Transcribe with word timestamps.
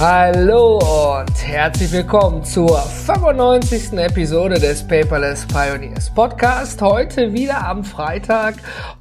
Hallo 0.00 0.78
und 1.18 1.46
herzlich 1.46 1.92
willkommen 1.92 2.42
zur 2.42 2.78
95. 2.78 3.92
Episode 3.98 4.58
des 4.58 4.82
Paperless 4.88 5.46
Pioneers 5.46 6.08
Podcast. 6.14 6.80
Heute 6.80 7.34
wieder 7.34 7.68
am 7.68 7.84
Freitag 7.84 8.54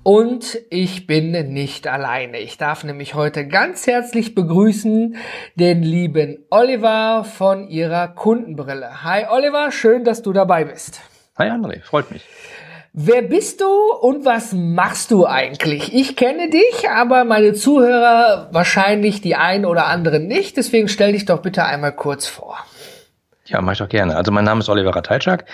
und 0.04 0.60
ich 0.70 1.07
bin 1.07 1.32
nicht 1.54 1.88
alleine. 1.88 2.40
Ich 2.40 2.57
darf 2.57 2.84
nämlich 2.84 3.14
heute 3.14 3.48
ganz 3.48 3.88
herzlich 3.88 4.36
begrüßen 4.36 5.16
den 5.56 5.84
lieben 5.84 6.46
Oliver 6.50 7.24
von 7.24 7.70
ihrer 7.70 8.10
Kundenbrille. 8.10 9.02
Hi 9.02 9.26
Oliver, 9.29 9.71
schön, 9.71 10.04
dass 10.04 10.21
du 10.21 10.34
dabei 10.34 10.66
bist. 10.66 11.00
Hi 11.38 11.48
André, 11.48 11.82
freut 11.82 12.12
mich. 12.12 12.26
Wer 12.93 13.21
bist 13.21 13.61
du 13.61 13.68
und 14.02 14.25
was 14.25 14.52
machst 14.52 15.11
du 15.11 15.28
eigentlich? 15.28 15.93
Ich 15.93 16.16
kenne 16.16 16.50
dich, 16.50 16.89
aber 16.89 17.24
meine 17.24 17.54
Zuhörer 17.54 18.50
wahrscheinlich 18.52 19.21
die 19.21 19.36
einen 19.36 19.65
oder 19.65 19.86
anderen 19.86 20.28
nicht. 20.28 20.57
Deswegen 20.57 20.88
stell 20.88 21.12
dich 21.12 21.25
doch 21.25 21.42
bitte 21.42 21.65
einmal 21.65 21.92
kurz 21.92 22.25
vor. 22.25 22.57
Ja, 23.46 23.62
mach 23.62 23.74
ich 23.74 23.78
doch 23.78 23.89
gerne. 23.89 24.15
Also 24.15 24.32
mein 24.32 24.43
Name 24.43 24.62
ist 24.62 24.70
Oliver 24.70 24.96
Ratajczak. 24.96 25.46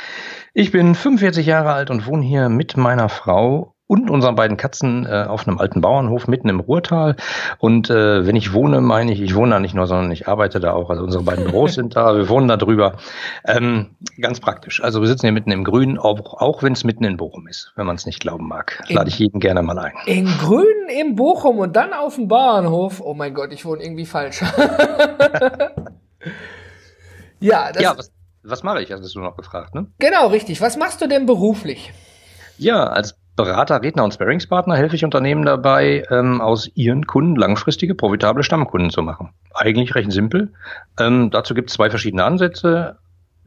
Ich 0.54 0.72
bin 0.72 0.96
45 0.96 1.46
Jahre 1.46 1.74
alt 1.74 1.90
und 1.90 2.08
wohne 2.08 2.26
hier 2.26 2.48
mit 2.48 2.78
meiner 2.78 3.10
Frau 3.10 3.75
und 3.88 4.10
unseren 4.10 4.36
beiden 4.36 4.58
Katzen 4.58 5.06
äh, 5.06 5.26
auf 5.28 5.48
einem 5.48 5.60
alten 5.60 5.80
Bauernhof 5.82 6.28
mitten 6.28 6.50
im 6.50 6.60
Ruhrtal. 6.60 7.16
Und 7.60 7.92
äh, 7.92 8.26
wenn 8.26 8.36
ich 8.36 8.52
wohne, 8.54 8.82
meine 8.82 9.14
ich, 9.14 9.22
ich 9.22 9.36
wohne 9.36 9.52
da 9.52 9.60
nicht 9.60 9.76
nur, 9.76 9.86
sondern 9.86 10.12
ich 10.12 10.28
arbeite 10.28 10.60
da 10.60 10.74
auch. 10.74 10.90
Also 10.90 11.04
unsere 11.04 11.24
beiden 11.24 11.46
Büros 11.46 11.76
sind 11.76 11.96
da, 11.96 12.16
wir 12.16 12.28
wohnen 12.28 12.48
da 12.48 12.58
drüber. 12.58 12.98
Ähm, 13.46 13.96
ganz 14.20 14.40
praktisch. 14.40 14.84
Also 14.84 15.02
wir 15.02 15.08
sitzen 15.08 15.28
hier 15.28 15.34
mitten 15.34 15.52
im 15.52 15.64
Grün, 15.64 16.00
auch, 16.00 16.42
auch 16.42 16.64
wenn 16.64 16.74
es 16.74 16.84
mitten 16.84 17.04
in 17.04 17.18
Bochum 17.18 17.48
ist, 17.48 17.74
wenn 17.76 17.86
man 17.86 17.96
es 17.96 18.08
nicht 18.08 18.20
glauben 18.20 18.48
mag. 18.48 18.84
In, 18.90 18.96
Lade 18.96 19.10
ich 19.10 19.20
jeden 19.20 19.40
gerne 19.40 19.62
mal 19.62 19.78
ein. 19.78 19.94
In 20.08 20.26
Grün 20.40 20.90
im 21.00 21.16
Bochum 21.16 21.60
und 21.60 21.76
dann 21.76 21.94
auf 21.94 22.16
dem 22.16 22.28
Bauernhof. 22.28 23.02
Oh 23.02 23.14
mein 23.14 23.36
Gott, 23.36 23.54
ich 23.54 23.66
wohne 23.66 23.84
irgendwie 23.84 24.08
falsch. 24.08 24.42
ja, 27.40 27.72
das 27.72 27.84
ja 27.84 27.96
was, 27.96 28.12
was 28.44 28.64
mache 28.64 28.82
ich, 28.82 28.92
hast 28.92 29.14
du 29.14 29.20
noch 29.20 29.38
gefragt, 29.38 29.76
ne? 29.76 29.86
Genau, 30.00 30.28
richtig. 30.28 30.60
Was 30.62 30.76
machst 30.76 31.02
du 31.02 31.08
denn 31.08 31.28
beruflich? 31.28 31.94
Ja, 32.58 32.86
als 32.86 33.16
Berater, 33.36 33.82
Redner 33.82 34.06
und 34.06 34.14
Sparringspartner 34.14 34.78
helfe 34.78 34.96
ich 34.96 35.04
Unternehmen 35.04 35.44
dabei, 35.44 36.06
ähm, 36.10 36.40
aus 36.40 36.72
ihren 36.74 37.06
Kunden 37.06 37.36
langfristige, 37.36 37.94
profitable 37.94 38.44
Stammkunden 38.44 38.92
zu 38.92 39.02
machen. 39.02 39.30
Eigentlich 39.54 39.94
recht 39.94 40.12
simpel. 40.12 40.54
Ähm, 41.00 41.32
dazu 41.32 41.54
gibt 41.54 41.70
es 41.70 41.76
zwei 41.76 41.90
verschiedene 41.90 42.24
Ansätze. 42.24 42.98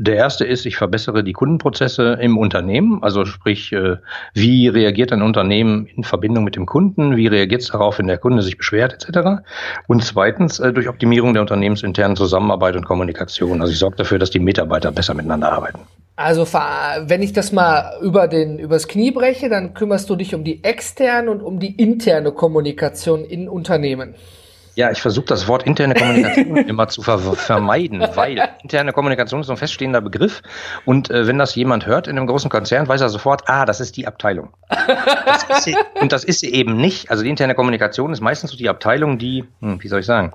Der 0.00 0.14
erste 0.14 0.44
ist, 0.44 0.64
ich 0.64 0.76
verbessere 0.76 1.24
die 1.24 1.32
Kundenprozesse 1.32 2.18
im 2.20 2.38
Unternehmen, 2.38 3.02
also 3.02 3.24
sprich, 3.24 3.72
äh, 3.72 3.96
wie 4.32 4.68
reagiert 4.68 5.10
ein 5.10 5.22
Unternehmen 5.22 5.86
in 5.86 6.04
Verbindung 6.04 6.44
mit 6.44 6.54
dem 6.54 6.66
Kunden, 6.66 7.16
wie 7.16 7.26
reagiert 7.26 7.62
es 7.62 7.68
darauf, 7.68 7.98
wenn 7.98 8.06
der 8.06 8.18
Kunde 8.18 8.42
sich 8.42 8.58
beschwert 8.58 8.92
etc. 8.92 9.42
Und 9.88 10.04
zweitens 10.04 10.60
äh, 10.60 10.72
durch 10.72 10.88
Optimierung 10.88 11.32
der 11.32 11.40
unternehmensinternen 11.42 12.16
Zusammenarbeit 12.16 12.76
und 12.76 12.84
Kommunikation. 12.84 13.60
Also 13.60 13.72
ich 13.72 13.78
sorge 13.78 13.96
dafür, 13.96 14.18
dass 14.18 14.30
die 14.30 14.38
Mitarbeiter 14.38 14.92
besser 14.92 15.14
miteinander 15.14 15.50
arbeiten. 15.50 15.80
Also 16.18 16.44
wenn 16.52 17.22
ich 17.22 17.32
das 17.32 17.52
mal 17.52 17.96
über 18.02 18.26
den 18.26 18.58
übers 18.58 18.88
Knie 18.88 19.12
breche, 19.12 19.48
dann 19.48 19.72
kümmerst 19.72 20.10
du 20.10 20.16
dich 20.16 20.34
um 20.34 20.42
die 20.42 20.64
externe 20.64 21.30
und 21.30 21.42
um 21.42 21.60
die 21.60 21.80
interne 21.80 22.32
Kommunikation 22.32 23.24
in 23.24 23.48
Unternehmen. 23.48 24.16
Ja, 24.74 24.90
ich 24.90 25.00
versuche 25.00 25.26
das 25.26 25.46
Wort 25.46 25.62
interne 25.62 25.94
Kommunikation 25.94 26.56
immer 26.68 26.88
zu 26.88 27.02
ver 27.02 27.18
vermeiden, 27.18 28.04
weil 28.16 28.48
interne 28.64 28.92
Kommunikation 28.92 29.42
ist 29.42 29.50
ein 29.50 29.56
feststehender 29.56 30.00
Begriff 30.00 30.42
und 30.84 31.08
äh, 31.08 31.28
wenn 31.28 31.38
das 31.38 31.54
jemand 31.54 31.86
hört 31.86 32.08
in 32.08 32.16
einem 32.16 32.26
großen 32.26 32.50
Konzern, 32.50 32.88
weiß 32.88 33.00
er 33.00 33.10
sofort, 33.10 33.42
ah, 33.46 33.64
das 33.64 33.80
ist 33.80 33.96
die 33.96 34.08
Abteilung. 34.08 34.48
Das 34.68 35.64
sie, 35.64 35.76
und 36.00 36.12
das 36.12 36.24
ist 36.24 36.40
sie 36.40 36.52
eben 36.52 36.76
nicht. 36.76 37.10
Also 37.10 37.22
die 37.22 37.30
interne 37.30 37.54
Kommunikation 37.54 38.12
ist 38.12 38.20
meistens 38.20 38.50
so 38.50 38.56
die 38.56 38.68
Abteilung, 38.68 39.18
die, 39.18 39.44
hm, 39.60 39.82
wie 39.82 39.88
soll 39.88 40.00
ich 40.00 40.06
sagen, 40.06 40.32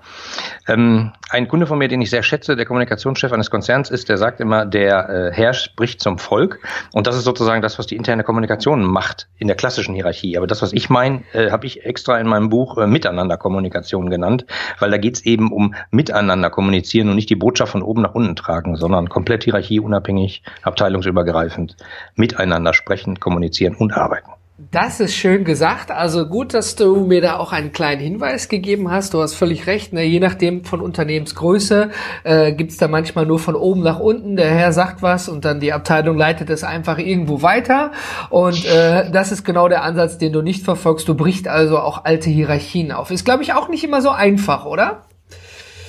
ähm, 0.67 1.11
ein 1.29 1.47
Kunde 1.47 1.67
von 1.67 1.77
mir, 1.77 1.87
den 1.87 2.01
ich 2.01 2.09
sehr 2.09 2.23
schätze, 2.23 2.55
der 2.55 2.65
Kommunikationschef 2.65 3.31
eines 3.31 3.49
Konzerns 3.49 3.89
ist, 3.89 4.09
der 4.09 4.17
sagt 4.17 4.39
immer, 4.39 4.65
der 4.65 5.09
äh, 5.09 5.31
Herr 5.33 5.53
spricht 5.53 6.01
zum 6.01 6.17
Volk 6.17 6.59
und 6.93 7.07
das 7.07 7.15
ist 7.15 7.23
sozusagen 7.23 7.61
das, 7.61 7.79
was 7.79 7.87
die 7.87 7.95
interne 7.95 8.23
Kommunikation 8.23 8.83
macht 8.83 9.27
in 9.37 9.47
der 9.47 9.55
klassischen 9.55 9.95
Hierarchie. 9.95 10.37
Aber 10.37 10.47
das, 10.47 10.61
was 10.61 10.73
ich 10.73 10.89
meine, 10.89 11.23
äh, 11.33 11.51
habe 11.51 11.65
ich 11.65 11.85
extra 11.85 12.19
in 12.19 12.27
meinem 12.27 12.49
Buch 12.49 12.77
äh, 12.77 12.87
Miteinanderkommunikation 12.87 14.09
genannt 14.09 14.45
weil 14.79 14.91
da 14.91 14.97
geht 14.97 15.15
es 15.15 15.25
eben 15.25 15.51
um 15.51 15.73
miteinander 15.91 16.49
kommunizieren 16.49 17.09
und 17.09 17.15
nicht 17.15 17.29
die 17.29 17.35
Botschaft 17.35 17.71
von 17.71 17.83
oben 17.83 18.01
nach 18.01 18.15
unten 18.15 18.35
tragen, 18.35 18.75
sondern 18.75 19.09
komplett 19.09 19.43
hierarchieunabhängig, 19.43 20.43
abteilungsübergreifend, 20.61 21.77
miteinander 22.15 22.73
sprechen, 22.73 23.19
kommunizieren 23.19 23.75
und 23.75 23.93
arbeiten. 23.93 24.22
Das 24.71 24.99
ist 24.99 25.15
schön 25.15 25.43
gesagt. 25.43 25.91
Also 25.91 26.27
gut, 26.27 26.53
dass 26.53 26.75
du 26.75 27.05
mir 27.05 27.21
da 27.21 27.37
auch 27.37 27.51
einen 27.51 27.71
kleinen 27.71 28.01
Hinweis 28.01 28.49
gegeben 28.49 28.91
hast. 28.91 29.13
Du 29.13 29.21
hast 29.21 29.33
völlig 29.33 29.67
recht. 29.67 29.93
Ne? 29.93 30.03
Je 30.03 30.19
nachdem 30.19 30.63
von 30.63 30.79
Unternehmensgröße 30.79 31.89
äh, 32.23 32.53
gibt's 32.53 32.77
da 32.77 32.87
manchmal 32.87 33.25
nur 33.25 33.39
von 33.39 33.55
oben 33.55 33.81
nach 33.81 33.99
unten. 33.99 34.35
Der 34.35 34.51
Herr 34.51 34.71
sagt 34.71 35.01
was 35.01 35.27
und 35.27 35.43
dann 35.43 35.59
die 35.59 35.73
Abteilung 35.73 36.17
leitet 36.17 36.49
es 36.49 36.63
einfach 36.63 36.99
irgendwo 36.99 37.41
weiter. 37.41 37.91
Und 38.29 38.65
äh, 38.65 39.09
das 39.09 39.31
ist 39.31 39.43
genau 39.43 39.67
der 39.67 39.83
Ansatz, 39.83 40.17
den 40.17 40.31
du 40.31 40.41
nicht 40.41 40.63
verfolgst. 40.63 41.07
Du 41.07 41.15
brichst 41.15 41.47
also 41.47 41.79
auch 41.79 42.05
alte 42.05 42.29
Hierarchien 42.29 42.91
auf. 42.91 43.11
Ist, 43.11 43.25
glaube 43.25 43.43
ich, 43.43 43.53
auch 43.53 43.69
nicht 43.69 43.83
immer 43.83 44.01
so 44.01 44.11
einfach, 44.11 44.65
oder? 44.65 45.03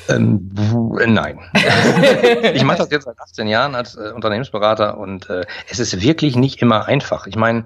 Ähm, 0.09 0.51
nein. 1.07 1.41
ich 2.55 2.65
mache 2.65 2.79
das 2.79 2.91
jetzt 2.91 3.05
seit 3.05 3.19
18 3.19 3.47
Jahren 3.47 3.75
als 3.75 3.97
äh, 3.97 4.13
Unternehmensberater 4.15 4.99
und 4.99 5.31
äh, 5.31 5.45
es 5.71 5.79
ist 5.79 6.01
wirklich 6.03 6.37
nicht 6.37 6.61
immer 6.61 6.87
einfach. 6.87 7.27
Ich 7.27 7.37
meine, 7.37 7.65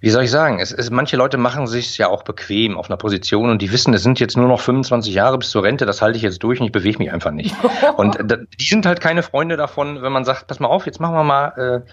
wie 0.00 0.10
soll 0.10 0.24
ich 0.24 0.30
sagen, 0.30 0.60
es 0.60 0.72
ist, 0.72 0.90
manche 0.90 1.16
Leute 1.16 1.38
machen 1.38 1.66
sich 1.66 1.96
ja 1.98 2.08
auch 2.08 2.22
bequem 2.22 2.76
auf 2.76 2.90
einer 2.90 2.96
Position 2.96 3.50
und 3.50 3.62
die 3.62 3.72
wissen, 3.72 3.94
es 3.94 4.02
sind 4.02 4.20
jetzt 4.20 4.36
nur 4.36 4.48
noch 4.48 4.60
25 4.60 5.14
Jahre 5.14 5.38
bis 5.38 5.50
zur 5.50 5.62
Rente, 5.62 5.86
das 5.86 6.02
halte 6.02 6.16
ich 6.16 6.22
jetzt 6.22 6.42
durch 6.42 6.60
und 6.60 6.66
ich 6.66 6.72
bewege 6.72 6.98
mich 6.98 7.12
einfach 7.12 7.30
nicht. 7.30 7.54
Und 7.96 8.16
äh, 8.16 8.38
die 8.58 8.64
sind 8.64 8.86
halt 8.86 9.00
keine 9.00 9.22
Freunde 9.22 9.56
davon, 9.56 10.02
wenn 10.02 10.12
man 10.12 10.24
sagt, 10.24 10.46
pass 10.46 10.60
mal 10.60 10.68
auf, 10.68 10.86
jetzt 10.86 11.00
machen 11.00 11.14
wir 11.14 11.24
mal 11.24 11.84
äh, 11.84 11.90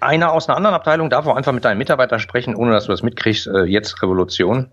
einer 0.00 0.32
aus 0.32 0.48
einer 0.48 0.56
anderen 0.56 0.74
Abteilung 0.74 1.10
darf 1.10 1.26
auch 1.26 1.36
einfach 1.36 1.52
mit 1.52 1.64
deinen 1.64 1.78
Mitarbeitern 1.78 2.20
sprechen, 2.20 2.54
ohne 2.54 2.72
dass 2.72 2.86
du 2.86 2.90
das 2.90 3.02
mitkriegst, 3.02 3.46
äh, 3.46 3.64
jetzt 3.64 4.02
Revolution 4.02 4.70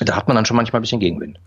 da 0.00 0.16
hat 0.16 0.28
man 0.28 0.34
dann 0.34 0.44
schon 0.44 0.56
manchmal 0.56 0.80
ein 0.80 0.82
bisschen 0.82 1.00
Gegenwind. 1.00 1.38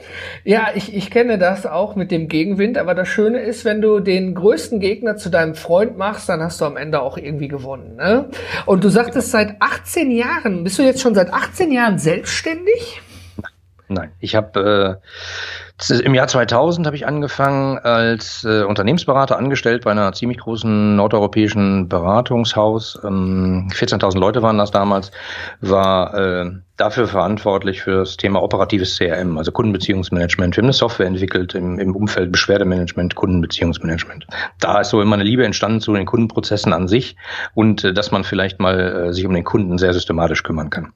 Ja, 0.43 0.69
ich, 0.73 0.95
ich 0.95 1.11
kenne 1.11 1.37
das 1.37 1.65
auch 1.65 1.95
mit 1.95 2.09
dem 2.09 2.27
Gegenwind, 2.27 2.77
aber 2.77 2.95
das 2.95 3.07
Schöne 3.07 3.39
ist, 3.39 3.63
wenn 3.65 3.81
du 3.81 3.99
den 3.99 4.33
größten 4.33 4.79
Gegner 4.79 5.17
zu 5.17 5.29
deinem 5.29 5.55
Freund 5.55 5.97
machst, 5.97 6.29
dann 6.29 6.41
hast 6.41 6.59
du 6.61 6.65
am 6.65 6.77
Ende 6.77 7.01
auch 7.01 7.17
irgendwie 7.17 7.47
gewonnen. 7.47 7.95
Ne? 7.97 8.29
Und 8.65 8.83
du 8.83 8.89
sagtest 8.89 9.31
seit 9.31 9.61
18 9.61 10.11
Jahren, 10.11 10.63
bist 10.63 10.79
du 10.79 10.83
jetzt 10.83 11.01
schon 11.01 11.13
seit 11.13 11.31
18 11.31 11.71
Jahren 11.71 11.99
selbstständig? 11.99 13.01
Nein, 13.87 14.11
ich 14.19 14.35
habe 14.35 14.99
äh, 15.01 15.68
im 15.87 16.13
Jahr 16.13 16.27
2000 16.27 16.85
habe 16.85 16.97
ich 16.97 17.07
angefangen 17.07 17.77
als 17.77 18.43
äh, 18.43 18.63
Unternehmensberater 18.63 19.37
angestellt 19.37 19.85
bei 19.85 19.91
einer 19.91 20.11
ziemlich 20.11 20.39
großen 20.39 20.97
nordeuropäischen 20.97 21.87
Beratungshaus. 21.87 22.99
Ähm, 23.03 23.69
14.000 23.71 24.19
Leute 24.19 24.41
waren 24.41 24.57
das 24.57 24.71
damals. 24.71 25.11
War 25.61 26.13
äh, 26.15 26.51
dafür 26.75 27.07
verantwortlich 27.07 27.81
für 27.81 27.99
das 27.99 28.17
Thema 28.17 28.41
operatives 28.41 28.97
CRM, 28.97 29.37
also 29.37 29.53
Kundenbeziehungsmanagement. 29.53 30.57
Wir 30.57 30.61
haben 30.61 30.67
eine 30.67 30.73
Software 30.73 31.07
entwickelt 31.07 31.55
im, 31.55 31.79
im 31.79 31.95
Umfeld 31.95 32.31
Beschwerdemanagement, 32.31 33.15
Kundenbeziehungsmanagement. 33.15 34.27
Da 34.59 34.81
ist 34.81 34.89
so 34.89 35.01
immer 35.01 35.15
eine 35.15 35.23
Liebe 35.23 35.45
entstanden 35.45 35.79
zu 35.79 35.93
den 35.93 36.05
Kundenprozessen 36.05 36.73
an 36.73 36.89
sich 36.89 37.15
und 37.53 37.85
äh, 37.85 37.93
dass 37.93 38.11
man 38.11 38.25
vielleicht 38.25 38.59
mal 38.59 38.79
äh, 38.79 39.13
sich 39.13 39.25
um 39.25 39.33
den 39.33 39.45
Kunden 39.45 39.77
sehr 39.77 39.93
systematisch 39.93 40.43
kümmern 40.43 40.69
kann. 40.69 40.91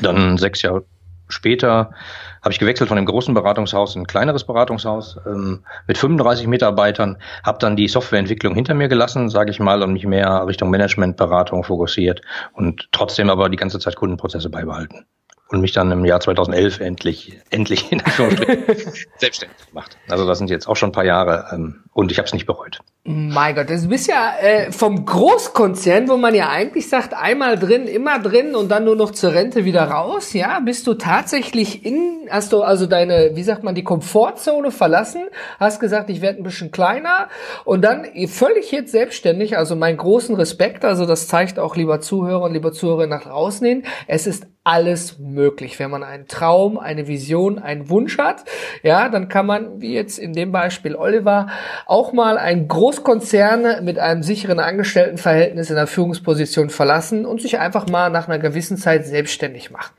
Dann 0.00 0.38
sechs 0.38 0.62
Jahre 0.62 0.84
später 1.28 1.92
habe 2.42 2.52
ich 2.52 2.58
gewechselt 2.58 2.88
von 2.88 2.96
dem 2.96 3.06
großen 3.06 3.34
Beratungshaus 3.34 3.94
in 3.94 4.02
ein 4.02 4.06
kleineres 4.06 4.44
Beratungshaus 4.44 5.16
ähm, 5.26 5.64
mit 5.86 5.96
35 5.96 6.46
Mitarbeitern, 6.46 7.18
habe 7.44 7.58
dann 7.58 7.76
die 7.76 7.88
Softwareentwicklung 7.88 8.54
hinter 8.54 8.74
mir 8.74 8.88
gelassen, 8.88 9.28
sage 9.28 9.50
ich 9.50 9.60
mal, 9.60 9.82
und 9.82 9.92
mich 9.92 10.06
mehr 10.06 10.46
Richtung 10.46 10.70
Managementberatung 10.70 11.64
fokussiert 11.64 12.20
und 12.52 12.88
trotzdem 12.92 13.30
aber 13.30 13.48
die 13.48 13.56
ganze 13.56 13.78
Zeit 13.78 13.96
Kundenprozesse 13.96 14.50
beibehalten 14.50 15.06
und 15.52 15.60
mich 15.60 15.72
dann 15.72 15.92
im 15.92 16.04
Jahr 16.04 16.18
2011 16.18 16.80
endlich, 16.80 17.38
endlich 17.50 17.92
in 17.92 18.00
Anführungsstrichen 18.00 18.64
selbstständig 19.18 19.68
gemacht. 19.68 19.98
Also 20.08 20.26
das 20.26 20.38
sind 20.38 20.50
jetzt 20.50 20.66
auch 20.66 20.76
schon 20.76 20.88
ein 20.88 20.92
paar 20.92 21.04
Jahre 21.04 21.46
ähm, 21.52 21.84
und 21.94 22.10
ich 22.10 22.18
habe 22.18 22.26
es 22.26 22.32
nicht 22.32 22.46
bereut. 22.46 22.80
Mein 23.04 23.56
Gott, 23.56 23.68
du 23.68 23.88
bist 23.88 24.08
ja 24.08 24.34
äh, 24.40 24.70
vom 24.70 25.04
Großkonzern, 25.04 26.08
wo 26.08 26.16
man 26.16 26.34
ja 26.34 26.50
eigentlich 26.50 26.88
sagt, 26.88 27.14
einmal 27.14 27.58
drin, 27.58 27.88
immer 27.88 28.20
drin 28.20 28.54
und 28.54 28.70
dann 28.70 28.84
nur 28.84 28.94
noch 28.94 29.10
zur 29.10 29.34
Rente 29.34 29.64
wieder 29.64 29.82
raus, 29.84 30.32
ja, 30.32 30.60
bist 30.60 30.86
du 30.86 30.94
tatsächlich 30.94 31.84
in, 31.84 32.28
hast 32.30 32.52
du 32.52 32.62
also 32.62 32.86
deine, 32.86 33.32
wie 33.34 33.42
sagt 33.42 33.64
man, 33.64 33.74
die 33.74 33.82
Komfortzone 33.82 34.70
verlassen, 34.70 35.24
hast 35.58 35.80
gesagt, 35.80 36.10
ich 36.10 36.20
werde 36.20 36.38
ein 36.38 36.44
bisschen 36.44 36.70
kleiner 36.70 37.28
und 37.64 37.82
dann 37.82 38.06
völlig 38.28 38.70
jetzt 38.70 38.92
selbstständig, 38.92 39.58
also 39.58 39.74
meinen 39.74 39.96
großen 39.96 40.36
Respekt, 40.36 40.84
also 40.84 41.04
das 41.04 41.26
zeigt 41.26 41.58
auch 41.58 41.74
lieber 41.74 42.00
Zuhörer 42.00 42.44
und 42.44 42.52
lieber 42.52 42.72
Zuhörer 42.72 43.08
nach 43.08 43.24
draußen 43.24 43.66
hin, 43.66 43.82
es 44.06 44.28
ist 44.28 44.46
alles 44.64 45.18
möglich. 45.18 45.78
Wenn 45.78 45.90
man 45.90 46.04
einen 46.04 46.28
Traum, 46.28 46.78
eine 46.78 47.08
Vision, 47.08 47.58
einen 47.58 47.88
Wunsch 47.88 48.18
hat, 48.18 48.44
ja, 48.82 49.08
dann 49.08 49.28
kann 49.28 49.46
man, 49.46 49.80
wie 49.80 49.92
jetzt 49.92 50.18
in 50.18 50.32
dem 50.32 50.52
Beispiel 50.52 50.94
Oliver, 50.94 51.48
auch 51.86 52.12
mal 52.12 52.38
ein 52.38 52.68
Großkonzern 52.68 53.84
mit 53.84 53.98
einem 53.98 54.22
sicheren 54.22 54.60
Angestelltenverhältnis 54.60 55.70
in 55.70 55.76
der 55.76 55.86
Führungsposition 55.86 56.70
verlassen 56.70 57.26
und 57.26 57.40
sich 57.40 57.58
einfach 57.58 57.88
mal 57.88 58.10
nach 58.10 58.28
einer 58.28 58.38
gewissen 58.38 58.76
Zeit 58.76 59.06
selbstständig 59.06 59.70
machen. 59.70 59.94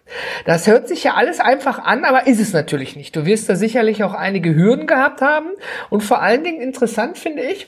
Das 0.45 0.67
hört 0.67 0.87
sich 0.87 1.03
ja 1.03 1.13
alles 1.15 1.39
einfach 1.39 1.79
an, 1.79 2.05
aber 2.05 2.27
ist 2.27 2.39
es 2.39 2.53
natürlich 2.53 2.95
nicht. 2.95 3.15
Du 3.15 3.25
wirst 3.25 3.49
da 3.49 3.55
sicherlich 3.55 4.03
auch 4.03 4.13
einige 4.13 4.55
Hürden 4.55 4.87
gehabt 4.87 5.21
haben 5.21 5.47
und 5.89 6.01
vor 6.01 6.21
allen 6.21 6.43
Dingen 6.43 6.61
interessant 6.61 7.17
finde 7.17 7.43
ich, 7.43 7.67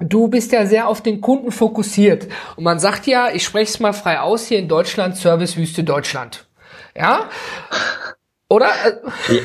Du 0.00 0.26
bist 0.26 0.50
ja 0.50 0.66
sehr 0.66 0.88
auf 0.88 1.02
den 1.02 1.20
Kunden 1.20 1.52
fokussiert. 1.52 2.26
Und 2.56 2.64
man 2.64 2.80
sagt 2.80 3.06
ja, 3.06 3.30
ich 3.32 3.44
spreche 3.44 3.70
es 3.70 3.78
mal 3.78 3.92
frei 3.92 4.18
aus, 4.18 4.48
hier 4.48 4.58
in 4.58 4.66
Deutschland, 4.66 5.16
Servicewüste 5.16 5.84
Deutschland. 5.84 6.48
Ja? 6.96 7.30
Oder? 8.48 8.70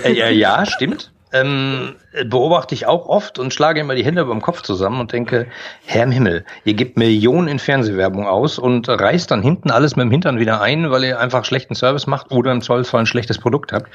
Ja, 0.03 0.09
ja, 0.09 0.29
ja 0.29 0.65
stimmt 0.65 1.11
ähm, 1.31 1.95
beobachte 2.25 2.73
ich 2.73 2.87
auch 2.87 3.07
oft 3.07 3.39
und 3.39 3.53
schlage 3.53 3.79
immer 3.79 3.95
die 3.95 4.03
Hände 4.03 4.25
beim 4.25 4.41
Kopf 4.41 4.61
zusammen 4.61 4.99
und 4.99 5.13
denke, 5.13 5.47
Herr 5.85 6.03
im 6.03 6.11
Himmel, 6.11 6.45
ihr 6.65 6.73
gebt 6.73 6.97
Millionen 6.97 7.47
in 7.47 7.59
Fernsehwerbung 7.59 8.27
aus 8.27 8.57
und 8.57 8.89
reißt 8.89 9.29
dann 9.29 9.41
hinten 9.41 9.69
alles 9.71 9.95
mit 9.95 10.05
dem 10.05 10.11
Hintern 10.11 10.39
wieder 10.39 10.61
ein, 10.61 10.89
weil 10.89 11.03
ihr 11.03 11.19
einfach 11.19 11.45
schlechten 11.45 11.75
Service 11.75 12.07
macht 12.07 12.31
oder 12.31 12.51
im 12.51 12.61
Zollfall 12.61 13.01
ein 13.01 13.05
schlechtes 13.05 13.37
Produkt 13.37 13.73
habt. 13.73 13.89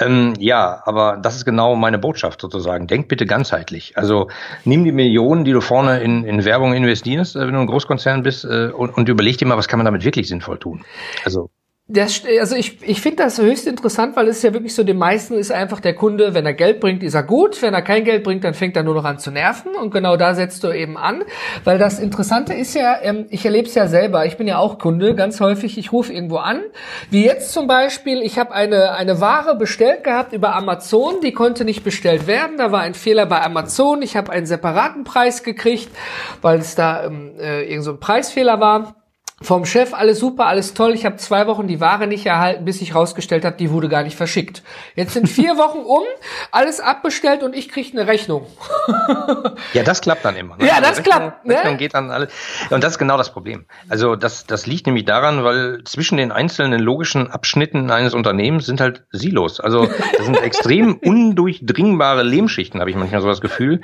Ähm, 0.00 0.34
ja, 0.38 0.82
aber 0.84 1.18
das 1.22 1.36
ist 1.36 1.44
genau 1.44 1.76
meine 1.76 1.98
Botschaft 1.98 2.40
sozusagen. 2.40 2.86
Denkt 2.86 3.08
bitte 3.08 3.26
ganzheitlich. 3.26 3.96
Also 3.96 4.28
nimm 4.64 4.84
die 4.84 4.92
Millionen, 4.92 5.44
die 5.44 5.52
du 5.52 5.60
vorne 5.60 6.00
in, 6.00 6.24
in 6.24 6.44
Werbung 6.44 6.74
investierst, 6.74 7.36
äh, 7.36 7.46
wenn 7.46 7.54
du 7.54 7.60
ein 7.60 7.66
Großkonzern 7.66 8.22
bist, 8.22 8.44
äh, 8.44 8.70
und, 8.74 8.90
und 8.90 9.08
überleg 9.08 9.38
dir 9.38 9.46
mal, 9.46 9.56
was 9.56 9.68
kann 9.68 9.78
man 9.78 9.84
damit 9.84 10.04
wirklich 10.04 10.28
sinnvoll 10.28 10.58
tun. 10.58 10.84
Also 11.24 11.50
das, 11.86 12.22
also 12.40 12.56
ich, 12.56 12.78
ich 12.80 13.02
finde 13.02 13.24
das 13.24 13.38
höchst 13.38 13.66
interessant, 13.66 14.16
weil 14.16 14.26
es 14.28 14.42
ja 14.42 14.54
wirklich 14.54 14.74
so, 14.74 14.84
den 14.84 14.96
meisten 14.96 15.34
ist 15.34 15.52
einfach 15.52 15.80
der 15.80 15.94
Kunde, 15.94 16.32
wenn 16.32 16.46
er 16.46 16.54
Geld 16.54 16.80
bringt, 16.80 17.02
ist 17.02 17.12
er 17.12 17.22
gut, 17.22 17.60
wenn 17.60 17.74
er 17.74 17.82
kein 17.82 18.04
Geld 18.04 18.24
bringt, 18.24 18.42
dann 18.42 18.54
fängt 18.54 18.74
er 18.74 18.82
nur 18.82 18.94
noch 18.94 19.04
an 19.04 19.18
zu 19.18 19.30
nerven. 19.30 19.74
Und 19.74 19.90
genau 19.90 20.16
da 20.16 20.34
setzt 20.34 20.64
du 20.64 20.72
eben 20.72 20.96
an, 20.96 21.24
weil 21.62 21.76
das 21.76 21.98
Interessante 21.98 22.54
ist 22.54 22.74
ja, 22.74 22.96
ähm, 23.02 23.26
ich 23.28 23.44
erlebe 23.44 23.68
es 23.68 23.74
ja 23.74 23.86
selber, 23.86 24.24
ich 24.24 24.38
bin 24.38 24.48
ja 24.48 24.56
auch 24.56 24.78
Kunde, 24.78 25.14
ganz 25.14 25.40
häufig, 25.40 25.76
ich 25.76 25.92
rufe 25.92 26.10
irgendwo 26.10 26.38
an, 26.38 26.62
wie 27.10 27.26
jetzt 27.26 27.52
zum 27.52 27.66
Beispiel, 27.66 28.22
ich 28.22 28.38
habe 28.38 28.54
eine, 28.54 28.92
eine 28.92 29.20
Ware 29.20 29.54
bestellt 29.54 30.04
gehabt 30.04 30.32
über 30.32 30.56
Amazon, 30.56 31.20
die 31.22 31.32
konnte 31.32 31.66
nicht 31.66 31.84
bestellt 31.84 32.26
werden, 32.26 32.56
da 32.56 32.72
war 32.72 32.80
ein 32.80 32.94
Fehler 32.94 33.26
bei 33.26 33.42
Amazon, 33.42 34.00
ich 34.00 34.16
habe 34.16 34.32
einen 34.32 34.46
separaten 34.46 35.04
Preis 35.04 35.42
gekriegt, 35.42 35.90
weil 36.40 36.60
es 36.60 36.76
da 36.76 37.04
ähm, 37.04 37.32
äh, 37.38 37.70
irgend 37.70 37.84
so 37.84 37.90
ein 37.90 38.00
Preisfehler 38.00 38.58
war 38.58 39.03
vom 39.44 39.64
Chef 39.64 39.94
alles 39.94 40.18
super, 40.18 40.46
alles 40.46 40.74
toll. 40.74 40.94
Ich 40.94 41.04
habe 41.04 41.16
zwei 41.16 41.46
Wochen 41.46 41.68
die 41.68 41.80
Ware 41.80 42.06
nicht 42.06 42.26
erhalten, 42.26 42.64
bis 42.64 42.78
sich 42.78 42.94
rausgestellt 42.94 43.44
hat, 43.44 43.60
die 43.60 43.70
wurde 43.70 43.88
gar 43.88 44.02
nicht 44.02 44.16
verschickt. 44.16 44.62
Jetzt 44.94 45.14
sind 45.14 45.28
vier 45.28 45.56
Wochen 45.56 45.78
um, 45.78 46.02
alles 46.50 46.80
abbestellt 46.80 47.42
und 47.42 47.54
ich 47.54 47.68
kriege 47.68 47.96
eine 47.96 48.06
Rechnung. 48.06 48.46
ja, 49.72 49.82
das 49.82 50.00
klappt 50.00 50.24
dann 50.24 50.36
immer. 50.36 50.56
Ne? 50.56 50.66
Ja, 50.66 50.80
das 50.80 50.98
Rechnung, 50.98 51.04
klappt. 51.04 51.46
Ne? 51.46 51.54
Rechnung 51.54 51.76
geht 51.76 51.94
dann 51.94 52.10
alles. 52.10 52.30
Und 52.70 52.82
das 52.82 52.92
ist 52.94 52.98
genau 52.98 53.16
das 53.16 53.32
Problem. 53.32 53.66
Also 53.88 54.16
das, 54.16 54.46
das 54.46 54.66
liegt 54.66 54.86
nämlich 54.86 55.04
daran, 55.04 55.44
weil 55.44 55.82
zwischen 55.84 56.16
den 56.16 56.32
einzelnen 56.32 56.80
logischen 56.80 57.30
Abschnitten 57.30 57.90
eines 57.90 58.14
Unternehmens 58.14 58.66
sind 58.66 58.80
halt 58.80 59.04
Silos. 59.10 59.60
Also 59.60 59.86
das 60.16 60.24
sind 60.24 60.36
extrem 60.42 60.94
undurchdringbare 60.96 62.22
Lehmschichten, 62.22 62.80
habe 62.80 62.90
ich 62.90 62.96
manchmal 62.96 63.20
so 63.20 63.28
das 63.28 63.40
Gefühl. 63.40 63.80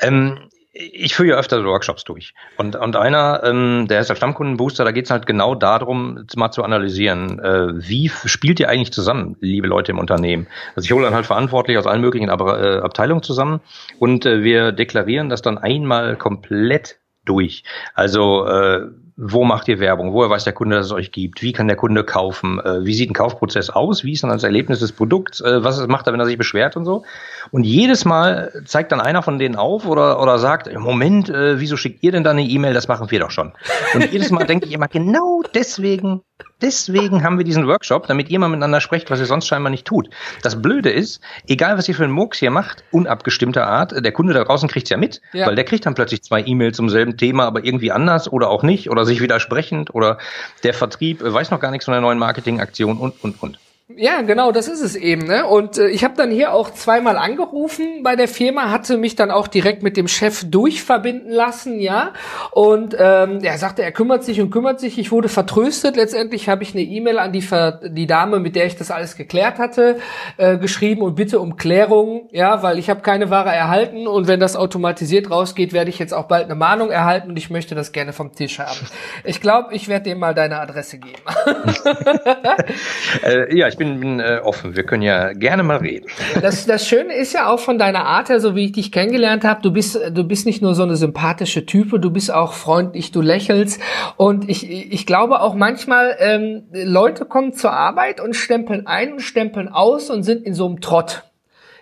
Ähm, 0.00 0.38
ich 0.80 1.14
führe 1.14 1.30
ja 1.30 1.36
öfter 1.36 1.64
Workshops 1.64 2.04
durch. 2.04 2.34
Und, 2.56 2.76
und 2.76 2.96
einer, 2.96 3.42
ähm, 3.44 3.86
der 3.88 4.00
ist 4.00 4.10
der 4.10 4.14
Stammkundenbooster, 4.14 4.84
da 4.84 4.92
geht 4.92 5.04
es 5.04 5.10
halt 5.10 5.26
genau 5.26 5.54
darum, 5.54 6.26
mal 6.36 6.50
zu 6.50 6.62
analysieren, 6.62 7.38
äh, 7.38 7.68
wie 7.88 8.10
spielt 8.24 8.60
ihr 8.60 8.68
eigentlich 8.68 8.92
zusammen, 8.92 9.36
liebe 9.40 9.66
Leute 9.66 9.92
im 9.92 9.98
Unternehmen. 9.98 10.46
Also 10.74 10.86
ich 10.86 10.92
hole 10.92 11.04
dann 11.04 11.14
halt 11.14 11.26
verantwortlich 11.26 11.78
aus 11.78 11.86
allen 11.86 12.00
möglichen 12.00 12.30
Ab 12.30 12.40
äh, 12.40 12.78
Abteilungen 12.78 13.22
zusammen 13.22 13.60
und 13.98 14.26
äh, 14.26 14.42
wir 14.42 14.72
deklarieren 14.72 15.28
das 15.28 15.42
dann 15.42 15.58
einmal 15.58 16.16
komplett 16.16 16.98
durch. 17.24 17.64
Also 17.94 18.46
äh, 18.46 18.86
wo 19.22 19.44
macht 19.44 19.68
ihr 19.68 19.78
Werbung? 19.80 20.14
Woher 20.14 20.30
weiß 20.30 20.44
der 20.44 20.54
Kunde, 20.54 20.76
dass 20.76 20.86
es 20.86 20.92
euch 20.92 21.12
gibt? 21.12 21.42
Wie 21.42 21.52
kann 21.52 21.68
der 21.68 21.76
Kunde 21.76 22.04
kaufen? 22.04 22.58
Äh, 22.58 22.86
wie 22.86 22.94
sieht 22.94 23.10
ein 23.10 23.14
Kaufprozess 23.14 23.68
aus? 23.68 24.02
Wie 24.02 24.12
ist 24.12 24.22
dann 24.22 24.30
das 24.30 24.44
Erlebnis 24.44 24.80
des 24.80 24.92
Produkts? 24.92 25.42
Äh, 25.42 25.62
was 25.62 25.86
macht 25.88 26.06
er, 26.06 26.14
wenn 26.14 26.20
er 26.20 26.26
sich 26.26 26.38
beschwert 26.38 26.74
und 26.76 26.86
so? 26.86 27.04
Und 27.50 27.64
jedes 27.64 28.06
Mal 28.06 28.50
zeigt 28.64 28.92
dann 28.92 29.00
einer 29.00 29.22
von 29.22 29.38
denen 29.38 29.56
auf 29.56 29.86
oder, 29.86 30.22
oder 30.22 30.38
sagt, 30.38 30.72
Moment, 30.74 31.28
äh, 31.28 31.60
wieso 31.60 31.76
schickt 31.76 32.02
ihr 32.02 32.12
denn 32.12 32.24
da 32.24 32.30
eine 32.30 32.42
E-Mail? 32.42 32.72
Das 32.72 32.88
machen 32.88 33.10
wir 33.10 33.20
doch 33.20 33.30
schon. 33.30 33.52
Und 33.92 34.10
jedes 34.10 34.30
Mal 34.30 34.44
denke 34.46 34.66
ich 34.66 34.72
immer, 34.72 34.88
genau 34.88 35.42
deswegen 35.54 36.22
Deswegen 36.62 37.24
haben 37.24 37.38
wir 37.38 37.44
diesen 37.44 37.66
Workshop, 37.66 38.06
damit 38.06 38.28
ihr 38.28 38.38
mal 38.38 38.48
miteinander 38.48 38.80
sprecht, 38.80 39.10
was 39.10 39.20
ihr 39.20 39.26
sonst 39.26 39.46
scheinbar 39.46 39.70
nicht 39.70 39.86
tut. 39.86 40.10
Das 40.42 40.60
Blöde 40.60 40.90
ist, 40.90 41.20
egal 41.46 41.78
was 41.78 41.88
ihr 41.88 41.94
für 41.94 42.04
einen 42.04 42.12
Murks 42.12 42.38
hier 42.38 42.50
macht, 42.50 42.84
unabgestimmter 42.90 43.66
Art, 43.66 43.92
der 43.92 44.12
Kunde 44.12 44.34
da 44.34 44.44
draußen 44.44 44.68
kriegt's 44.68 44.90
ja 44.90 44.96
mit, 44.96 45.20
ja. 45.32 45.46
weil 45.46 45.54
der 45.54 45.64
kriegt 45.64 45.86
dann 45.86 45.94
plötzlich 45.94 46.22
zwei 46.22 46.42
E-Mails 46.44 46.76
zum 46.76 46.88
selben 46.88 47.16
Thema, 47.16 47.46
aber 47.46 47.64
irgendwie 47.64 47.92
anders 47.92 48.30
oder 48.30 48.50
auch 48.50 48.62
nicht 48.62 48.90
oder 48.90 49.04
sich 49.04 49.20
widersprechend 49.20 49.94
oder 49.94 50.18
der 50.62 50.74
Vertrieb 50.74 51.22
weiß 51.22 51.50
noch 51.50 51.60
gar 51.60 51.70
nichts 51.70 51.84
von 51.86 51.92
der 51.92 52.00
neuen 52.00 52.18
Marketingaktion 52.18 52.98
und, 52.98 53.22
und, 53.22 53.42
und. 53.42 53.58
Ja, 53.96 54.22
genau, 54.22 54.52
das 54.52 54.68
ist 54.68 54.80
es 54.80 54.96
eben. 54.96 55.26
Ne? 55.26 55.46
Und 55.46 55.78
äh, 55.78 55.88
ich 55.88 56.04
habe 56.04 56.14
dann 56.16 56.30
hier 56.30 56.52
auch 56.52 56.70
zweimal 56.70 57.16
angerufen 57.16 58.02
bei 58.02 58.16
der 58.16 58.28
Firma, 58.28 58.70
hatte 58.70 58.96
mich 58.96 59.16
dann 59.16 59.30
auch 59.30 59.48
direkt 59.48 59.82
mit 59.82 59.96
dem 59.96 60.08
Chef 60.08 60.44
durchverbinden 60.44 61.30
lassen, 61.30 61.80
ja. 61.80 62.12
Und 62.50 62.96
ähm, 62.98 63.40
er 63.42 63.58
sagte, 63.58 63.82
er 63.82 63.92
kümmert 63.92 64.24
sich 64.24 64.40
und 64.40 64.50
kümmert 64.50 64.80
sich. 64.80 64.98
Ich 64.98 65.12
wurde 65.12 65.28
vertröstet. 65.28 65.96
Letztendlich 65.96 66.48
habe 66.48 66.62
ich 66.62 66.74
eine 66.74 66.82
E-Mail 66.82 67.18
an 67.18 67.32
die, 67.32 67.42
Ver 67.42 67.80
die 67.84 68.06
Dame, 68.06 68.38
mit 68.38 68.56
der 68.56 68.66
ich 68.66 68.76
das 68.76 68.90
alles 68.90 69.16
geklärt 69.16 69.58
hatte, 69.58 69.98
äh, 70.36 70.58
geschrieben 70.58 71.02
und 71.02 71.14
bitte 71.14 71.40
um 71.40 71.56
Klärung, 71.56 72.28
ja, 72.32 72.62
weil 72.62 72.78
ich 72.78 72.90
habe 72.90 73.00
keine 73.00 73.30
Ware 73.30 73.50
erhalten 73.50 74.06
und 74.06 74.28
wenn 74.28 74.40
das 74.40 74.56
automatisiert 74.56 75.30
rausgeht, 75.30 75.72
werde 75.72 75.90
ich 75.90 75.98
jetzt 75.98 76.12
auch 76.12 76.24
bald 76.24 76.44
eine 76.44 76.54
Mahnung 76.54 76.90
erhalten 76.90 77.30
und 77.30 77.36
ich 77.36 77.50
möchte 77.50 77.74
das 77.74 77.92
gerne 77.92 78.12
vom 78.12 78.34
Tisch 78.34 78.58
haben. 78.58 78.86
Ich 79.24 79.40
glaube, 79.40 79.74
ich 79.74 79.88
werde 79.88 80.10
dem 80.10 80.18
mal 80.18 80.34
deine 80.34 80.60
Adresse 80.60 80.98
geben. 80.98 81.22
äh, 83.24 83.56
ja, 83.56 83.68
ich 83.68 83.76
bin, 83.80 83.98
bin 83.98 84.20
äh, 84.20 84.40
offen. 84.44 84.76
Wir 84.76 84.84
können 84.84 85.02
ja 85.02 85.32
gerne 85.32 85.62
mal 85.62 85.78
reden. 85.78 86.06
Das, 86.42 86.66
das 86.66 86.86
Schöne 86.86 87.14
ist 87.14 87.32
ja 87.32 87.48
auch 87.48 87.58
von 87.58 87.78
deiner 87.78 88.04
Art 88.04 88.28
her, 88.28 88.38
so 88.38 88.54
wie 88.54 88.66
ich 88.66 88.72
dich 88.72 88.92
kennengelernt 88.92 89.42
habe, 89.42 89.62
du 89.62 89.72
bist, 89.72 89.98
du 90.12 90.22
bist 90.24 90.44
nicht 90.44 90.60
nur 90.60 90.74
so 90.74 90.82
eine 90.82 90.96
sympathische 90.96 91.64
Type, 91.64 91.98
du 91.98 92.10
bist 92.10 92.30
auch 92.30 92.52
freundlich, 92.52 93.10
du 93.10 93.22
lächelst. 93.22 93.80
Und 94.18 94.50
ich, 94.50 94.70
ich 94.70 95.06
glaube 95.06 95.40
auch 95.40 95.54
manchmal, 95.54 96.14
ähm, 96.20 96.64
Leute 96.72 97.24
kommen 97.24 97.54
zur 97.54 97.72
Arbeit 97.72 98.20
und 98.20 98.36
stempeln 98.36 98.86
ein 98.86 99.14
und 99.14 99.20
stempeln 99.20 99.68
aus 99.68 100.10
und 100.10 100.24
sind 100.24 100.44
in 100.44 100.52
so 100.52 100.66
einem 100.66 100.82
Trott. 100.82 101.24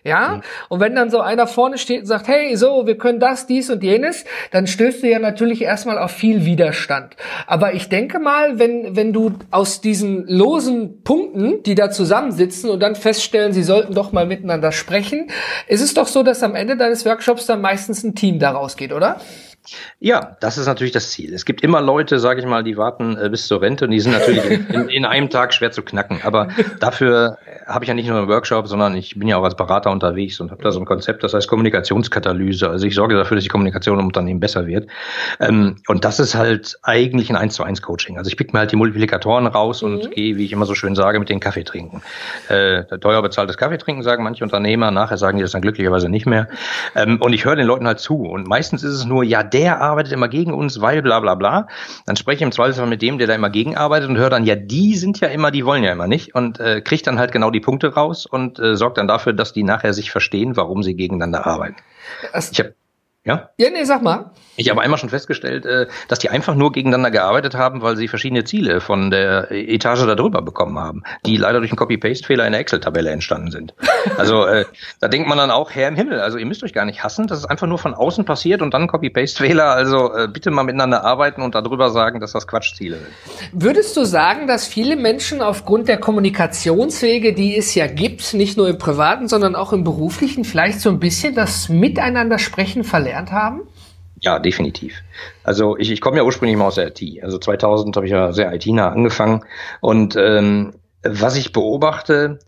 Ja? 0.04 0.36
Mhm. 0.36 0.42
Und 0.68 0.80
wenn 0.80 0.94
dann 0.94 1.10
so 1.10 1.20
einer 1.20 1.46
vorne 1.46 1.78
steht 1.78 2.00
und 2.00 2.06
sagt, 2.06 2.28
hey, 2.28 2.56
so, 2.56 2.86
wir 2.86 2.98
können 2.98 3.20
das, 3.20 3.46
dies 3.46 3.70
und 3.70 3.82
jenes, 3.82 4.24
dann 4.50 4.66
stößt 4.66 5.02
du 5.02 5.08
ja 5.08 5.18
natürlich 5.18 5.62
erstmal 5.62 5.98
auf 5.98 6.10
viel 6.10 6.44
Widerstand. 6.44 7.16
Aber 7.46 7.74
ich 7.74 7.88
denke 7.88 8.18
mal, 8.18 8.58
wenn, 8.58 8.96
wenn 8.96 9.12
du 9.12 9.32
aus 9.50 9.80
diesen 9.80 10.26
losen 10.26 11.02
Punkten, 11.02 11.62
die 11.62 11.74
da 11.74 11.90
zusammensitzen 11.90 12.70
und 12.70 12.80
dann 12.80 12.94
feststellen, 12.94 13.52
sie 13.52 13.62
sollten 13.62 13.94
doch 13.94 14.12
mal 14.12 14.26
miteinander 14.26 14.72
sprechen, 14.72 15.28
ist 15.66 15.80
es 15.80 15.94
doch 15.94 16.06
so, 16.06 16.22
dass 16.22 16.42
am 16.42 16.54
Ende 16.54 16.76
deines 16.76 17.04
Workshops 17.04 17.46
dann 17.46 17.60
meistens 17.60 18.04
ein 18.04 18.14
Team 18.14 18.38
daraus 18.38 18.76
geht, 18.76 18.92
oder? 18.92 19.20
Ja, 20.00 20.36
das 20.40 20.58
ist 20.58 20.66
natürlich 20.66 20.92
das 20.92 21.10
Ziel. 21.10 21.34
Es 21.34 21.44
gibt 21.44 21.62
immer 21.62 21.80
Leute, 21.80 22.18
sage 22.18 22.40
ich 22.40 22.46
mal, 22.46 22.62
die 22.62 22.76
warten 22.76 23.16
äh, 23.16 23.28
bis 23.28 23.46
zur 23.46 23.60
Rente 23.60 23.84
und 23.84 23.90
die 23.90 24.00
sind 24.00 24.12
natürlich 24.12 24.44
in, 24.70 24.88
in, 24.88 25.04
einem 25.04 25.30
Tag 25.30 25.52
schwer 25.52 25.70
zu 25.70 25.82
knacken. 25.82 26.20
Aber 26.22 26.48
dafür 26.80 27.38
habe 27.66 27.84
ich 27.84 27.88
ja 27.88 27.94
nicht 27.94 28.08
nur 28.08 28.18
einen 28.18 28.28
Workshop, 28.28 28.68
sondern 28.68 28.94
ich 28.94 29.18
bin 29.18 29.28
ja 29.28 29.36
auch 29.36 29.44
als 29.44 29.56
Berater 29.56 29.90
unterwegs 29.90 30.40
und 30.40 30.50
habe 30.50 30.62
da 30.62 30.70
so 30.70 30.78
ein 30.78 30.86
Konzept, 30.86 31.22
das 31.24 31.34
heißt 31.34 31.48
Kommunikationskatalyse. 31.48 32.70
Also 32.70 32.86
ich 32.86 32.94
sorge 32.94 33.16
dafür, 33.16 33.36
dass 33.36 33.44
die 33.44 33.50
Kommunikation 33.50 33.98
im 33.98 34.06
Unternehmen 34.06 34.40
besser 34.40 34.66
wird. 34.66 34.88
Ähm, 35.40 35.76
und 35.88 36.04
das 36.04 36.20
ist 36.20 36.34
halt 36.34 36.78
eigentlich 36.82 37.30
ein 37.30 37.36
1 37.36 37.54
zu 37.54 37.64
1 37.64 37.82
Coaching. 37.82 38.18
Also 38.18 38.28
ich 38.28 38.36
pick 38.36 38.52
mir 38.52 38.60
halt 38.60 38.72
die 38.72 38.76
Multiplikatoren 38.76 39.46
raus 39.46 39.82
und 39.82 40.04
mhm. 40.04 40.10
gehe, 40.10 40.36
wie 40.36 40.44
ich 40.44 40.52
immer 40.52 40.66
so 40.66 40.74
schön 40.74 40.94
sage, 40.94 41.18
mit 41.18 41.28
den 41.28 41.40
Kaffee 41.40 41.64
trinken. 41.64 42.02
Äh, 42.48 42.84
teuer 42.98 43.20
bezahltes 43.22 43.56
Kaffee 43.56 43.78
trinken, 43.78 44.02
sagen 44.02 44.22
manche 44.22 44.44
Unternehmer. 44.44 44.90
Nachher 44.90 45.18
sagen 45.18 45.38
die 45.38 45.42
das 45.42 45.52
dann 45.52 45.62
glücklicherweise 45.62 46.08
nicht 46.08 46.26
mehr. 46.26 46.48
Ähm, 46.94 47.20
und 47.20 47.32
ich 47.32 47.44
höre 47.44 47.56
den 47.56 47.66
Leuten 47.66 47.86
halt 47.86 47.98
zu. 47.98 48.22
Und 48.22 48.46
meistens 48.46 48.82
ist 48.82 48.94
es 48.94 49.04
nur, 49.04 49.24
ja, 49.24 49.42
der 49.42 49.57
der 49.58 49.80
arbeitet 49.80 50.12
immer 50.12 50.28
gegen 50.28 50.54
uns, 50.54 50.80
weil 50.80 51.02
bla 51.02 51.18
bla 51.18 51.34
bla. 51.34 51.66
Dann 52.06 52.14
spreche 52.14 52.36
ich 52.36 52.42
im 52.42 52.52
Zweifelsfall 52.52 52.86
mit 52.86 53.02
dem, 53.02 53.18
der 53.18 53.26
da 53.26 53.34
immer 53.34 53.50
gegenarbeitet 53.50 54.08
und 54.08 54.16
höre 54.16 54.30
dann, 54.30 54.44
ja, 54.44 54.54
die 54.54 54.94
sind 54.94 55.18
ja 55.18 55.26
immer, 55.28 55.50
die 55.50 55.66
wollen 55.66 55.82
ja 55.82 55.90
immer 55.90 56.06
nicht 56.06 56.34
und 56.36 56.60
äh, 56.60 56.80
kriegt 56.80 57.08
dann 57.08 57.18
halt 57.18 57.32
genau 57.32 57.50
die 57.50 57.58
Punkte 57.58 57.92
raus 57.92 58.24
und 58.24 58.60
äh, 58.60 58.76
sorgt 58.76 58.98
dann 58.98 59.08
dafür, 59.08 59.32
dass 59.32 59.52
die 59.52 59.64
nachher 59.64 59.92
sich 59.94 60.12
verstehen, 60.12 60.56
warum 60.56 60.84
sie 60.84 60.94
gegeneinander 60.94 61.44
arbeiten. 61.44 61.76
ich 62.52 62.60
hab, 62.60 62.68
Ja? 63.24 63.50
Ja, 63.58 63.70
nee, 63.70 63.82
sag 63.82 64.02
mal. 64.02 64.30
Ich 64.58 64.68
habe 64.70 64.82
einmal 64.82 64.98
schon 64.98 65.08
festgestellt, 65.08 65.64
äh, 65.66 65.86
dass 66.08 66.18
die 66.18 66.30
einfach 66.30 66.56
nur 66.56 66.72
gegeneinander 66.72 67.12
gearbeitet 67.12 67.54
haben, 67.54 67.80
weil 67.80 67.96
sie 67.96 68.08
verschiedene 68.08 68.42
Ziele 68.42 68.80
von 68.80 69.12
der 69.12 69.52
Etage 69.52 70.04
darüber 70.04 70.42
bekommen 70.42 70.80
haben, 70.80 71.04
die 71.24 71.36
leider 71.36 71.60
durch 71.60 71.70
einen 71.70 71.78
Copy-Paste-Fehler 71.78 72.44
in 72.44 72.50
der 72.50 72.60
Excel-Tabelle 72.60 73.10
entstanden 73.10 73.52
sind. 73.52 73.74
Also 74.16 74.46
äh, 74.46 74.64
da 75.00 75.06
denkt 75.06 75.28
man 75.28 75.38
dann 75.38 75.52
auch, 75.52 75.70
Herr 75.70 75.86
im 75.86 75.94
Himmel, 75.94 76.20
also 76.20 76.38
ihr 76.38 76.46
müsst 76.46 76.64
euch 76.64 76.72
gar 76.72 76.86
nicht 76.86 77.04
hassen, 77.04 77.28
das 77.28 77.38
ist 77.38 77.44
einfach 77.44 77.68
nur 77.68 77.78
von 77.78 77.94
außen 77.94 78.24
passiert 78.24 78.60
und 78.60 78.74
dann 78.74 78.88
Copy-Paste-Fehler. 78.88 79.70
Also 79.70 80.12
äh, 80.12 80.26
bitte 80.26 80.50
mal 80.50 80.64
miteinander 80.64 81.04
arbeiten 81.04 81.42
und 81.42 81.54
darüber 81.54 81.90
sagen, 81.90 82.18
dass 82.18 82.32
das 82.32 82.48
Quatschziele 82.48 82.96
sind. 82.96 83.08
Würdest 83.52 83.96
du 83.96 84.04
sagen, 84.04 84.48
dass 84.48 84.66
viele 84.66 84.96
Menschen 84.96 85.40
aufgrund 85.40 85.86
der 85.86 85.98
Kommunikationswege, 85.98 87.32
die 87.32 87.56
es 87.56 87.76
ja 87.76 87.86
gibt, 87.86 88.34
nicht 88.34 88.56
nur 88.56 88.68
im 88.68 88.78
privaten, 88.78 89.28
sondern 89.28 89.54
auch 89.54 89.72
im 89.72 89.84
beruflichen, 89.84 90.44
vielleicht 90.44 90.80
so 90.80 90.88
ein 90.88 90.98
bisschen 90.98 91.36
das 91.36 91.68
Miteinander 91.68 92.40
sprechen 92.40 92.82
verlernt 92.82 93.30
haben? 93.30 93.62
Ja, 94.28 94.38
definitiv. 94.38 94.92
Also 95.42 95.78
ich, 95.78 95.90
ich 95.90 96.02
komme 96.02 96.18
ja 96.18 96.22
ursprünglich 96.22 96.58
mal 96.58 96.66
aus 96.66 96.74
der 96.74 96.88
IT. 96.88 97.22
Also 97.22 97.38
2000 97.38 97.96
habe 97.96 98.04
ich 98.04 98.12
ja 98.12 98.30
sehr 98.30 98.52
IT-nah 98.52 98.90
angefangen. 98.90 99.42
Und 99.80 100.16
ähm, 100.16 100.74
was 101.02 101.34
ich 101.34 101.54
beobachte, 101.54 102.38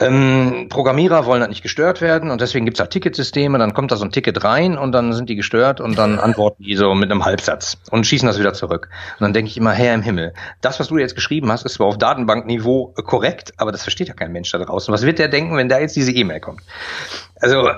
ähm, 0.00 0.66
Programmierer 0.70 1.26
wollen 1.26 1.42
halt 1.42 1.50
nicht 1.50 1.62
gestört 1.62 2.00
werden 2.00 2.32
und 2.32 2.40
deswegen 2.40 2.64
gibt's 2.64 2.80
halt 2.80 2.90
Ticketsysteme, 2.90 3.58
dann 3.58 3.72
kommt 3.74 3.92
da 3.92 3.96
so 3.96 4.04
ein 4.04 4.10
Ticket 4.10 4.42
rein 4.42 4.76
und 4.76 4.90
dann 4.90 5.12
sind 5.12 5.28
die 5.28 5.36
gestört 5.36 5.80
und 5.80 5.96
dann 5.96 6.18
antworten 6.18 6.64
die 6.64 6.74
so 6.74 6.92
mit 6.96 7.12
einem 7.12 7.24
Halbsatz 7.24 7.76
und 7.92 8.04
schießen 8.04 8.26
das 8.26 8.40
wieder 8.40 8.52
zurück. 8.54 8.88
Und 9.20 9.22
dann 9.22 9.32
denke 9.32 9.50
ich 9.52 9.56
immer, 9.56 9.70
Herr 9.70 9.94
im 9.94 10.02
Himmel, 10.02 10.34
das, 10.60 10.80
was 10.80 10.88
du 10.88 10.98
jetzt 10.98 11.14
geschrieben 11.14 11.52
hast, 11.52 11.64
ist 11.64 11.74
zwar 11.74 11.86
auf 11.86 11.98
Datenbankniveau 11.98 12.94
korrekt, 13.04 13.52
aber 13.58 13.70
das 13.70 13.82
versteht 13.82 14.08
ja 14.08 14.14
kein 14.14 14.32
Mensch 14.32 14.50
da 14.50 14.58
draußen. 14.58 14.92
Was 14.92 15.06
wird 15.06 15.20
der 15.20 15.28
denken, 15.28 15.56
wenn 15.56 15.68
da 15.68 15.78
jetzt 15.78 15.94
diese 15.94 16.10
E-Mail 16.10 16.40
kommt? 16.40 16.62
Also, 17.44 17.68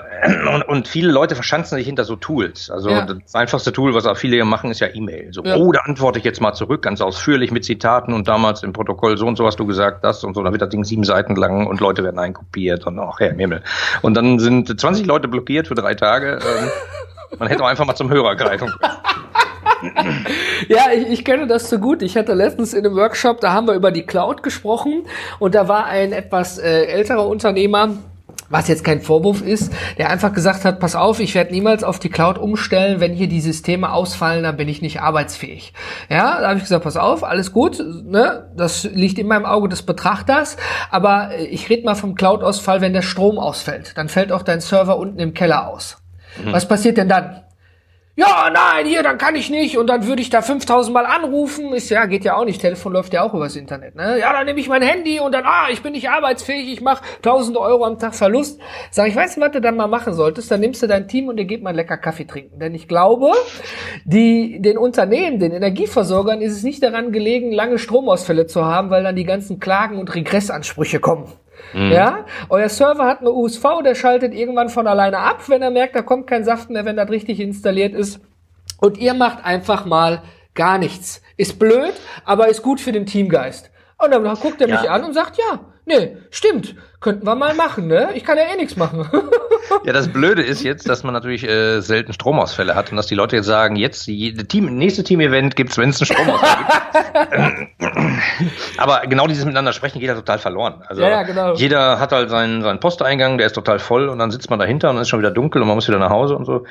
und, 0.49 0.63
und 0.63 0.87
viele 0.87 1.11
Leute 1.11 1.35
verschanzen 1.35 1.77
sich 1.77 1.85
hinter 1.85 2.05
so 2.05 2.15
Tools. 2.15 2.71
Also 2.71 2.89
ja. 2.89 3.05
das 3.05 3.35
einfachste 3.35 3.73
Tool, 3.73 3.93
was 3.93 4.05
auch 4.05 4.15
viele 4.15 4.45
machen, 4.45 4.71
ist 4.71 4.79
ja 4.79 4.87
E-Mail. 4.93 5.33
So, 5.33 5.43
ja. 5.43 5.57
oh, 5.57 5.73
da 5.73 5.81
antworte 5.81 6.19
ich 6.19 6.25
jetzt 6.25 6.39
mal 6.39 6.53
zurück, 6.53 6.83
ganz 6.83 7.01
ausführlich 7.01 7.51
mit 7.51 7.65
Zitaten 7.65 8.13
und 8.13 8.29
damals 8.29 8.63
im 8.63 8.71
Protokoll 8.71 9.17
so 9.17 9.27
und 9.27 9.35
so 9.35 9.45
hast 9.45 9.59
du 9.59 9.65
gesagt, 9.65 10.05
das 10.05 10.23
und 10.23 10.35
so, 10.35 10.43
dann 10.43 10.53
wird 10.53 10.61
das 10.61 10.69
Ding 10.69 10.85
sieben 10.85 11.03
Seiten 11.03 11.35
lang 11.35 11.67
und 11.67 11.81
Leute 11.81 12.01
werden 12.05 12.17
einkopiert 12.17 12.87
und 12.87 12.97
ach, 12.97 13.19
Herr 13.19 13.31
im 13.31 13.39
Himmel. 13.39 13.61
Und 14.01 14.13
dann 14.13 14.39
sind 14.39 14.79
20 14.79 15.05
Leute 15.05 15.27
blockiert 15.27 15.67
für 15.67 15.75
drei 15.75 15.95
Tage. 15.95 16.39
Ähm, 16.41 16.69
man 17.39 17.49
hätte 17.49 17.61
auch 17.61 17.67
einfach 17.67 17.85
mal 17.85 17.95
zum 17.95 18.09
Hörer 18.09 18.37
greifen 18.37 18.69
können. 18.69 18.95
ja, 20.69 20.91
ich, 20.95 21.09
ich 21.09 21.25
kenne 21.25 21.45
das 21.45 21.69
so 21.69 21.77
gut. 21.77 22.01
Ich 22.01 22.15
hatte 22.15 22.33
letztens 22.33 22.73
in 22.73 22.85
einem 22.85 22.95
Workshop, 22.95 23.41
da 23.41 23.51
haben 23.51 23.67
wir 23.67 23.73
über 23.73 23.91
die 23.91 24.05
Cloud 24.05 24.43
gesprochen 24.43 25.03
und 25.39 25.55
da 25.55 25.67
war 25.67 25.87
ein 25.87 26.13
etwas 26.13 26.57
äh, 26.57 26.85
älterer 26.85 27.27
Unternehmer, 27.27 27.89
was 28.49 28.67
jetzt 28.67 28.83
kein 28.83 29.01
Vorwurf 29.01 29.41
ist, 29.41 29.73
der 29.97 30.09
einfach 30.09 30.33
gesagt 30.33 30.65
hat, 30.65 30.79
pass 30.79 30.95
auf, 30.95 31.19
ich 31.19 31.35
werde 31.35 31.51
niemals 31.51 31.83
auf 31.83 31.99
die 31.99 32.09
Cloud 32.09 32.37
umstellen, 32.37 32.99
wenn 32.99 33.13
hier 33.13 33.27
die 33.27 33.41
Systeme 33.41 33.91
ausfallen, 33.91 34.43
dann 34.43 34.57
bin 34.57 34.67
ich 34.67 34.81
nicht 34.81 35.01
arbeitsfähig. 35.01 35.73
Ja, 36.09 36.41
da 36.41 36.49
habe 36.49 36.57
ich 36.57 36.63
gesagt, 36.63 36.83
pass 36.83 36.97
auf, 36.97 37.23
alles 37.23 37.51
gut, 37.51 37.83
ne? 38.05 38.49
das 38.55 38.83
liegt 38.83 39.19
in 39.19 39.27
meinem 39.27 39.45
Auge 39.45 39.69
des 39.69 39.83
Betrachters, 39.83 40.57
aber 40.91 41.31
ich 41.37 41.69
rede 41.69 41.85
mal 41.85 41.95
vom 41.95 42.15
Cloud-Ausfall, 42.15 42.81
wenn 42.81 42.93
der 42.93 43.01
Strom 43.01 43.39
ausfällt, 43.39 43.97
dann 43.97 44.09
fällt 44.09 44.31
auch 44.31 44.43
dein 44.43 44.61
Server 44.61 44.97
unten 44.97 45.19
im 45.19 45.33
Keller 45.33 45.67
aus. 45.67 45.97
Mhm. 46.43 46.53
Was 46.53 46.67
passiert 46.67 46.97
denn 46.97 47.09
dann? 47.09 47.41
Ja, 48.19 48.49
nein, 48.51 48.87
hier, 48.87 49.03
dann 49.03 49.19
kann 49.19 49.35
ich 49.35 49.51
nicht 49.51 49.77
und 49.77 49.85
dann 49.85 50.07
würde 50.07 50.23
ich 50.23 50.31
da 50.31 50.41
5000 50.41 50.91
Mal 50.91 51.05
anrufen. 51.05 51.71
Ist 51.71 51.91
ja, 51.91 52.07
geht 52.07 52.25
ja 52.25 52.35
auch 52.35 52.45
nicht. 52.45 52.59
Telefon 52.59 52.93
läuft 52.93 53.13
ja 53.13 53.21
auch 53.21 53.35
übers 53.35 53.55
Internet. 53.55 53.93
Ne? 53.93 54.17
Ja, 54.19 54.33
dann 54.33 54.47
nehme 54.47 54.59
ich 54.59 54.67
mein 54.67 54.81
Handy 54.81 55.19
und 55.19 55.35
dann, 55.35 55.43
ah, 55.45 55.67
ich 55.71 55.83
bin 55.83 55.91
nicht 55.91 56.09
arbeitsfähig, 56.09 56.67
ich 56.73 56.81
mache 56.81 57.03
1000 57.17 57.57
Euro 57.57 57.85
am 57.85 57.99
Tag 57.99 58.15
Verlust. 58.15 58.59
Sag 58.89 59.07
ich, 59.09 59.15
weißt 59.15 59.37
du, 59.37 59.41
was 59.41 59.51
du 59.51 59.61
dann 59.61 59.75
mal 59.75 59.85
machen 59.85 60.13
solltest? 60.13 60.49
Dann 60.49 60.61
nimmst 60.61 60.81
du 60.81 60.87
dein 60.87 61.07
Team 61.07 61.27
und 61.27 61.37
ihr 61.37 61.45
geht 61.45 61.61
mal 61.61 61.75
lecker 61.75 61.97
Kaffee 61.97 62.25
trinken. 62.25 62.57
Denn 62.57 62.73
ich 62.73 62.87
glaube, 62.87 63.33
die, 64.03 64.63
den 64.63 64.79
Unternehmen, 64.79 65.37
den 65.37 65.51
Energieversorgern 65.51 66.41
ist 66.41 66.53
es 66.53 66.63
nicht 66.63 66.81
daran 66.81 67.11
gelegen, 67.11 67.51
lange 67.51 67.77
Stromausfälle 67.77 68.47
zu 68.47 68.65
haben, 68.65 68.89
weil 68.89 69.03
dann 69.03 69.15
die 69.15 69.25
ganzen 69.25 69.59
Klagen 69.59 69.99
und 69.99 70.15
Regressansprüche 70.15 70.99
kommen. 70.99 71.31
Mhm. 71.73 71.91
Ja, 71.91 72.25
euer 72.49 72.69
Server 72.69 73.05
hat 73.05 73.21
eine 73.21 73.31
USV, 73.31 73.81
der 73.83 73.95
schaltet 73.95 74.33
irgendwann 74.33 74.69
von 74.69 74.87
alleine 74.87 75.19
ab, 75.19 75.47
wenn 75.47 75.61
er 75.61 75.71
merkt, 75.71 75.95
da 75.95 76.01
kommt 76.01 76.27
kein 76.27 76.43
Saft 76.43 76.69
mehr, 76.69 76.85
wenn 76.85 76.95
das 76.95 77.09
richtig 77.09 77.39
installiert 77.39 77.93
ist. 77.93 78.19
Und 78.79 78.97
ihr 78.97 79.13
macht 79.13 79.43
einfach 79.43 79.85
mal 79.85 80.21
gar 80.53 80.77
nichts. 80.77 81.21
Ist 81.35 81.59
blöd, 81.59 81.93
aber 82.25 82.47
ist 82.47 82.61
gut 82.61 82.79
für 82.79 82.91
den 82.91 83.05
Teamgeist. 83.05 83.71
Und 83.97 84.11
dann 84.11 84.23
guckt 84.35 84.61
er 84.61 84.67
mich 84.67 84.83
ja. 84.83 84.91
an 84.91 85.03
und 85.03 85.13
sagt, 85.13 85.37
ja, 85.37 85.59
nee, 85.85 86.17
stimmt, 86.29 86.75
könnten 86.99 87.25
wir 87.27 87.35
mal 87.35 87.53
machen, 87.53 87.87
ne? 87.87 88.09
Ich 88.15 88.23
kann 88.23 88.37
ja 88.37 88.43
eh 88.51 88.55
nichts 88.55 88.75
machen. 88.75 89.07
ja, 89.85 89.93
das 89.93 90.07
Blöde 90.07 90.41
ist 90.41 90.63
jetzt, 90.63 90.89
dass 90.89 91.03
man 91.03 91.13
natürlich 91.13 91.47
äh, 91.47 91.79
selten 91.81 92.13
Stromausfälle 92.13 92.75
hat 92.75 92.91
und 92.91 92.97
dass 92.97 93.05
die 93.05 93.15
Leute 93.15 93.35
jetzt 93.35 93.45
sagen, 93.45 93.75
jetzt 93.75 94.05
Team, 94.05 94.77
nächste 94.77 95.03
Team-Event 95.03 95.55
gibt's, 95.55 95.77
wenn 95.77 95.89
es 95.89 96.01
einen 96.01 96.07
Stromausfall 96.07 96.57
gibt. 97.55 97.97
Aber 98.77 99.01
genau 99.07 99.27
dieses 99.27 99.45
Miteinander 99.45 99.73
sprechen 99.73 99.99
geht 99.99 100.07
ja 100.07 100.15
total 100.15 100.39
verloren. 100.39 100.83
Also 100.87 101.01
ja, 101.03 101.09
ja, 101.09 101.23
genau. 101.23 101.53
jeder 101.53 101.99
hat 101.99 102.11
halt 102.11 102.29
seinen, 102.29 102.61
seinen 102.63 102.79
Posteingang, 102.79 103.37
der 103.37 103.47
ist 103.47 103.53
total 103.53 103.79
voll 103.79 104.09
und 104.09 104.17
dann 104.19 104.31
sitzt 104.31 104.49
man 104.49 104.57
dahinter 104.57 104.89
und 104.89 104.95
dann 104.95 105.03
ist 105.03 105.09
schon 105.09 105.19
wieder 105.19 105.31
dunkel 105.31 105.61
und 105.61 105.67
man 105.67 105.75
muss 105.75 105.87
wieder 105.87 105.99
nach 105.99 106.09
Hause 106.09 106.35
und 106.35 106.45
so. 106.45 106.65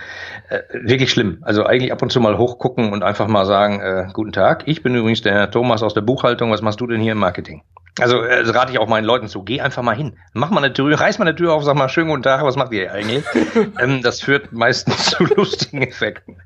Äh, 0.49 0.61
wirklich 0.73 1.11
schlimm. 1.11 1.38
Also 1.42 1.64
eigentlich 1.64 1.92
ab 1.92 2.02
und 2.02 2.11
zu 2.11 2.21
mal 2.21 2.37
hochgucken 2.37 2.92
und 2.92 3.02
einfach 3.02 3.28
mal 3.28 3.47
sagen, 3.47 3.80
äh, 3.80 4.09
guten 4.12 4.33
Tag, 4.33 4.64
ich 4.66 4.83
bin 4.83 4.95
übrigens 4.95 5.23
der 5.23 5.50
Thomas 5.50 5.83
aus 5.83 5.95
der 5.95 6.00
Buchhaltung, 6.00 6.50
was 6.50 6.62
machst 6.62 6.80
du 6.80 6.87
denn 6.87 7.00
hier 7.00 7.12
im 7.12 7.18
Marketing? 7.18 7.62
Also 8.00 8.21
äh, 8.21 8.42
rate 8.49 8.73
ich 8.73 8.78
auch 8.78 8.88
meinen 8.88 9.04
Leuten 9.04 9.28
zu, 9.28 9.42
geh 9.42 9.61
einfach 9.61 9.83
mal 9.83 9.97
hin. 9.97 10.15
Mach 10.38 10.50
mal 10.50 10.62
eine 10.62 10.73
Tür, 10.73 11.00
reiß 11.00 11.18
mal 11.18 11.26
eine 11.26 11.35
Tür 11.35 11.54
auf, 11.54 11.64
sag 11.64 11.76
mal 11.76 11.88
schönen 11.88 12.11
guten 12.11 12.23
Tag, 12.23 12.42
was 12.42 12.56
macht 12.56 12.73
ihr 12.73 12.92
eigentlich? 12.92 13.25
ähm, 13.80 14.02
das 14.02 14.20
führt 14.20 14.52
meistens 14.52 15.06
zu 15.06 15.25
lustigen 15.25 15.82
Effekten. 15.82 16.37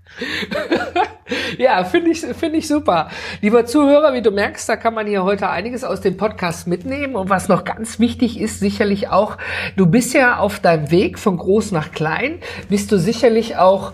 ja, 1.58 1.82
finde 1.84 2.10
ich, 2.10 2.20
finde 2.20 2.58
ich 2.58 2.68
super. 2.68 3.10
Lieber 3.40 3.66
Zuhörer, 3.66 4.14
wie 4.14 4.22
du 4.22 4.30
merkst, 4.30 4.68
da 4.68 4.76
kann 4.76 4.94
man 4.94 5.06
hier 5.06 5.24
heute 5.24 5.50
einiges 5.50 5.82
aus 5.82 6.00
dem 6.00 6.16
Podcast 6.16 6.68
mitnehmen. 6.68 7.16
Und 7.16 7.30
was 7.30 7.48
noch 7.48 7.64
ganz 7.64 7.98
wichtig 7.98 8.40
ist, 8.40 8.60
sicherlich 8.60 9.08
auch, 9.08 9.38
du 9.76 9.86
bist 9.86 10.14
ja 10.14 10.38
auf 10.38 10.60
deinem 10.60 10.90
Weg 10.90 11.18
von 11.18 11.36
groß 11.36 11.72
nach 11.72 11.90
klein, 11.90 12.38
bist 12.68 12.92
du 12.92 12.98
sicherlich 12.98 13.56
auch 13.56 13.92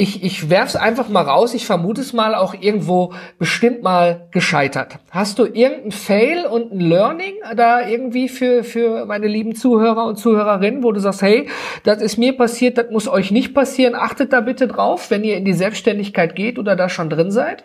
ich, 0.00 0.22
ich 0.22 0.48
werf's 0.48 0.76
einfach 0.76 1.10
mal 1.10 1.22
raus, 1.22 1.52
ich 1.52 1.66
vermute 1.66 2.00
es 2.00 2.14
mal 2.14 2.34
auch 2.34 2.54
irgendwo 2.54 3.12
bestimmt 3.38 3.82
mal 3.82 4.28
gescheitert. 4.30 4.98
Hast 5.10 5.38
du 5.38 5.44
irgendein 5.44 5.92
Fail 5.92 6.46
und 6.46 6.72
ein 6.72 6.80
Learning 6.80 7.34
da 7.54 7.86
irgendwie 7.86 8.30
für, 8.30 8.64
für 8.64 9.04
meine 9.04 9.28
lieben 9.28 9.54
Zuhörer 9.54 10.06
und 10.06 10.16
Zuhörerinnen, 10.16 10.82
wo 10.82 10.92
du 10.92 11.00
sagst, 11.00 11.20
hey, 11.20 11.48
das 11.84 12.00
ist 12.00 12.16
mir 12.16 12.34
passiert, 12.34 12.78
das 12.78 12.90
muss 12.90 13.08
euch 13.08 13.30
nicht 13.30 13.52
passieren, 13.52 13.94
achtet 13.94 14.32
da 14.32 14.40
bitte 14.40 14.66
drauf, 14.66 15.10
wenn 15.10 15.22
ihr 15.22 15.36
in 15.36 15.44
die 15.44 15.52
Selbstständigkeit 15.52 16.34
geht 16.34 16.58
oder 16.58 16.76
da 16.76 16.88
schon 16.88 17.10
drin 17.10 17.30
seid? 17.30 17.62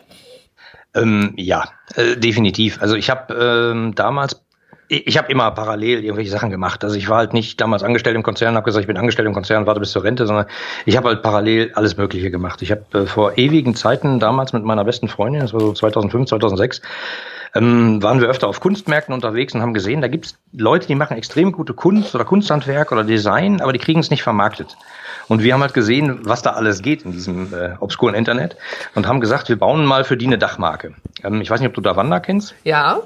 Ähm, 0.93 1.33
ja, 1.37 1.69
äh, 1.95 2.17
definitiv. 2.17 2.81
Also 2.81 2.95
ich 2.95 3.09
habe 3.09 3.33
ähm, 3.33 3.95
damals 3.95 4.44
ich 4.87 5.17
habe 5.17 5.31
immer 5.31 5.49
parallel 5.51 6.03
irgendwelche 6.03 6.31
Sachen 6.31 6.49
gemacht. 6.49 6.83
Also 6.83 6.95
ich 6.95 7.09
war 7.09 7.17
halt 7.17 7.33
nicht 7.33 7.59
damals 7.59 7.83
angestellt 7.83 8.15
im 8.15 8.23
Konzern, 8.23 8.55
habe 8.55 8.65
gesagt, 8.65 8.81
ich 8.81 8.87
bin 8.87 8.97
angestellt 8.97 9.27
im 9.27 9.33
Konzern, 9.33 9.65
warte 9.65 9.79
bis 9.79 9.91
zur 9.91 10.03
Rente, 10.03 10.27
sondern 10.27 10.45
ich 10.85 10.95
habe 10.97 11.09
halt 11.09 11.21
parallel 11.21 11.71
alles 11.73 11.97
Mögliche 11.97 12.29
gemacht. 12.29 12.61
Ich 12.61 12.71
habe 12.71 12.83
äh, 12.93 13.05
vor 13.05 13.37
ewigen 13.37 13.75
Zeiten 13.75 14.19
damals 14.19 14.53
mit 14.53 14.63
meiner 14.63 14.83
besten 14.83 15.07
Freundin, 15.07 15.41
das 15.41 15.53
war 15.53 15.59
so 15.59 15.73
2005, 15.73 16.29
2006, 16.29 16.81
ähm, 17.55 18.03
waren 18.03 18.21
wir 18.21 18.27
öfter 18.27 18.47
auf 18.47 18.59
Kunstmärkten 18.59 19.13
unterwegs 19.13 19.55
und 19.55 19.61
haben 19.61 19.73
gesehen, 19.73 20.01
da 20.01 20.07
gibt's 20.07 20.37
Leute, 20.51 20.87
die 20.87 20.95
machen 20.95 21.17
extrem 21.17 21.51
gute 21.51 21.73
Kunst 21.73 22.13
oder 22.13 22.25
Kunsthandwerk 22.25 22.91
oder 22.91 23.03
Design, 23.03 23.61
aber 23.61 23.73
die 23.73 23.79
kriegen 23.79 23.99
es 23.99 24.11
nicht 24.11 24.23
vermarktet. 24.23 24.77
Und 25.27 25.41
wir 25.41 25.53
haben 25.53 25.61
halt 25.61 25.73
gesehen, 25.73 26.19
was 26.23 26.41
da 26.43 26.51
alles 26.51 26.81
geht 26.81 27.03
in 27.03 27.11
diesem 27.11 27.53
äh, 27.53 27.75
obskuren 27.79 28.13
Internet 28.13 28.57
und 28.93 29.07
haben 29.07 29.21
gesagt, 29.21 29.49
wir 29.49 29.57
bauen 29.57 29.85
mal 29.85 30.03
für 30.03 30.17
die 30.17 30.27
eine 30.27 30.37
Dachmarke. 30.37 30.93
Ähm, 31.23 31.41
ich 31.41 31.49
weiß 31.49 31.59
nicht, 31.59 31.69
ob 31.69 31.73
du 31.73 31.81
Davanda 31.81 32.19
kennst. 32.19 32.53
Ja. 32.63 32.99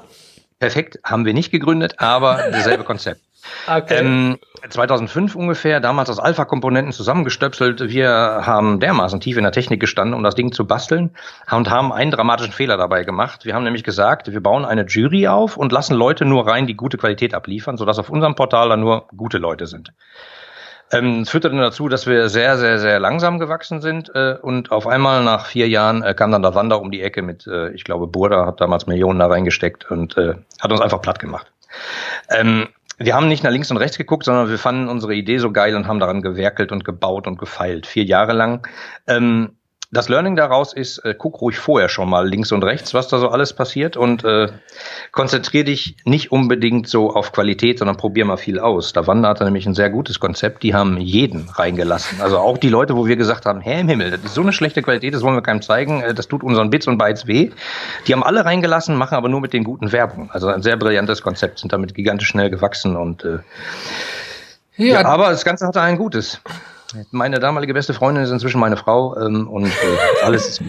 Perfekt, 0.60 0.98
haben 1.02 1.24
wir 1.24 1.34
nicht 1.34 1.50
gegründet, 1.50 1.94
aber 1.98 2.36
dasselbe 2.52 2.84
Konzept. 2.84 3.22
Okay. 3.66 3.98
Ähm, 3.98 4.38
2005 4.68 5.34
ungefähr, 5.34 5.80
damals 5.80 6.10
aus 6.10 6.18
Alpha-Komponenten 6.18 6.92
zusammengestöpselt. 6.92 7.88
Wir 7.88 8.10
haben 8.10 8.78
dermaßen 8.78 9.20
tief 9.20 9.38
in 9.38 9.44
der 9.44 9.52
Technik 9.52 9.80
gestanden, 9.80 10.14
um 10.14 10.22
das 10.22 10.34
Ding 10.34 10.52
zu 10.52 10.66
basteln 10.66 11.16
und 11.50 11.70
haben 11.70 11.92
einen 11.92 12.10
dramatischen 12.10 12.52
Fehler 12.52 12.76
dabei 12.76 13.04
gemacht. 13.04 13.46
Wir 13.46 13.54
haben 13.54 13.64
nämlich 13.64 13.84
gesagt, 13.84 14.30
wir 14.30 14.42
bauen 14.42 14.66
eine 14.66 14.84
Jury 14.84 15.26
auf 15.28 15.56
und 15.56 15.72
lassen 15.72 15.94
Leute 15.94 16.26
nur 16.26 16.46
rein, 16.46 16.66
die 16.66 16.76
gute 16.76 16.98
Qualität 16.98 17.34
abliefern, 17.34 17.78
sodass 17.78 17.98
auf 17.98 18.10
unserem 18.10 18.34
Portal 18.34 18.68
dann 18.68 18.80
nur 18.80 19.08
gute 19.16 19.38
Leute 19.38 19.66
sind. 19.66 19.94
Ähm, 20.92 21.20
das 21.20 21.30
führte 21.30 21.50
dann 21.50 21.58
dazu, 21.58 21.88
dass 21.88 22.06
wir 22.06 22.28
sehr, 22.28 22.58
sehr, 22.58 22.78
sehr 22.78 22.98
langsam 22.98 23.38
gewachsen 23.38 23.80
sind 23.80 24.10
äh, 24.14 24.36
und 24.40 24.72
auf 24.72 24.86
einmal 24.86 25.22
nach 25.22 25.46
vier 25.46 25.68
Jahren 25.68 26.02
äh, 26.02 26.14
kam 26.14 26.32
dann 26.32 26.42
der 26.42 26.54
Wander 26.54 26.80
um 26.80 26.90
die 26.90 27.02
Ecke 27.02 27.22
mit, 27.22 27.46
äh, 27.46 27.70
ich 27.70 27.84
glaube, 27.84 28.06
Burda 28.06 28.46
hat 28.46 28.60
damals 28.60 28.86
Millionen 28.86 29.18
da 29.18 29.26
reingesteckt 29.26 29.90
und 29.90 30.16
äh, 30.16 30.34
hat 30.60 30.72
uns 30.72 30.80
einfach 30.80 31.00
platt 31.00 31.18
gemacht. 31.18 31.52
Ähm, 32.28 32.68
wir 32.98 33.14
haben 33.14 33.28
nicht 33.28 33.42
nach 33.44 33.50
links 33.50 33.70
und 33.70 33.78
rechts 33.78 33.96
geguckt, 33.96 34.24
sondern 34.24 34.50
wir 34.50 34.58
fanden 34.58 34.88
unsere 34.88 35.14
Idee 35.14 35.38
so 35.38 35.52
geil 35.52 35.74
und 35.74 35.86
haben 35.86 36.00
daran 36.00 36.20
gewerkelt 36.20 36.70
und 36.70 36.84
gebaut 36.84 37.26
und 37.26 37.38
gefeilt, 37.38 37.86
vier 37.86 38.04
Jahre 38.04 38.32
lang. 38.32 38.66
Ähm, 39.06 39.56
das 39.92 40.08
Learning 40.08 40.36
daraus 40.36 40.72
ist, 40.72 40.98
äh, 40.98 41.14
guck 41.18 41.40
ruhig 41.40 41.58
vorher 41.58 41.88
schon 41.88 42.08
mal 42.08 42.28
links 42.28 42.52
und 42.52 42.62
rechts, 42.62 42.94
was 42.94 43.08
da 43.08 43.18
so 43.18 43.28
alles 43.28 43.52
passiert 43.52 43.96
und 43.96 44.24
äh, 44.24 44.48
konzentrier 45.10 45.64
dich 45.64 45.96
nicht 46.04 46.30
unbedingt 46.30 46.88
so 46.88 47.12
auf 47.12 47.32
Qualität, 47.32 47.80
sondern 47.80 47.96
probier 47.96 48.24
mal 48.24 48.36
viel 48.36 48.60
aus. 48.60 48.92
Da 48.92 49.06
Wander 49.08 49.34
nämlich 49.42 49.66
ein 49.66 49.74
sehr 49.74 49.90
gutes 49.90 50.20
Konzept, 50.20 50.62
die 50.62 50.74
haben 50.74 51.00
jeden 51.00 51.48
reingelassen. 51.48 52.20
Also 52.20 52.38
auch 52.38 52.58
die 52.58 52.68
Leute, 52.68 52.96
wo 52.96 53.06
wir 53.06 53.16
gesagt 53.16 53.46
haben, 53.46 53.60
hä 53.60 53.80
im 53.80 53.88
Himmel, 53.88 54.12
das 54.12 54.22
ist 54.22 54.34
so 54.34 54.42
eine 54.42 54.52
schlechte 54.52 54.82
Qualität, 54.82 55.12
das 55.12 55.22
wollen 55.22 55.34
wir 55.34 55.42
keinem 55.42 55.62
zeigen, 55.62 56.02
äh, 56.02 56.14
das 56.14 56.28
tut 56.28 56.44
unseren 56.44 56.70
Bits 56.70 56.86
und 56.86 56.96
Bytes 56.96 57.26
weh. 57.26 57.50
Die 58.06 58.12
haben 58.12 58.22
alle 58.22 58.44
reingelassen, 58.44 58.94
machen 58.94 59.16
aber 59.16 59.28
nur 59.28 59.40
mit 59.40 59.52
den 59.52 59.64
guten 59.64 59.90
Werbung. 59.90 60.30
Also 60.30 60.48
ein 60.48 60.62
sehr 60.62 60.76
brillantes 60.76 61.20
Konzept, 61.20 61.58
sind 61.58 61.72
damit 61.72 61.94
gigantisch 61.94 62.28
schnell 62.28 62.50
gewachsen 62.50 62.96
und 62.96 63.24
äh, 63.24 63.38
ja, 64.76 65.02
ja 65.02 65.04
aber 65.04 65.30
das 65.30 65.44
Ganze 65.44 65.66
hatte 65.66 65.80
ein 65.80 65.98
Gutes. 65.98 66.40
Meine 67.10 67.38
damalige 67.38 67.74
beste 67.74 67.94
Freundin 67.94 68.24
ist 68.24 68.30
inzwischen 68.30 68.60
meine 68.60 68.76
Frau 68.76 69.16
ähm, 69.16 69.48
und 69.48 69.66
äh, 69.66 69.70
alles 70.24 70.48
ist 70.48 70.58
gut. 70.58 70.68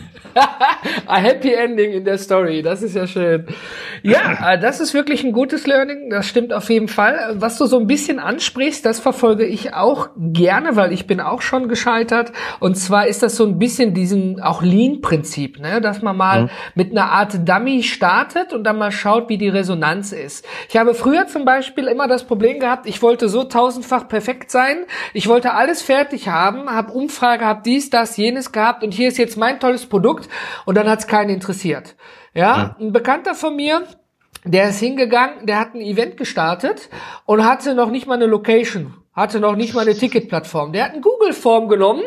Ein 1.07 1.23
Happy 1.23 1.53
Ending 1.53 1.91
in 1.91 2.05
der 2.05 2.17
Story, 2.17 2.61
das 2.61 2.81
ist 2.81 2.95
ja 2.95 3.07
schön. 3.07 3.47
Ja, 4.03 4.53
äh, 4.53 4.59
das 4.59 4.79
ist 4.79 4.93
wirklich 4.93 5.23
ein 5.23 5.33
gutes 5.33 5.67
Learning, 5.67 6.09
das 6.09 6.27
stimmt 6.27 6.53
auf 6.53 6.69
jeden 6.69 6.87
Fall. 6.87 7.35
Was 7.35 7.57
du 7.57 7.65
so 7.65 7.79
ein 7.79 7.87
bisschen 7.87 8.19
ansprichst, 8.19 8.85
das 8.85 8.99
verfolge 8.99 9.45
ich 9.45 9.73
auch 9.73 10.09
gerne, 10.15 10.75
weil 10.75 10.93
ich 10.93 11.07
bin 11.07 11.19
auch 11.19 11.41
schon 11.41 11.67
gescheitert. 11.67 12.31
Und 12.59 12.75
zwar 12.75 13.07
ist 13.07 13.23
das 13.23 13.35
so 13.35 13.45
ein 13.45 13.59
bisschen 13.59 13.93
diesen 13.93 14.41
auch 14.41 14.61
Lean-Prinzip, 14.61 15.59
ne? 15.59 15.81
dass 15.81 16.01
man 16.01 16.15
mal 16.15 16.43
mhm. 16.43 16.49
mit 16.75 16.91
einer 16.91 17.11
Art 17.11 17.47
Dummy 17.47 17.83
startet 17.83 18.53
und 18.53 18.63
dann 18.63 18.77
mal 18.77 18.91
schaut, 18.91 19.29
wie 19.29 19.37
die 19.37 19.49
Resonanz 19.49 20.11
ist. 20.11 20.45
Ich 20.69 20.77
habe 20.77 20.93
früher 20.93 21.27
zum 21.27 21.45
Beispiel 21.45 21.87
immer 21.87 22.07
das 22.07 22.23
Problem 22.23 22.59
gehabt, 22.59 22.85
ich 22.85 23.01
wollte 23.01 23.27
so 23.27 23.43
tausendfach 23.43 24.07
perfekt 24.07 24.51
sein, 24.51 24.85
ich 25.13 25.27
wollte 25.27 25.53
alles 25.53 25.81
fertig 25.81 26.10
fertig 26.11 26.27
haben, 26.27 26.69
habe 26.69 26.91
Umfrage, 26.91 27.45
habe 27.45 27.61
dies, 27.63 27.89
das, 27.89 28.17
jenes 28.17 28.51
gehabt 28.51 28.83
und 28.83 28.93
hier 28.93 29.07
ist 29.07 29.17
jetzt 29.17 29.37
mein 29.37 29.59
tolles 29.59 29.85
Produkt 29.85 30.27
und 30.65 30.75
dann 30.75 30.89
hat 30.89 30.99
es 30.99 31.07
keinen 31.07 31.29
interessiert. 31.29 31.95
Ja, 32.33 32.75
ein 32.79 32.91
Bekannter 32.91 33.33
von 33.33 33.55
mir, 33.55 33.83
der 34.43 34.69
ist 34.69 34.79
hingegangen, 34.79 35.45
der 35.45 35.59
hat 35.59 35.73
ein 35.73 35.81
Event 35.81 36.17
gestartet 36.17 36.89
und 37.25 37.45
hatte 37.45 37.75
noch 37.75 37.91
nicht 37.91 38.07
mal 38.07 38.15
eine 38.15 38.25
Location, 38.25 38.93
hatte 39.13 39.39
noch 39.39 39.55
nicht 39.55 39.73
mal 39.73 39.81
eine 39.81 39.95
Ticketplattform. 39.95 40.73
Der 40.73 40.85
hat 40.85 40.91
eine 40.91 41.01
Google-Form 41.01 41.69
genommen 41.69 42.03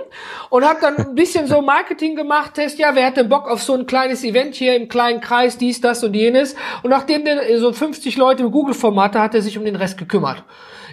und 0.50 0.66
hat 0.66 0.82
dann 0.82 0.96
ein 0.96 1.14
bisschen 1.14 1.46
so 1.46 1.62
Marketing 1.62 2.14
gemacht, 2.14 2.54
Test, 2.54 2.78
ja, 2.78 2.94
wer 2.94 3.06
hat 3.06 3.16
denn 3.16 3.30
Bock 3.30 3.49
auf 3.49 3.62
so 3.62 3.73
ein 3.75 3.87
kleines 3.87 4.23
Event 4.23 4.54
hier 4.54 4.76
im 4.76 4.88
kleinen 4.88 5.20
Kreis, 5.20 5.56
dies, 5.56 5.80
das 5.80 6.04
und 6.04 6.14
jenes. 6.14 6.56
Und 6.82 6.90
nachdem 6.90 7.25
der 7.25 7.58
so 7.58 7.73
50 7.73 8.16
Leute 8.18 8.42
im 8.42 8.50
Google-Form 8.50 9.00
hatte, 9.00 9.20
hat 9.20 9.34
er 9.34 9.40
sich 9.40 9.56
um 9.56 9.64
den 9.64 9.76
Rest 9.76 9.96
gekümmert. 9.96 10.44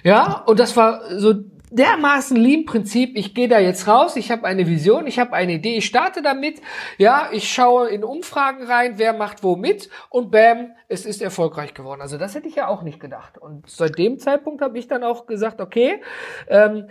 Ja, 0.03 0.44
und 0.46 0.60
das 0.60 0.75
war 0.77 1.01
so 1.18 1.34
dermaßen 1.72 2.38
Lean-Prinzip, 2.38 3.18
ich 3.18 3.34
gehe 3.34 3.48
da 3.48 3.60
jetzt 3.60 3.88
raus, 3.88 4.16
ich 4.18 4.30
habe 4.30 4.46
eine 4.46 4.68
Vision, 4.68 5.08
ich 5.08 5.20
habe 5.20 5.34
eine 5.34 5.54
Idee, 5.54 5.78
ich 5.78 5.86
starte 5.86 6.22
damit, 6.22 6.62
ja, 6.98 7.30
ich 7.32 7.51
schaue 7.51 7.90
in 7.90 8.04
Umfragen 8.04 8.66
rein, 8.66 8.94
wer 8.98 9.13
macht 9.13 9.42
wo 9.42 9.56
mit 9.56 9.90
und 10.10 10.32
bam, 10.32 10.72
es 10.90 11.06
ist 11.06 11.22
erfolgreich 11.22 11.74
geworden. 11.74 12.01
Also 12.01 12.18
das 12.18 12.36
hätte 12.36 12.48
ich 12.48 12.56
ja 12.56 12.68
auch 12.68 12.84
nicht 12.84 13.00
gedacht. 13.00 13.38
Und 13.38 13.70
seit 13.70 13.98
dem 13.98 14.20
Zeitpunkt 14.20 14.62
habe 14.62 14.78
ich 14.78 14.88
dann 14.88 15.04
auch 15.04 15.25
gesagt, 15.25 15.62
okay, 15.62 16.01
ähm, 16.48 16.90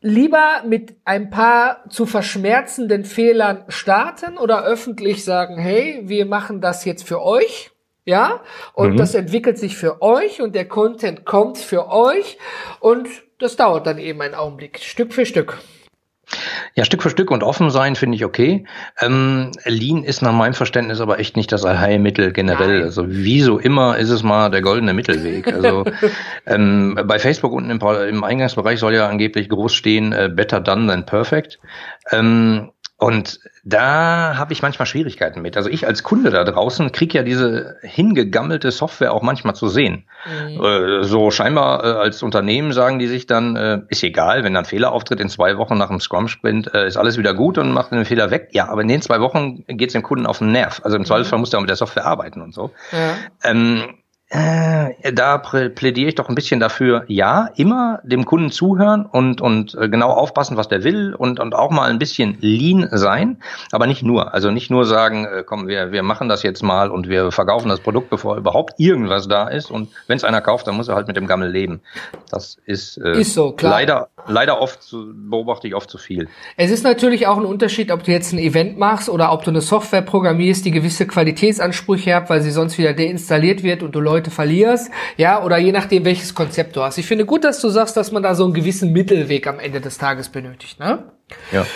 lieber 0.00 0.62
mit 0.66 0.96
ein 1.04 1.30
paar 1.30 1.88
zu 1.88 2.06
verschmerzenden 2.06 3.04
Fehlern 3.04 3.64
starten 3.68 4.38
oder 4.38 4.64
öffentlich 4.64 5.24
sagen, 5.24 5.58
hey, 5.58 6.02
wir 6.04 6.26
machen 6.26 6.60
das 6.60 6.84
jetzt 6.84 7.06
für 7.06 7.22
euch. 7.22 7.70
Ja, 8.04 8.40
und 8.74 8.94
mhm. 8.94 8.96
das 8.96 9.14
entwickelt 9.14 9.58
sich 9.58 9.76
für 9.76 10.02
euch 10.02 10.42
und 10.42 10.56
der 10.56 10.66
Content 10.66 11.24
kommt 11.24 11.58
für 11.58 11.88
euch 11.88 12.36
und 12.80 13.08
das 13.42 13.56
dauert 13.56 13.86
dann 13.86 13.98
eben 13.98 14.20
einen 14.22 14.34
Augenblick, 14.34 14.78
Stück 14.78 15.12
für 15.12 15.26
Stück. 15.26 15.58
Ja, 16.74 16.84
Stück 16.84 17.02
für 17.02 17.10
Stück 17.10 17.30
und 17.30 17.42
offen 17.42 17.70
sein 17.70 17.96
finde 17.96 18.16
ich 18.16 18.24
okay. 18.24 18.64
Ähm, 19.00 19.50
Lean 19.66 20.04
ist 20.04 20.22
nach 20.22 20.32
meinem 20.32 20.54
Verständnis 20.54 21.00
aber 21.00 21.18
echt 21.18 21.36
nicht 21.36 21.52
das 21.52 21.64
Allheilmittel 21.64 22.32
generell. 22.32 22.78
Nein. 22.78 22.84
Also 22.84 23.10
wie 23.10 23.42
so 23.42 23.58
immer 23.58 23.98
ist 23.98 24.08
es 24.08 24.22
mal 24.22 24.50
der 24.50 24.62
goldene 24.62 24.94
Mittelweg. 24.94 25.52
Also 25.52 25.84
ähm, 26.46 26.98
bei 27.04 27.18
Facebook 27.18 27.52
unten 27.52 27.70
im, 27.70 27.80
im, 27.80 28.24
Eingangsbereich 28.24 28.80
soll 28.80 28.94
ja 28.94 29.08
angeblich 29.08 29.48
groß 29.48 29.74
stehen, 29.74 30.12
äh, 30.12 30.30
better 30.32 30.60
done 30.60 30.88
than 30.88 31.04
perfect. 31.04 31.60
Ähm, 32.10 32.71
und 33.02 33.40
da 33.64 34.36
habe 34.36 34.52
ich 34.52 34.62
manchmal 34.62 34.86
Schwierigkeiten 34.86 35.42
mit. 35.42 35.56
Also 35.56 35.68
ich 35.68 35.88
als 35.88 36.04
Kunde 36.04 36.30
da 36.30 36.44
draußen 36.44 36.92
krieg 36.92 37.12
ja 37.12 37.24
diese 37.24 37.74
hingegammelte 37.82 38.70
Software 38.70 39.12
auch 39.12 39.22
manchmal 39.22 39.56
zu 39.56 39.66
sehen. 39.66 40.04
Mhm. 40.24 40.64
Äh, 40.64 41.02
so 41.02 41.32
scheinbar 41.32 41.82
äh, 41.84 41.88
als 41.98 42.22
Unternehmen 42.22 42.70
sagen 42.70 43.00
die 43.00 43.08
sich 43.08 43.26
dann, 43.26 43.56
äh, 43.56 43.80
ist 43.88 44.04
egal, 44.04 44.44
wenn 44.44 44.54
dann 44.54 44.66
Fehler 44.66 44.92
auftritt 44.92 45.18
in 45.18 45.28
zwei 45.28 45.58
Wochen 45.58 45.76
nach 45.78 45.88
dem 45.88 45.98
Scrum-Sprint, 45.98 46.72
äh, 46.74 46.86
ist 46.86 46.96
alles 46.96 47.18
wieder 47.18 47.34
gut 47.34 47.58
und 47.58 47.72
macht 47.72 47.90
den 47.90 48.04
Fehler 48.04 48.30
weg. 48.30 48.50
Ja, 48.52 48.68
aber 48.68 48.82
in 48.82 48.88
den 48.88 49.02
zwei 49.02 49.18
Wochen 49.20 49.64
geht's 49.66 49.94
dem 49.94 50.04
Kunden 50.04 50.24
auf 50.24 50.38
den 50.38 50.52
Nerv. 50.52 50.80
Also 50.84 50.96
im 50.96 51.04
Zweifelsfall 51.04 51.40
muss 51.40 51.50
der 51.50 51.58
mit 51.58 51.70
der 51.70 51.76
Software 51.76 52.06
arbeiten 52.06 52.40
und 52.40 52.54
so. 52.54 52.70
Ja. 52.92 53.16
Ähm, 53.42 53.82
äh, 54.34 55.12
da 55.12 55.36
plädiere 55.36 56.08
ich 56.08 56.14
doch 56.14 56.30
ein 56.30 56.34
bisschen 56.34 56.58
dafür, 56.58 57.04
ja, 57.06 57.50
immer 57.56 58.00
dem 58.02 58.24
Kunden 58.24 58.50
zuhören 58.50 59.04
und, 59.04 59.42
und 59.42 59.74
äh, 59.74 59.90
genau 59.90 60.08
aufpassen, 60.08 60.56
was 60.56 60.68
der 60.68 60.84
will 60.84 61.14
und, 61.14 61.38
und 61.38 61.54
auch 61.54 61.70
mal 61.70 61.90
ein 61.90 61.98
bisschen 61.98 62.38
lean 62.40 62.88
sein, 62.92 63.42
aber 63.72 63.86
nicht 63.86 64.02
nur. 64.02 64.32
Also 64.32 64.50
nicht 64.50 64.70
nur 64.70 64.86
sagen, 64.86 65.26
äh, 65.26 65.44
komm, 65.44 65.68
wir, 65.68 65.92
wir 65.92 66.02
machen 66.02 66.30
das 66.30 66.42
jetzt 66.42 66.62
mal 66.62 66.90
und 66.90 67.10
wir 67.10 67.30
verkaufen 67.30 67.68
das 67.68 67.80
Produkt, 67.80 68.08
bevor 68.08 68.38
überhaupt 68.38 68.80
irgendwas 68.80 69.28
da 69.28 69.48
ist. 69.48 69.70
Und 69.70 69.90
wenn 70.06 70.16
es 70.16 70.24
einer 70.24 70.40
kauft, 70.40 70.66
dann 70.66 70.76
muss 70.76 70.88
er 70.88 70.94
halt 70.94 71.08
mit 71.08 71.16
dem 71.18 71.26
Gammel 71.26 71.50
leben. 71.50 71.82
Das 72.30 72.56
ist, 72.64 72.96
äh, 72.96 73.20
ist 73.20 73.34
so, 73.34 73.54
leider, 73.60 74.08
leider 74.26 74.62
oft, 74.62 74.82
zu, 74.82 75.12
beobachte 75.14 75.68
ich 75.68 75.74
oft 75.74 75.90
zu 75.90 75.98
viel. 75.98 76.28
Es 76.56 76.70
ist 76.70 76.84
natürlich 76.84 77.26
auch 77.26 77.36
ein 77.36 77.44
Unterschied, 77.44 77.90
ob 77.92 78.02
du 78.02 78.10
jetzt 78.12 78.32
ein 78.32 78.38
Event 78.38 78.78
machst 78.78 79.10
oder 79.10 79.30
ob 79.30 79.44
du 79.44 79.50
eine 79.50 79.60
Software 79.60 80.00
programmierst, 80.00 80.64
die 80.64 80.70
gewisse 80.70 81.06
Qualitätsansprüche 81.06 82.14
hat, 82.14 82.30
weil 82.30 82.40
sie 82.40 82.50
sonst 82.50 82.78
wieder 82.78 82.94
deinstalliert 82.94 83.62
wird 83.62 83.82
und 83.82 83.94
du 83.94 84.00
Leute 84.00 84.21
Leute 84.22 84.30
verlierst, 84.30 84.90
ja, 85.16 85.42
oder 85.42 85.58
je 85.58 85.72
nachdem, 85.72 86.04
welches 86.04 86.34
Konzept 86.34 86.76
du 86.76 86.82
hast. 86.82 86.96
Ich 86.96 87.06
finde 87.06 87.26
gut, 87.26 87.42
dass 87.42 87.60
du 87.60 87.68
sagst, 87.70 87.96
dass 87.96 88.12
man 88.12 88.22
da 88.22 88.36
so 88.36 88.44
einen 88.44 88.54
gewissen 88.54 88.92
Mittelweg 88.92 89.48
am 89.48 89.58
Ende 89.58 89.80
des 89.80 89.98
Tages 89.98 90.28
benötigt, 90.28 90.78
ne? 90.78 91.10
Ja. 91.50 91.66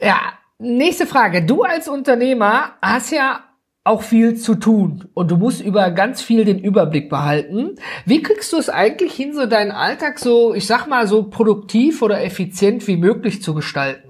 Ja, 0.00 0.20
nächste 0.58 1.06
Frage. 1.06 1.42
Du 1.42 1.62
als 1.62 1.88
Unternehmer 1.88 2.74
hast 2.80 3.10
ja 3.10 3.40
auch 3.82 4.02
viel 4.02 4.36
zu 4.36 4.54
tun 4.54 5.08
und 5.14 5.30
du 5.30 5.36
musst 5.36 5.60
über 5.60 5.90
ganz 5.90 6.22
viel 6.22 6.44
den 6.44 6.60
Überblick 6.60 7.08
behalten. 7.08 7.76
Wie 8.04 8.22
kriegst 8.22 8.52
du 8.52 8.58
es 8.58 8.68
eigentlich 8.68 9.14
hin, 9.14 9.34
so 9.34 9.46
deinen 9.46 9.72
Alltag 9.72 10.20
so, 10.20 10.54
ich 10.54 10.66
sag 10.66 10.86
mal, 10.86 11.08
so 11.08 11.24
produktiv 11.24 12.02
oder 12.02 12.22
effizient 12.22 12.86
wie 12.86 12.96
möglich 12.96 13.42
zu 13.42 13.54
gestalten? 13.54 14.07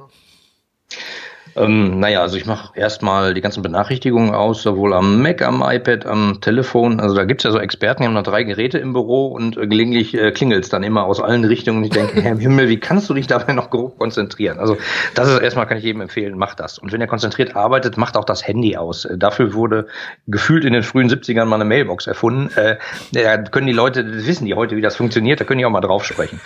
Ähm, 1.59 1.99
naja, 1.99 2.21
also 2.21 2.37
ich 2.37 2.47
mache 2.47 2.79
erstmal 2.79 3.35
die 3.35 3.40
ganzen 3.40 3.62
Benachrichtigungen 3.62 4.33
aus, 4.35 4.62
sowohl 4.62 4.94
am 4.94 5.21
Mac, 5.23 5.42
am 5.42 5.62
iPad, 5.66 6.07
am 6.07 6.40
Telefon. 6.40 7.01
Also 7.01 7.16
da 7.16 7.25
gibt's 7.25 7.44
ja 7.44 7.51
so 7.51 7.59
Experten, 7.59 8.03
die 8.03 8.07
haben 8.07 8.14
noch 8.14 8.23
drei 8.23 8.44
Geräte 8.44 8.79
im 8.79 8.92
Büro 8.92 9.27
und 9.27 9.57
äh, 9.57 9.66
gelegentlich 9.66 10.14
äh, 10.14 10.31
klingelt's 10.31 10.68
dann 10.68 10.85
immer 10.85 11.05
aus 11.05 11.21
allen 11.21 11.44
Richtungen. 11.44 11.79
Und 11.79 11.85
ich 11.85 11.90
denke, 11.90 12.23
Herr 12.23 12.37
Himmel, 12.37 12.68
wie 12.68 12.79
kannst 12.79 13.11
du 13.11 13.14
dich 13.14 13.27
dabei 13.27 13.53
noch 13.55 13.71
grob 13.71 13.99
konzentrieren? 13.99 14.59
Also 14.59 14.77
das 15.14 15.29
ist 15.29 15.40
erstmal, 15.40 15.66
kann 15.66 15.79
ich 15.79 15.85
jedem 15.85 16.01
empfehlen, 16.01 16.38
mach 16.38 16.55
das. 16.55 16.79
Und 16.79 16.92
wenn 16.92 17.01
er 17.01 17.09
konzentriert 17.09 17.57
arbeitet, 17.57 17.97
macht 17.97 18.16
auch 18.16 18.25
das 18.25 18.47
Handy 18.47 18.77
aus. 18.77 19.05
Äh, 19.05 19.18
dafür 19.18 19.55
wurde 19.55 19.88
gefühlt 20.29 20.64
in 20.64 20.73
den 20.73 20.85
frühen 20.85 21.11
70ern 21.11 21.47
mal 21.47 21.57
eine 21.57 21.64
Mailbox 21.64 22.07
erfunden. 22.07 22.51
Äh, 22.57 22.77
da 23.12 23.37
können 23.38 23.66
die 23.66 23.73
Leute, 23.73 24.05
das 24.05 24.27
wissen 24.27 24.47
die 24.47 24.55
heute, 24.55 24.77
wie 24.77 24.83
das 24.83 24.97
funktioniert, 24.97 25.40
da 25.40 25.44
können 25.44 25.59
die 25.59 25.66
auch 25.66 25.71
mal 25.71 25.81
drauf 25.81 26.05
sprechen. 26.05 26.40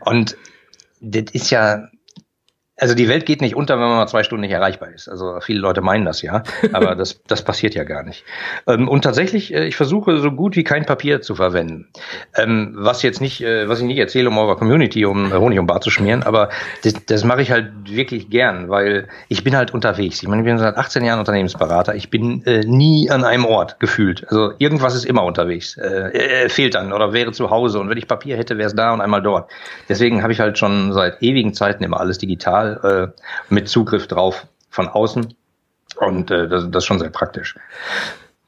Und 0.00 0.36
das 1.00 1.24
ist 1.32 1.50
ja 1.50 1.88
also 2.76 2.94
die 2.94 3.08
Welt 3.08 3.24
geht 3.24 3.40
nicht 3.40 3.54
unter, 3.54 3.74
wenn 3.74 3.86
man 3.86 3.96
mal 3.98 4.06
zwei 4.08 4.24
Stunden 4.24 4.40
nicht 4.40 4.50
erreichbar 4.50 4.90
ist. 4.92 5.08
Also 5.08 5.38
viele 5.40 5.60
Leute 5.60 5.80
meinen 5.80 6.04
das 6.04 6.22
ja, 6.22 6.42
aber 6.72 6.94
das, 6.96 7.22
das 7.26 7.42
passiert 7.42 7.74
ja 7.74 7.84
gar 7.84 8.02
nicht. 8.02 8.24
Ähm, 8.66 8.88
und 8.88 9.02
tatsächlich, 9.02 9.54
äh, 9.54 9.66
ich 9.66 9.76
versuche 9.76 10.18
so 10.18 10.32
gut 10.32 10.56
wie 10.56 10.64
kein 10.64 10.84
Papier 10.84 11.20
zu 11.20 11.36
verwenden. 11.36 11.88
Ähm, 12.36 12.74
was 12.76 13.02
jetzt 13.02 13.20
nicht, 13.20 13.42
äh, 13.42 13.68
was 13.68 13.78
ich 13.78 13.86
nicht 13.86 13.98
erzähle, 13.98 14.28
um 14.28 14.38
eurer 14.38 14.56
Community 14.56 15.04
um 15.04 15.32
äh, 15.32 15.36
Honig 15.36 15.58
um 15.60 15.68
Bar 15.68 15.82
zu 15.82 15.90
schmieren, 15.90 16.24
aber 16.24 16.48
das, 16.82 16.94
das 17.06 17.22
mache 17.22 17.42
ich 17.42 17.52
halt 17.52 17.70
wirklich 17.88 18.28
gern, 18.28 18.68
weil 18.68 19.06
ich 19.28 19.44
bin 19.44 19.56
halt 19.56 19.72
unterwegs. 19.72 20.20
Ich 20.22 20.28
meine, 20.28 20.42
ich 20.42 20.46
bin 20.46 20.58
seit 20.58 20.76
18 20.76 21.04
Jahren 21.04 21.20
Unternehmensberater. 21.20 21.94
Ich 21.94 22.10
bin 22.10 22.42
nie 22.66 23.10
an 23.10 23.24
einem 23.24 23.44
Ort 23.44 23.78
gefühlt. 23.80 24.24
Also 24.28 24.52
irgendwas 24.58 24.94
ist 24.94 25.04
immer 25.04 25.24
unterwegs. 25.24 25.76
Äh, 25.76 26.48
fehlt 26.48 26.74
dann 26.74 26.92
oder 26.92 27.12
wäre 27.12 27.32
zu 27.32 27.50
Hause. 27.50 27.78
Und 27.78 27.88
wenn 27.88 27.98
ich 27.98 28.08
Papier 28.08 28.36
hätte, 28.36 28.58
wäre 28.58 28.66
es 28.66 28.74
da 28.74 28.92
und 28.92 29.00
einmal 29.00 29.22
dort. 29.22 29.50
Deswegen 29.88 30.22
habe 30.22 30.32
ich 30.32 30.40
halt 30.40 30.58
schon 30.58 30.92
seit 30.92 31.22
ewigen 31.22 31.54
Zeiten 31.54 31.84
immer 31.84 32.00
alles 32.00 32.18
digital 32.18 32.63
äh, 32.64 33.08
mit 33.48 33.68
Zugriff 33.68 34.06
drauf 34.06 34.46
von 34.70 34.88
außen. 34.88 35.34
Und 35.96 36.30
äh, 36.30 36.48
das, 36.48 36.64
das 36.70 36.82
ist 36.82 36.86
schon 36.86 36.98
sehr 36.98 37.10
praktisch. 37.10 37.56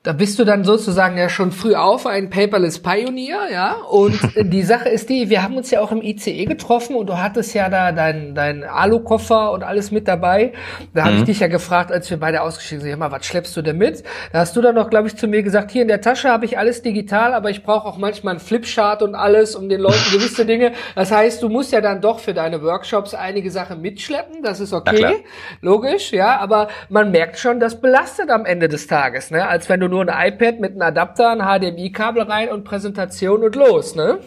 Da 0.07 0.13
bist 0.13 0.39
du 0.39 0.45
dann 0.45 0.63
sozusagen 0.63 1.19
ja 1.19 1.29
schon 1.29 1.51
früh 1.51 1.75
auf, 1.75 2.07
ein 2.07 2.31
Paperless 2.31 2.79
Pioneer, 2.79 3.51
ja. 3.51 3.73
Und 3.91 4.21
die 4.37 4.63
Sache 4.63 4.89
ist 4.89 5.11
die, 5.11 5.31
wir 5.31 5.43
haben 5.43 5.57
uns 5.57 5.73
ja 5.73 5.81
auch 5.81 5.91
im 5.91 6.01
ICE 6.01 6.45
getroffen 6.45 6.95
und 6.95 7.09
du 7.09 7.19
hattest 7.19 7.55
ja 7.55 7.69
da 7.69 7.91
dein, 7.91 8.37
dein 8.37 8.63
Alu-Koffer 8.63 9.51
und 9.51 9.65
alles 9.65 9.91
mit 9.91 10.07
dabei. 10.07 10.53
Da 10.95 11.07
habe 11.07 11.15
ich 11.15 11.21
mhm. 11.23 11.25
dich 11.25 11.41
ja 11.41 11.49
gefragt, 11.49 11.91
als 11.91 12.09
wir 12.09 12.21
beide 12.21 12.43
ausgestiegen 12.43 12.85
sind, 12.85 12.97
mal, 13.01 13.11
was 13.11 13.27
schleppst 13.27 13.57
du 13.57 13.63
denn 13.63 13.79
mit? 13.79 14.05
Da 14.31 14.39
hast 14.39 14.55
du 14.55 14.61
dann 14.61 14.77
noch, 14.77 14.91
glaube 14.91 15.09
ich, 15.09 15.17
zu 15.17 15.27
mir 15.27 15.43
gesagt, 15.43 15.73
hier 15.73 15.83
in 15.83 15.89
der 15.89 16.01
Tasche 16.01 16.29
habe 16.29 16.45
ich 16.45 16.57
alles 16.57 16.83
digital, 16.83 17.35
aber 17.35 17.51
ich 17.51 17.65
brauche 17.65 17.89
auch 17.89 17.99
manchmal 17.99 18.35
einen 18.35 18.41
Flipchart 18.41 19.03
und 19.03 19.17
alles, 19.17 19.57
um 19.57 19.69
den 19.69 19.81
Leuten 19.81 20.13
gewisse 20.13 20.47
Dinge. 20.47 20.71
Das 20.95 21.11
heißt, 21.11 21.43
du 21.43 21.49
musst 21.49 21.73
ja 21.73 21.81
dann 21.81 22.01
doch 22.01 22.21
für 22.21 22.33
deine 22.33 22.63
Workshops 22.63 23.13
einige 23.13 23.51
Sachen 23.51 23.81
mitschleppen. 23.81 24.45
Das 24.45 24.61
ist 24.61 24.73
okay, 24.73 25.25
logisch, 25.63 26.13
ja. 26.13 26.39
Aber 26.39 26.69
man 26.91 27.11
merkt 27.11 27.41
schon, 27.41 27.59
das 27.59 27.81
belastet 27.81 28.31
am 28.31 28.45
Ende 28.45 28.69
des 28.69 28.87
Tages, 28.87 29.33
ne? 29.33 29.49
Als 29.49 29.69
wenn 29.69 29.81
du 29.81 29.96
nur 29.96 29.96
ein 30.01 30.09
iPad 30.09 30.61
mit 30.61 30.73
einem 30.73 30.83
Adapter, 30.83 31.31
ein 31.31 31.41
HDMI-Kabel 31.41 32.23
rein 32.23 32.49
und 32.51 32.65
Präsentation 32.65 33.43
und 33.45 33.55
los, 33.57 33.95
ne? 33.95 34.19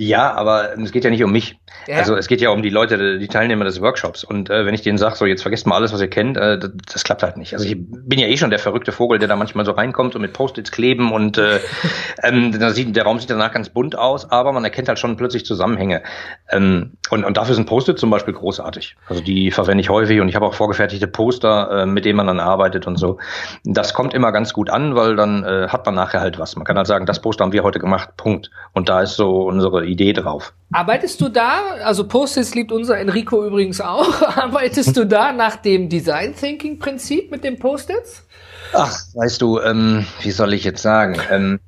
Ja, 0.00 0.32
aber 0.34 0.78
es 0.78 0.92
geht 0.92 1.02
ja 1.02 1.10
nicht 1.10 1.24
um 1.24 1.32
mich. 1.32 1.58
Ja. 1.88 1.96
Also 1.96 2.14
es 2.14 2.28
geht 2.28 2.40
ja 2.40 2.50
um 2.50 2.62
die 2.62 2.70
Leute, 2.70 3.18
die 3.18 3.26
Teilnehmer 3.26 3.64
des 3.64 3.80
Workshops. 3.80 4.22
Und 4.22 4.48
äh, 4.48 4.64
wenn 4.64 4.72
ich 4.72 4.82
denen 4.82 4.96
sage, 4.96 5.16
so 5.16 5.26
jetzt 5.26 5.42
vergesst 5.42 5.66
mal 5.66 5.74
alles, 5.74 5.92
was 5.92 6.00
ihr 6.00 6.08
kennt, 6.08 6.36
äh, 6.36 6.56
das, 6.56 6.70
das, 6.92 7.02
klappt 7.02 7.24
halt 7.24 7.36
nicht. 7.36 7.52
Also 7.54 7.66
ich 7.66 7.74
bin 7.76 8.20
ja 8.20 8.28
eh 8.28 8.36
schon 8.36 8.50
der 8.50 8.60
verrückte 8.60 8.92
Vogel, 8.92 9.18
der 9.18 9.26
da 9.26 9.34
manchmal 9.34 9.64
so 9.64 9.72
reinkommt 9.72 10.14
und 10.14 10.22
mit 10.22 10.32
Post-its 10.32 10.70
kleben 10.70 11.10
und 11.10 11.36
äh, 11.38 11.58
ähm, 12.22 12.52
sieht, 12.70 12.94
der 12.94 13.02
Raum 13.02 13.18
sieht 13.18 13.30
danach 13.30 13.50
ganz 13.50 13.70
bunt 13.70 13.98
aus, 13.98 14.30
aber 14.30 14.52
man 14.52 14.62
erkennt 14.62 14.86
halt 14.86 15.00
schon 15.00 15.16
plötzlich 15.16 15.44
Zusammenhänge. 15.44 16.04
Ähm, 16.48 16.92
und, 17.10 17.24
und 17.24 17.36
dafür 17.36 17.56
sind 17.56 17.66
Post-its 17.66 18.00
zum 18.00 18.10
Beispiel 18.10 18.34
großartig. 18.34 18.94
Also 19.08 19.20
die 19.20 19.50
verwende 19.50 19.80
ich 19.80 19.90
häufig 19.90 20.20
und 20.20 20.28
ich 20.28 20.36
habe 20.36 20.46
auch 20.46 20.54
vorgefertigte 20.54 21.08
Poster, 21.08 21.82
äh, 21.82 21.86
mit 21.86 22.04
denen 22.04 22.18
man 22.18 22.28
dann 22.28 22.38
arbeitet 22.38 22.86
und 22.86 22.98
so. 22.98 23.18
Das 23.64 23.94
kommt 23.94 24.14
immer 24.14 24.30
ganz 24.30 24.52
gut 24.52 24.70
an, 24.70 24.94
weil 24.94 25.16
dann 25.16 25.42
äh, 25.42 25.66
hat 25.68 25.84
man 25.86 25.96
nachher 25.96 26.20
halt 26.20 26.38
was. 26.38 26.54
Man 26.54 26.64
kann 26.64 26.76
halt 26.76 26.86
sagen, 26.86 27.04
das 27.04 27.20
Poster 27.20 27.42
haben 27.42 27.52
wir 27.52 27.64
heute 27.64 27.80
gemacht, 27.80 28.10
Punkt. 28.16 28.52
Und 28.74 28.88
da 28.88 29.02
ist 29.02 29.16
so 29.16 29.42
unsere 29.42 29.87
Idee 29.88 30.12
drauf. 30.12 30.52
Arbeitest 30.72 31.20
du 31.20 31.28
da, 31.28 31.60
also 31.84 32.06
Post-its 32.06 32.54
liebt 32.54 32.72
unser 32.72 32.98
Enrico 32.98 33.44
übrigens 33.44 33.80
auch, 33.80 34.22
arbeitest 34.36 34.96
du 34.96 35.04
da 35.04 35.32
nach 35.32 35.56
dem 35.56 35.88
Design 35.88 36.34
Thinking 36.34 36.78
Prinzip 36.78 37.30
mit 37.30 37.44
den 37.44 37.58
Post-its? 37.58 38.24
Ach, 38.72 38.94
weißt 39.14 39.40
du, 39.40 39.60
ähm, 39.60 40.06
wie 40.22 40.30
soll 40.30 40.52
ich 40.52 40.64
jetzt 40.64 40.82
sagen? 40.82 41.16
Ähm, 41.30 41.60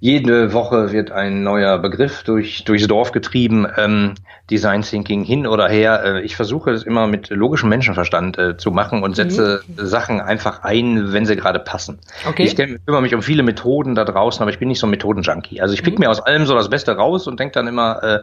jede 0.00 0.52
Woche 0.52 0.92
wird 0.92 1.10
ein 1.10 1.42
neuer 1.42 1.78
Begriff 1.78 2.22
durch, 2.22 2.62
durchs 2.64 2.86
Dorf 2.86 3.10
getrieben, 3.10 3.66
ähm, 3.76 4.14
Design 4.48 4.82
Thinking 4.82 5.24
hin 5.24 5.46
oder 5.46 5.68
her. 5.68 6.02
Äh, 6.04 6.22
ich 6.22 6.36
versuche 6.36 6.70
es 6.70 6.84
immer 6.84 7.08
mit 7.08 7.30
logischem 7.30 7.68
Menschenverstand 7.68 8.38
äh, 8.38 8.56
zu 8.56 8.70
machen 8.70 9.02
und 9.02 9.16
setze 9.16 9.62
mhm. 9.66 9.86
Sachen 9.86 10.20
einfach 10.20 10.62
ein, 10.62 11.12
wenn 11.12 11.26
sie 11.26 11.34
gerade 11.34 11.58
passen. 11.58 11.98
Okay. 12.28 12.44
Ich 12.44 12.54
kümmere 12.54 13.02
mich 13.02 13.14
um 13.14 13.22
viele 13.22 13.42
Methoden 13.42 13.96
da 13.96 14.04
draußen, 14.04 14.40
aber 14.40 14.52
ich 14.52 14.60
bin 14.60 14.68
nicht 14.68 14.78
so 14.78 14.86
ein 14.86 14.90
Methodenjunkie. 14.90 15.60
Also 15.60 15.74
ich 15.74 15.82
pick 15.82 15.94
mhm. 15.94 16.04
mir 16.04 16.10
aus 16.10 16.20
allem 16.20 16.46
so 16.46 16.54
das 16.54 16.70
Beste 16.70 16.92
raus 16.92 17.26
und 17.26 17.40
denke 17.40 17.54
dann 17.54 17.66
immer, 17.66 18.02
äh, 18.02 18.20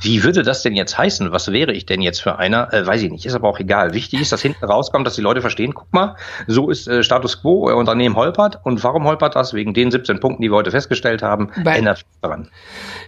wie 0.00 0.24
würde 0.24 0.42
das 0.42 0.62
denn 0.62 0.74
jetzt 0.74 0.96
heißen? 0.96 1.30
Was 1.30 1.52
wäre 1.52 1.72
ich 1.72 1.84
denn 1.84 2.00
jetzt 2.00 2.22
für 2.22 2.38
einer? 2.38 2.72
Äh, 2.72 2.86
weiß 2.86 3.02
ich 3.02 3.10
nicht, 3.10 3.26
ist 3.26 3.34
aber 3.34 3.48
auch 3.48 3.60
egal. 3.60 3.92
Wichtig 3.92 4.22
ist, 4.22 4.32
dass 4.32 4.40
hinten 4.40 4.64
rauskommt, 4.64 5.06
dass 5.06 5.16
die 5.16 5.22
Leute 5.22 5.42
verstehen, 5.42 5.74
guck 5.74 5.92
mal, 5.92 6.16
so 6.46 6.70
ist 6.70 6.88
äh, 6.88 7.02
Status 7.02 7.42
Quo, 7.42 7.66
euer 7.66 7.76
Unternehmen 7.76 8.16
holpert. 8.16 8.60
Und 8.64 8.82
warum 8.82 9.04
holpert 9.04 9.36
das? 9.36 9.52
Wegen 9.52 9.74
den 9.74 9.90
17 9.90 10.20
Punkten, 10.20 10.42
die 10.42 10.50
wir 10.50 10.56
heute 10.56 10.70
festgestellt 10.70 11.17
haben, 11.22 11.50
Bei 11.64 11.76
ändert 11.76 12.04
daran. 12.22 12.48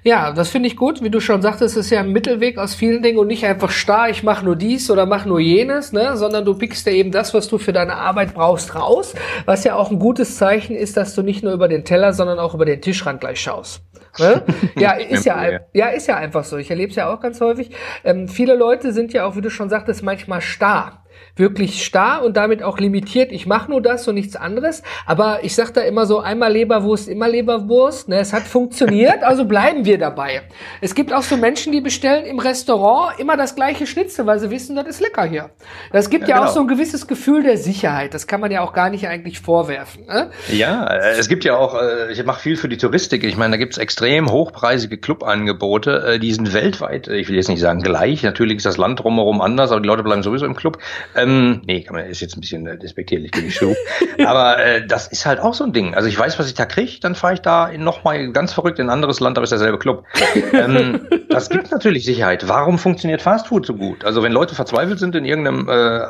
Ja, 0.02 0.32
das 0.32 0.48
finde 0.48 0.68
ich 0.68 0.76
gut. 0.76 1.02
Wie 1.02 1.10
du 1.10 1.20
schon 1.20 1.42
sagtest, 1.42 1.76
ist 1.76 1.90
ja 1.90 2.00
ein 2.00 2.12
Mittelweg 2.12 2.58
aus 2.58 2.74
vielen 2.74 3.02
Dingen 3.02 3.18
und 3.18 3.26
nicht 3.26 3.44
einfach 3.44 3.70
starr, 3.70 4.08
ich 4.08 4.22
mache 4.22 4.44
nur 4.44 4.56
dies 4.56 4.90
oder 4.90 5.06
mache 5.06 5.28
nur 5.28 5.40
jenes, 5.40 5.92
ne? 5.92 6.16
sondern 6.16 6.44
du 6.44 6.54
pickst 6.54 6.86
dir 6.86 6.92
eben 6.92 7.10
das, 7.10 7.34
was 7.34 7.48
du 7.48 7.58
für 7.58 7.72
deine 7.72 7.96
Arbeit 7.96 8.34
brauchst, 8.34 8.74
raus. 8.74 9.14
Was 9.44 9.64
ja 9.64 9.74
auch 9.74 9.90
ein 9.90 9.98
gutes 9.98 10.36
Zeichen 10.36 10.76
ist, 10.76 10.96
dass 10.96 11.14
du 11.14 11.22
nicht 11.22 11.42
nur 11.42 11.52
über 11.52 11.68
den 11.68 11.84
Teller, 11.84 12.12
sondern 12.12 12.38
auch 12.38 12.54
über 12.54 12.64
den 12.64 12.80
Tischrand 12.80 13.20
gleich 13.20 13.40
schaust. 13.40 13.82
Ne? 14.18 14.42
Ja, 14.76 14.92
ist 14.92 15.24
ja, 15.26 15.60
ja, 15.74 15.88
ist 15.88 16.06
ja 16.06 16.16
einfach 16.16 16.44
so. 16.44 16.56
Ich 16.56 16.70
erlebe 16.70 16.90
es 16.90 16.96
ja 16.96 17.12
auch 17.12 17.20
ganz 17.20 17.40
häufig. 17.40 17.70
Ähm, 18.04 18.28
viele 18.28 18.54
Leute 18.54 18.92
sind 18.92 19.12
ja 19.12 19.26
auch, 19.26 19.36
wie 19.36 19.40
du 19.40 19.50
schon 19.50 19.68
sagtest, 19.68 20.02
manchmal 20.02 20.40
starr 20.40 21.04
wirklich 21.36 21.84
starr 21.84 22.22
und 22.22 22.36
damit 22.36 22.62
auch 22.62 22.78
limitiert. 22.78 23.32
Ich 23.32 23.46
mache 23.46 23.70
nur 23.70 23.82
das 23.82 24.06
und 24.06 24.14
nichts 24.14 24.36
anderes. 24.36 24.82
Aber 25.06 25.40
ich 25.42 25.54
sage 25.54 25.72
da 25.72 25.80
immer 25.80 26.06
so, 26.06 26.20
einmal 26.20 26.52
Leberwurst, 26.52 27.08
immer 27.08 27.28
Leberwurst. 27.28 28.08
Ne, 28.08 28.18
es 28.18 28.32
hat 28.32 28.42
funktioniert, 28.42 29.22
also 29.22 29.44
bleiben 29.44 29.84
wir 29.84 29.98
dabei. 29.98 30.42
Es 30.80 30.94
gibt 30.94 31.12
auch 31.12 31.22
so 31.22 31.36
Menschen, 31.36 31.72
die 31.72 31.80
bestellen 31.80 32.26
im 32.26 32.38
Restaurant 32.38 33.18
immer 33.18 33.36
das 33.36 33.54
gleiche 33.54 33.86
Schnitzel, 33.86 34.26
weil 34.26 34.38
sie 34.38 34.50
wissen, 34.50 34.76
das 34.76 34.86
ist 34.86 35.00
lecker 35.00 35.24
hier. 35.24 35.50
Das 35.92 36.10
gibt 36.10 36.28
ja, 36.28 36.30
ja 36.30 36.36
genau. 36.36 36.50
auch 36.50 36.54
so 36.54 36.60
ein 36.60 36.68
gewisses 36.68 37.06
Gefühl 37.06 37.42
der 37.42 37.56
Sicherheit. 37.56 38.14
Das 38.14 38.26
kann 38.26 38.40
man 38.40 38.50
ja 38.50 38.60
auch 38.60 38.72
gar 38.72 38.90
nicht 38.90 39.08
eigentlich 39.08 39.40
vorwerfen. 39.40 40.06
Ne? 40.06 40.30
Ja, 40.48 40.86
äh, 40.86 41.18
es 41.18 41.28
gibt 41.28 41.44
ja 41.44 41.56
auch, 41.56 41.74
äh, 41.80 42.12
ich 42.12 42.24
mache 42.24 42.40
viel 42.40 42.56
für 42.56 42.68
die 42.68 42.76
Touristik. 42.76 43.24
Ich 43.24 43.36
meine, 43.36 43.52
da 43.52 43.56
gibt 43.56 43.72
es 43.72 43.78
extrem 43.78 44.30
hochpreisige 44.30 44.98
Clubangebote. 44.98 46.14
Äh, 46.14 46.18
die 46.18 46.32
sind 46.32 46.52
weltweit, 46.52 47.08
ich 47.08 47.28
will 47.28 47.36
jetzt 47.36 47.48
nicht 47.48 47.60
sagen 47.60 47.82
gleich. 47.82 48.22
Natürlich 48.22 48.58
ist 48.58 48.66
das 48.66 48.76
Land 48.76 49.00
drumherum 49.00 49.40
anders, 49.40 49.70
aber 49.72 49.80
die 49.80 49.86
Leute 49.86 50.02
bleiben 50.02 50.22
sowieso 50.22 50.44
im 50.44 50.54
Club. 50.54 50.78
Ähm, 51.14 51.62
nee, 51.66 51.82
kann 51.82 51.96
man, 51.96 52.06
ist 52.06 52.20
jetzt 52.20 52.36
ein 52.36 52.40
bisschen 52.40 52.66
äh, 52.66 52.78
despektierlich, 52.78 53.32
gebe 53.32 53.46
ich 53.46 53.56
zu. 53.56 53.74
Aber 54.24 54.58
äh, 54.58 54.86
das 54.86 55.08
ist 55.08 55.26
halt 55.26 55.40
auch 55.40 55.54
so 55.54 55.64
ein 55.64 55.72
Ding. 55.72 55.94
Also 55.94 56.08
ich 56.08 56.18
weiß, 56.18 56.38
was 56.38 56.46
ich 56.46 56.54
da 56.54 56.66
kriege, 56.66 57.00
dann 57.00 57.14
fahre 57.14 57.34
ich 57.34 57.40
da 57.40 57.70
nochmal 57.76 58.32
ganz 58.32 58.52
verrückt 58.52 58.78
in 58.78 58.86
ein 58.86 58.90
anderes 58.90 59.20
Land, 59.20 59.36
aber 59.36 59.44
ist 59.44 59.50
derselbe 59.50 59.78
Club. 59.78 60.04
ähm, 60.52 61.08
das 61.28 61.48
gibt 61.48 61.70
natürlich 61.70 62.04
Sicherheit. 62.04 62.48
Warum 62.48 62.78
funktioniert 62.78 63.22
Fastfood 63.22 63.66
so 63.66 63.74
gut? 63.74 64.04
Also 64.04 64.22
wenn 64.22 64.32
Leute 64.32 64.54
verzweifelt 64.54 64.98
sind 64.98 65.14
in 65.14 65.24
irgendeinem 65.24 65.68
äh, 65.68 66.06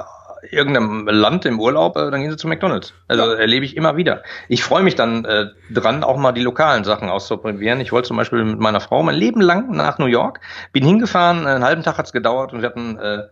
irgendeinem 0.49 1.07
Land 1.07 1.45
im 1.45 1.61
Urlaub, 1.61 1.97
äh, 1.97 2.11
dann 2.11 2.21
gehen 2.21 2.31
sie 2.31 2.37
zu 2.37 2.49
McDonalds. 2.49 2.95
Also 3.09 3.25
ja. 3.25 3.35
erlebe 3.35 3.65
ich 3.65 3.77
immer 3.77 3.97
wieder. 3.97 4.23
Ich 4.49 4.63
freue 4.63 4.83
mich 4.83 4.95
dann 4.95 5.25
äh, 5.25 5.47
dran, 5.71 6.05
auch 6.05 6.17
mal 6.17 6.33
die 6.33 6.43
lokalen 6.43 6.85
Sachen 6.85 7.09
auszuprobieren. 7.09 7.81
Ich 7.81 7.93
wollte 7.93 8.09
zum 8.09 8.17
Beispiel 8.17 8.45
mit 8.45 8.59
meiner 8.59 8.81
Frau 8.81 9.03
mein 9.03 9.15
Leben 9.15 9.41
lang 9.41 9.71
nach 9.73 9.99
New 9.99 10.07
York, 10.07 10.41
bin 10.73 10.85
hingefahren, 10.85 11.47
einen 11.47 11.65
halben 11.65 11.83
Tag 11.83 11.99
hat's 11.99 12.13
gedauert 12.13 12.53
und 12.53 12.63
wir 12.63 12.69
hatten 12.69 12.99
äh, 12.99 13.25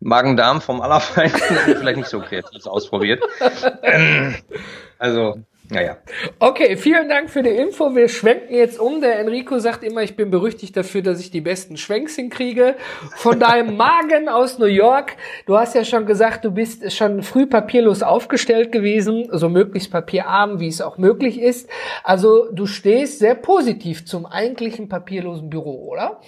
Magen-Darm 0.00 0.60
vom 0.60 0.80
Allerfeinsten, 0.80 1.56
vielleicht 1.64 1.96
nicht 1.96 2.08
so 2.08 2.20
kreativ 2.20 2.66
ausprobiert. 2.66 3.22
also, 4.98 5.36
naja. 5.70 5.98
Okay, 6.38 6.78
vielen 6.78 7.10
Dank 7.10 7.28
für 7.28 7.42
die 7.42 7.50
Info. 7.50 7.94
Wir 7.94 8.08
schwenken 8.08 8.54
jetzt 8.54 8.80
um. 8.80 9.02
Der 9.02 9.18
Enrico 9.18 9.58
sagt 9.58 9.84
immer, 9.84 10.02
ich 10.02 10.16
bin 10.16 10.30
berüchtigt 10.30 10.74
dafür, 10.74 11.02
dass 11.02 11.20
ich 11.20 11.30
die 11.30 11.42
besten 11.42 11.76
Schwenks 11.76 12.16
hinkriege. 12.16 12.74
Von 13.16 13.38
deinem 13.40 13.76
Magen 13.76 14.30
aus 14.30 14.58
New 14.58 14.66
York. 14.66 15.16
Du 15.44 15.58
hast 15.58 15.74
ja 15.74 15.84
schon 15.84 16.06
gesagt, 16.06 16.46
du 16.46 16.52
bist 16.52 16.90
schon 16.92 17.22
früh 17.22 17.44
papierlos 17.44 18.02
aufgestellt 18.02 18.72
gewesen, 18.72 19.28
so 19.30 19.50
möglichst 19.50 19.90
papierarm, 19.90 20.58
wie 20.58 20.68
es 20.68 20.80
auch 20.80 20.96
möglich 20.96 21.38
ist. 21.38 21.68
Also 22.02 22.50
du 22.50 22.64
stehst 22.64 23.18
sehr 23.18 23.34
positiv 23.34 24.06
zum 24.06 24.24
eigentlichen 24.24 24.88
papierlosen 24.88 25.50
Büro, 25.50 25.86
oder? 25.90 26.20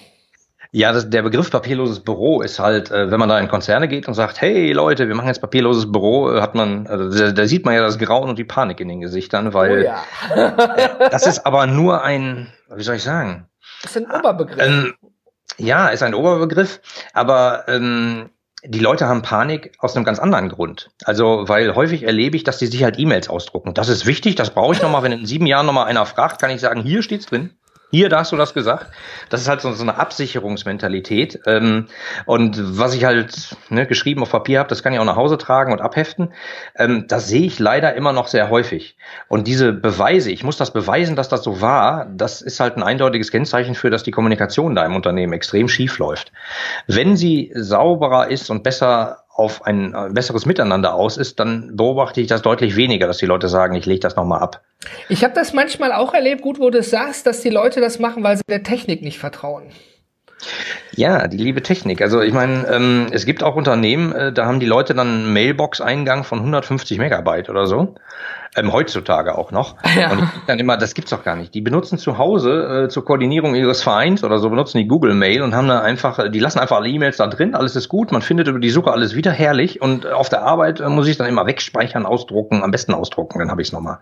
Ja, 0.73 0.93
das, 0.93 1.09
der 1.09 1.21
Begriff 1.21 1.51
papierloses 1.51 1.99
Büro 1.99 2.41
ist 2.41 2.59
halt, 2.59 2.91
äh, 2.91 3.11
wenn 3.11 3.19
man 3.19 3.27
da 3.27 3.37
in 3.37 3.49
Konzerne 3.49 3.89
geht 3.89 4.07
und 4.07 4.13
sagt, 4.13 4.39
hey 4.39 4.71
Leute, 4.71 5.09
wir 5.09 5.15
machen 5.15 5.27
jetzt 5.27 5.41
papierloses 5.41 5.91
Büro, 5.91 6.31
äh, 6.31 6.41
hat 6.41 6.55
man, 6.55 6.87
also 6.87 7.09
da, 7.09 7.31
da 7.31 7.45
sieht 7.45 7.65
man 7.65 7.73
ja 7.73 7.81
das 7.81 7.99
Grauen 7.99 8.29
und 8.29 8.39
die 8.39 8.45
Panik 8.45 8.79
in 8.79 8.87
den 8.87 9.01
Gesichtern, 9.01 9.53
weil 9.53 9.81
oh 9.81 9.83
ja. 9.83 10.03
äh, 10.33 11.09
das 11.09 11.27
ist 11.27 11.45
aber 11.45 11.67
nur 11.67 12.03
ein, 12.03 12.53
wie 12.73 12.83
soll 12.83 12.95
ich 12.95 13.03
sagen? 13.03 13.49
Das 13.81 13.95
ist 13.95 14.05
ein 14.05 14.11
Oberbegriff. 14.11 14.65
Ähm, 14.65 14.93
ja, 15.57 15.89
ist 15.89 16.03
ein 16.03 16.13
Oberbegriff, 16.13 16.79
aber 17.13 17.65
ähm, 17.67 18.29
die 18.63 18.79
Leute 18.79 19.07
haben 19.07 19.23
Panik 19.23 19.73
aus 19.79 19.95
einem 19.95 20.05
ganz 20.05 20.19
anderen 20.19 20.47
Grund. 20.47 20.91
Also, 21.03 21.47
weil 21.47 21.75
häufig 21.75 22.03
erlebe 22.03 22.37
ich, 22.37 22.43
dass 22.43 22.59
die 22.59 22.67
sich 22.67 22.83
halt 22.83 22.99
E-Mails 22.99 23.27
ausdrucken. 23.27 23.73
Das 23.73 23.89
ist 23.89 24.05
wichtig, 24.05 24.35
das 24.35 24.51
brauche 24.51 24.73
ich 24.73 24.81
nochmal. 24.81 25.03
Wenn 25.03 25.11
in 25.11 25.25
sieben 25.25 25.47
Jahren 25.47 25.65
nochmal 25.65 25.87
einer 25.87 26.05
fragt, 26.05 26.39
kann 26.39 26.51
ich 26.51 26.61
sagen, 26.61 26.81
hier 26.81 27.01
steht's 27.01 27.25
drin. 27.25 27.55
Hier, 27.91 28.07
da 28.07 28.19
hast 28.19 28.31
du 28.31 28.37
das 28.37 28.53
gesagt. 28.53 28.87
Das 29.29 29.41
ist 29.41 29.49
halt 29.49 29.61
so, 29.61 29.69
eine 29.69 29.97
Absicherungsmentalität. 29.97 31.41
Ähm, 31.45 31.87
und 32.25 32.79
was 32.79 32.93
ich 32.95 33.03
halt 33.03 33.57
ne, 33.69 33.85
geschrieben 33.85 34.21
auf 34.21 34.31
Papier 34.31 34.59
habe, 34.59 34.69
das 34.69 34.81
kann 34.81 34.93
ich 34.93 34.99
auch 34.99 35.05
nach 35.05 35.17
Hause 35.17 35.37
tragen 35.37 35.73
und 35.73 35.81
abheften. 35.81 36.33
Ähm, 36.77 37.05
das 37.09 37.27
sehe 37.27 37.45
ich 37.45 37.59
leider 37.59 37.93
immer 37.93 38.13
noch 38.13 38.27
sehr 38.27 38.49
häufig. 38.49 38.95
Und 39.27 39.45
diese 39.45 39.73
Beweise, 39.73 40.31
ich 40.31 40.45
muss 40.45 40.55
das 40.55 40.71
beweisen, 40.71 41.17
dass 41.17 41.27
das 41.27 41.43
so 41.43 41.59
war, 41.59 42.05
das 42.05 42.41
ist 42.41 42.61
halt 42.61 42.77
ein 42.77 42.83
eindeutiges 42.83 43.29
Kennzeichen 43.29 43.75
für, 43.75 43.89
dass 43.89 44.03
die 44.03 44.11
Kommunikation 44.11 44.73
da 44.73 44.85
im 44.85 44.95
Unternehmen 44.95 45.33
extrem 45.33 45.67
schief 45.67 45.97
läuft. 45.97 46.31
Wenn 46.87 47.17
sie 47.17 47.51
sauberer 47.55 48.29
ist 48.29 48.49
und 48.49 48.63
besser 48.63 49.25
auf 49.41 49.65
ein 49.65 49.93
äh, 49.93 50.09
besseres 50.11 50.45
Miteinander 50.45 50.93
aus 50.93 51.17
ist, 51.17 51.39
dann 51.39 51.75
beobachte 51.75 52.21
ich 52.21 52.27
das 52.27 52.43
deutlich 52.43 52.75
weniger, 52.75 53.07
dass 53.07 53.17
die 53.17 53.25
Leute 53.25 53.47
sagen, 53.47 53.75
ich 53.75 53.87
lege 53.87 53.99
das 53.99 54.15
nochmal 54.15 54.41
ab. 54.41 54.61
Ich 55.09 55.23
habe 55.23 55.33
das 55.33 55.53
manchmal 55.53 55.91
auch 55.91 56.13
erlebt, 56.13 56.41
gut, 56.41 56.59
wo 56.59 56.69
du 56.69 56.83
sagst, 56.83 57.25
dass 57.25 57.41
die 57.41 57.49
Leute 57.49 57.81
das 57.81 57.97
machen, 57.97 58.23
weil 58.23 58.37
sie 58.37 58.43
der 58.47 58.63
Technik 58.63 59.01
nicht 59.01 59.17
vertrauen. 59.17 59.63
Ja, 60.95 61.27
die 61.27 61.37
liebe 61.37 61.61
Technik. 61.61 62.01
Also 62.01 62.21
ich 62.21 62.33
meine, 62.33 62.67
ähm, 62.67 63.07
es 63.11 63.25
gibt 63.25 63.43
auch 63.43 63.55
Unternehmen, 63.55 64.11
äh, 64.11 64.33
da 64.33 64.45
haben 64.45 64.59
die 64.59 64.65
Leute 64.65 64.93
dann 64.93 65.07
einen 65.07 65.33
Mailbox-Eingang 65.33 66.23
von 66.23 66.39
150 66.39 66.97
Megabyte 66.97 67.49
oder 67.49 67.65
so. 67.65 67.95
Ähm, 68.55 68.73
heutzutage 68.73 69.37
auch 69.37 69.51
noch. 69.51 69.75
Ja. 70.01 70.11
Und 70.13 70.23
ich 70.23 70.29
dann 70.47 70.57
immer, 70.57 70.77
das 70.77 70.93
gibt's 70.93 71.11
doch 71.11 71.23
gar 71.23 71.35
nicht. 71.35 71.53
Die 71.53 71.59
benutzen 71.59 71.97
zu 71.97 72.17
Hause 72.17 72.85
äh, 72.85 72.89
zur 72.89 73.03
Koordinierung 73.03 73.55
ihres 73.55 73.83
Vereins 73.83 74.23
oder 74.23 74.39
so 74.39 74.49
benutzen 74.49 74.77
die 74.77 74.87
Google 74.87 75.13
Mail 75.13 75.41
und 75.41 75.53
haben 75.53 75.67
da 75.67 75.81
einfach, 75.81 76.31
die 76.31 76.39
lassen 76.39 76.59
einfach 76.59 76.77
alle 76.77 76.87
E-Mails 76.87 77.17
da 77.17 77.27
drin, 77.27 77.55
alles 77.55 77.75
ist 77.75 77.89
gut, 77.89 78.11
man 78.13 78.21
findet 78.21 78.47
über 78.47 78.59
die 78.59 78.69
Suche 78.69 78.91
alles 78.91 79.15
wieder 79.15 79.31
herrlich 79.31 79.81
und 79.81 80.07
auf 80.07 80.29
der 80.29 80.43
Arbeit 80.43 80.79
äh, 80.79 80.87
muss 80.87 81.07
ich 81.07 81.17
dann 81.17 81.27
immer 81.27 81.45
wegspeichern, 81.45 82.05
ausdrucken, 82.05 82.63
am 82.63 82.71
besten 82.71 82.93
ausdrucken, 82.93 83.39
dann 83.39 83.51
habe 83.51 83.61
ich 83.61 83.67
es 83.67 83.73
nochmal. 83.73 83.99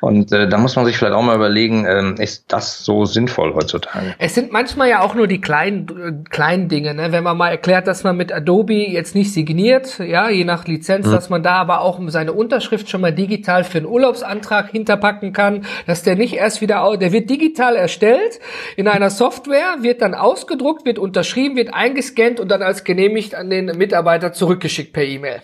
Und 0.00 0.30
äh, 0.32 0.48
da 0.48 0.56
muss 0.56 0.76
man 0.76 0.86
sich 0.86 0.96
vielleicht 0.96 1.14
auch 1.14 1.22
mal 1.22 1.34
überlegen, 1.34 1.84
äh, 1.84 2.22
ist 2.22 2.52
das 2.52 2.84
so 2.84 3.04
sinnvoll 3.04 3.54
heutzutage? 3.54 4.14
Es 4.18 4.36
sind 4.36 4.52
manchmal 4.52 4.88
ja 4.88 5.00
auch 5.00 5.16
nur 5.16 5.26
die 5.26 5.40
kleinen, 5.40 5.88
äh, 5.88 6.30
kleinen 6.30 6.68
Dinge, 6.68 6.94
ne? 6.94 7.10
wenn 7.10 7.24
man 7.24 7.36
mal 7.36 7.48
erklärt, 7.48 7.88
dass 7.88 8.04
man 8.04 8.16
mit 8.16 8.32
Adobe 8.32 8.74
jetzt 8.74 9.16
nicht 9.16 9.32
signiert, 9.32 9.98
ja, 9.98 10.28
je 10.30 10.44
nach 10.44 10.64
Lizenz, 10.66 11.08
mhm. 11.08 11.10
dass 11.10 11.28
man 11.28 11.42
da 11.42 11.56
aber 11.56 11.80
auch 11.80 12.00
seine 12.06 12.32
Unterschrift 12.32 12.88
schon 12.88 13.00
mal 13.00 13.12
digital 13.12 13.64
für 13.64 13.83
einen 13.84 13.92
Urlaubsantrag 13.92 14.70
hinterpacken 14.70 15.32
kann, 15.32 15.66
dass 15.86 16.02
der 16.02 16.16
nicht 16.16 16.34
erst 16.34 16.60
wieder, 16.60 16.96
der 16.96 17.12
wird 17.12 17.30
digital 17.30 17.76
erstellt 17.76 18.40
in 18.76 18.88
einer 18.88 19.10
Software, 19.10 19.76
wird 19.80 20.02
dann 20.02 20.14
ausgedruckt, 20.14 20.84
wird 20.84 20.98
unterschrieben, 20.98 21.56
wird 21.56 21.74
eingescannt 21.74 22.40
und 22.40 22.50
dann 22.50 22.62
als 22.62 22.84
genehmigt 22.84 23.34
an 23.34 23.50
den 23.50 23.66
Mitarbeiter 23.66 24.32
zurückgeschickt 24.32 24.92
per 24.92 25.04
E-Mail. 25.04 25.42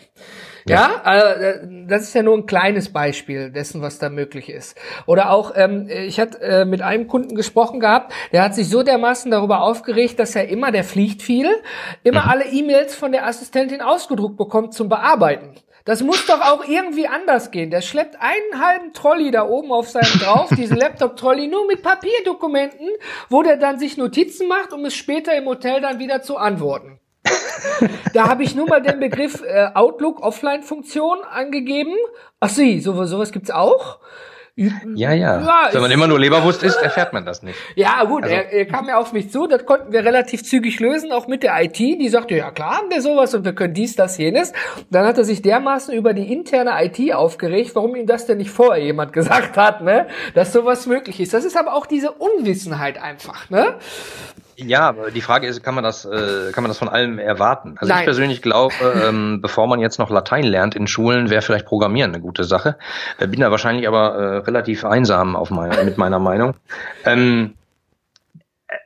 Ja, 0.68 1.02
ja 1.04 1.32
äh, 1.32 1.58
das 1.86 2.02
ist 2.02 2.14
ja 2.14 2.22
nur 2.22 2.36
ein 2.36 2.46
kleines 2.46 2.92
Beispiel 2.92 3.50
dessen, 3.50 3.82
was 3.82 3.98
da 3.98 4.08
möglich 4.08 4.48
ist. 4.48 4.76
Oder 5.06 5.30
auch, 5.30 5.52
ähm, 5.54 5.88
ich 5.88 6.20
hatte 6.20 6.40
äh, 6.40 6.64
mit 6.64 6.82
einem 6.82 7.06
Kunden 7.06 7.34
gesprochen 7.34 7.80
gehabt, 7.80 8.12
der 8.32 8.42
hat 8.42 8.54
sich 8.54 8.68
so 8.68 8.82
dermaßen 8.82 9.30
darüber 9.30 9.62
aufgeregt, 9.62 10.18
dass 10.18 10.36
er 10.36 10.48
immer, 10.48 10.72
der 10.72 10.84
fliegt 10.84 11.22
viel, 11.22 11.48
immer 12.02 12.24
mhm. 12.24 12.30
alle 12.30 12.44
E-Mails 12.46 12.94
von 12.94 13.12
der 13.12 13.26
Assistentin 13.26 13.80
ausgedruckt 13.80 14.36
bekommt 14.36 14.74
zum 14.74 14.88
Bearbeiten. 14.88 15.54
Das 15.84 16.02
muss 16.02 16.26
doch 16.26 16.40
auch 16.40 16.66
irgendwie 16.66 17.06
anders 17.06 17.50
gehen. 17.50 17.70
Der 17.70 17.80
schleppt 17.80 18.16
einen 18.20 18.64
halben 18.64 18.92
Trolley 18.92 19.30
da 19.30 19.46
oben 19.46 19.72
auf 19.72 19.88
seinem 19.88 20.18
drauf, 20.18 20.50
diesen 20.56 20.76
Laptop-Trolley, 20.78 21.48
nur 21.48 21.66
mit 21.66 21.82
Papierdokumenten, 21.82 22.88
wo 23.28 23.42
der 23.42 23.56
dann 23.56 23.78
sich 23.78 23.96
Notizen 23.96 24.48
macht, 24.48 24.72
um 24.72 24.84
es 24.84 24.94
später 24.94 25.36
im 25.36 25.46
Hotel 25.46 25.80
dann 25.80 25.98
wieder 25.98 26.22
zu 26.22 26.36
antworten. 26.36 27.00
da 28.14 28.28
habe 28.28 28.42
ich 28.42 28.54
nur 28.54 28.66
mal 28.66 28.82
den 28.82 29.00
Begriff 29.00 29.42
äh, 29.42 29.68
Outlook 29.74 30.20
Offline-Funktion 30.20 31.18
angegeben. 31.24 31.94
Ach 32.40 32.48
sie, 32.48 32.80
so, 32.80 33.04
sowas 33.04 33.32
gibt's 33.32 33.50
auch. 33.50 34.00
Ja, 34.60 35.12
ja. 35.12 35.40
ja 35.40 35.68
Wenn 35.72 35.80
man 35.80 35.90
immer 35.90 36.06
nur 36.06 36.18
Leberwurst 36.18 36.62
isst, 36.62 36.82
erfährt 36.82 37.14
man 37.14 37.24
das 37.24 37.42
nicht. 37.42 37.58
Ja, 37.76 38.04
gut, 38.04 38.24
also. 38.24 38.34
er, 38.34 38.52
er 38.52 38.66
kam 38.66 38.88
ja 38.88 38.98
auf 38.98 39.12
mich 39.12 39.30
zu, 39.30 39.46
das 39.46 39.64
konnten 39.64 39.90
wir 39.92 40.04
relativ 40.04 40.44
zügig 40.44 40.80
lösen, 40.80 41.12
auch 41.12 41.26
mit 41.26 41.42
der 41.42 41.62
IT. 41.62 41.78
Die 41.78 42.08
sagte, 42.08 42.34
ja 42.34 42.50
klar 42.50 42.78
haben 42.78 42.90
wir 42.90 43.00
sowas 43.00 43.32
und 43.34 43.44
wir 43.44 43.54
können 43.54 43.72
dies, 43.72 43.96
das, 43.96 44.18
jenes. 44.18 44.52
Dann 44.90 45.06
hat 45.06 45.16
er 45.16 45.24
sich 45.24 45.40
dermaßen 45.40 45.94
über 45.94 46.12
die 46.12 46.30
interne 46.30 46.72
IT 46.84 47.14
aufgeregt, 47.14 47.74
warum 47.74 47.96
ihm 47.96 48.06
das 48.06 48.26
denn 48.26 48.38
nicht 48.38 48.50
vorher 48.50 48.82
jemand 48.82 49.12
gesagt 49.14 49.56
hat, 49.56 49.82
ne? 49.82 50.06
Dass 50.34 50.52
sowas 50.52 50.86
möglich 50.86 51.20
ist. 51.20 51.32
Das 51.32 51.44
ist 51.44 51.56
aber 51.56 51.74
auch 51.74 51.86
diese 51.86 52.12
Unwissenheit 52.12 53.00
einfach, 53.00 53.48
ne? 53.48 53.76
Ja, 54.66 54.88
aber 54.88 55.10
die 55.10 55.20
Frage 55.20 55.46
ist, 55.46 55.62
kann 55.62 55.74
man 55.74 55.84
das, 55.84 56.04
äh, 56.04 56.52
kann 56.52 56.62
man 56.62 56.70
das 56.70 56.78
von 56.78 56.88
allem 56.88 57.18
erwarten? 57.18 57.76
Also 57.78 57.92
Nein. 57.92 58.00
ich 58.00 58.04
persönlich 58.04 58.42
glaube, 58.42 58.74
ähm, 59.08 59.40
bevor 59.40 59.66
man 59.66 59.80
jetzt 59.80 59.98
noch 59.98 60.10
Latein 60.10 60.44
lernt 60.44 60.74
in 60.74 60.86
Schulen, 60.86 61.30
wäre 61.30 61.42
vielleicht 61.42 61.66
Programmieren 61.66 62.12
eine 62.12 62.22
gute 62.22 62.44
Sache. 62.44 62.76
Äh, 63.18 63.26
bin 63.26 63.40
da 63.40 63.50
wahrscheinlich 63.50 63.86
aber 63.88 64.14
äh, 64.14 64.36
relativ 64.38 64.84
einsam 64.84 65.36
auf 65.36 65.50
meine, 65.50 65.82
mit 65.84 65.98
meiner 65.98 66.18
Meinung. 66.18 66.54
Ähm, 67.04 67.54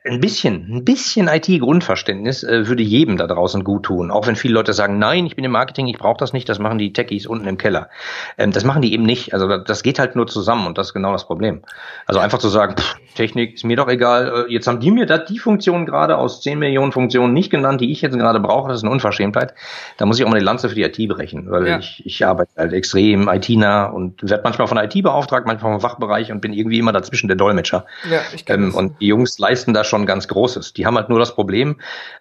ein 0.05 0.19
bisschen, 0.19 0.67
ein 0.69 0.85
bisschen 0.85 1.27
IT-Grundverständnis 1.27 2.43
äh, 2.43 2.67
würde 2.67 2.83
jedem 2.83 3.17
da 3.17 3.27
draußen 3.27 3.63
gut 3.63 3.83
tun. 3.83 4.11
Auch 4.11 4.27
wenn 4.27 4.35
viele 4.35 4.53
Leute 4.53 4.73
sagen, 4.73 4.99
nein, 4.99 5.25
ich 5.25 5.35
bin 5.35 5.43
im 5.43 5.51
Marketing, 5.51 5.87
ich 5.87 5.97
brauche 5.97 6.17
das 6.17 6.31
nicht, 6.31 6.47
das 6.47 6.59
machen 6.59 6.77
die 6.77 6.93
Techies 6.93 7.25
unten 7.25 7.47
im 7.47 7.57
Keller. 7.57 7.89
Ähm, 8.37 8.51
das 8.51 8.63
machen 8.63 8.81
die 8.81 8.93
eben 8.93 9.03
nicht. 9.03 9.33
Also 9.33 9.57
das 9.57 9.83
geht 9.83 9.97
halt 9.97 10.15
nur 10.15 10.27
zusammen 10.27 10.67
und 10.67 10.77
das 10.77 10.87
ist 10.87 10.93
genau 10.93 11.11
das 11.11 11.25
Problem. 11.25 11.63
Also 12.05 12.19
einfach 12.19 12.37
zu 12.37 12.49
sagen, 12.49 12.75
pff, 12.77 12.97
Technik 13.15 13.55
ist 13.55 13.63
mir 13.63 13.77
doch 13.77 13.87
egal, 13.87 14.45
äh, 14.47 14.53
jetzt 14.53 14.67
haben 14.67 14.79
die 14.79 14.91
mir 14.91 15.05
da 15.05 15.17
die 15.17 15.39
Funktion 15.39 15.85
gerade 15.85 16.17
aus 16.17 16.41
10 16.41 16.59
Millionen 16.59 16.91
Funktionen 16.91 17.33
nicht 17.33 17.49
genannt, 17.49 17.81
die 17.81 17.91
ich 17.91 18.01
jetzt 18.01 18.17
gerade 18.17 18.39
brauche, 18.39 18.69
das 18.69 18.77
ist 18.77 18.83
eine 18.83 18.91
Unverschämtheit. 18.91 19.53
Da 19.97 20.05
muss 20.05 20.19
ich 20.19 20.25
auch 20.25 20.29
mal 20.29 20.39
die 20.39 20.45
Lanze 20.45 20.69
für 20.69 20.75
die 20.75 20.83
IT 20.83 21.09
brechen, 21.09 21.49
weil 21.49 21.67
ja. 21.67 21.79
ich, 21.79 22.03
ich 22.05 22.25
arbeite 22.25 22.51
halt 22.57 22.73
extrem 22.73 23.27
IT-nah 23.27 23.85
und 23.85 24.21
werde 24.21 24.43
manchmal 24.43 24.67
von 24.67 24.77
IT 24.77 25.01
beauftragt, 25.01 25.47
manchmal 25.47 25.73
vom 25.73 25.81
Fachbereich 25.81 26.31
und 26.31 26.41
bin 26.41 26.53
irgendwie 26.53 26.77
immer 26.77 26.91
dazwischen 26.91 27.27
der 27.27 27.37
Dolmetscher. 27.37 27.85
Ja, 28.09 28.19
ich 28.33 28.43
ähm, 28.47 28.75
und 28.75 28.99
die 29.01 29.07
Jungs 29.07 29.39
leisten 29.39 29.73
da 29.73 29.83
schon 29.83 29.94
ganz 30.03 30.27
Großes. 30.27 30.73
Die 30.73 30.85
haben 30.85 30.97
halt 30.97 31.09
nur 31.09 31.19
das 31.19 31.33
Problem, 31.33 31.77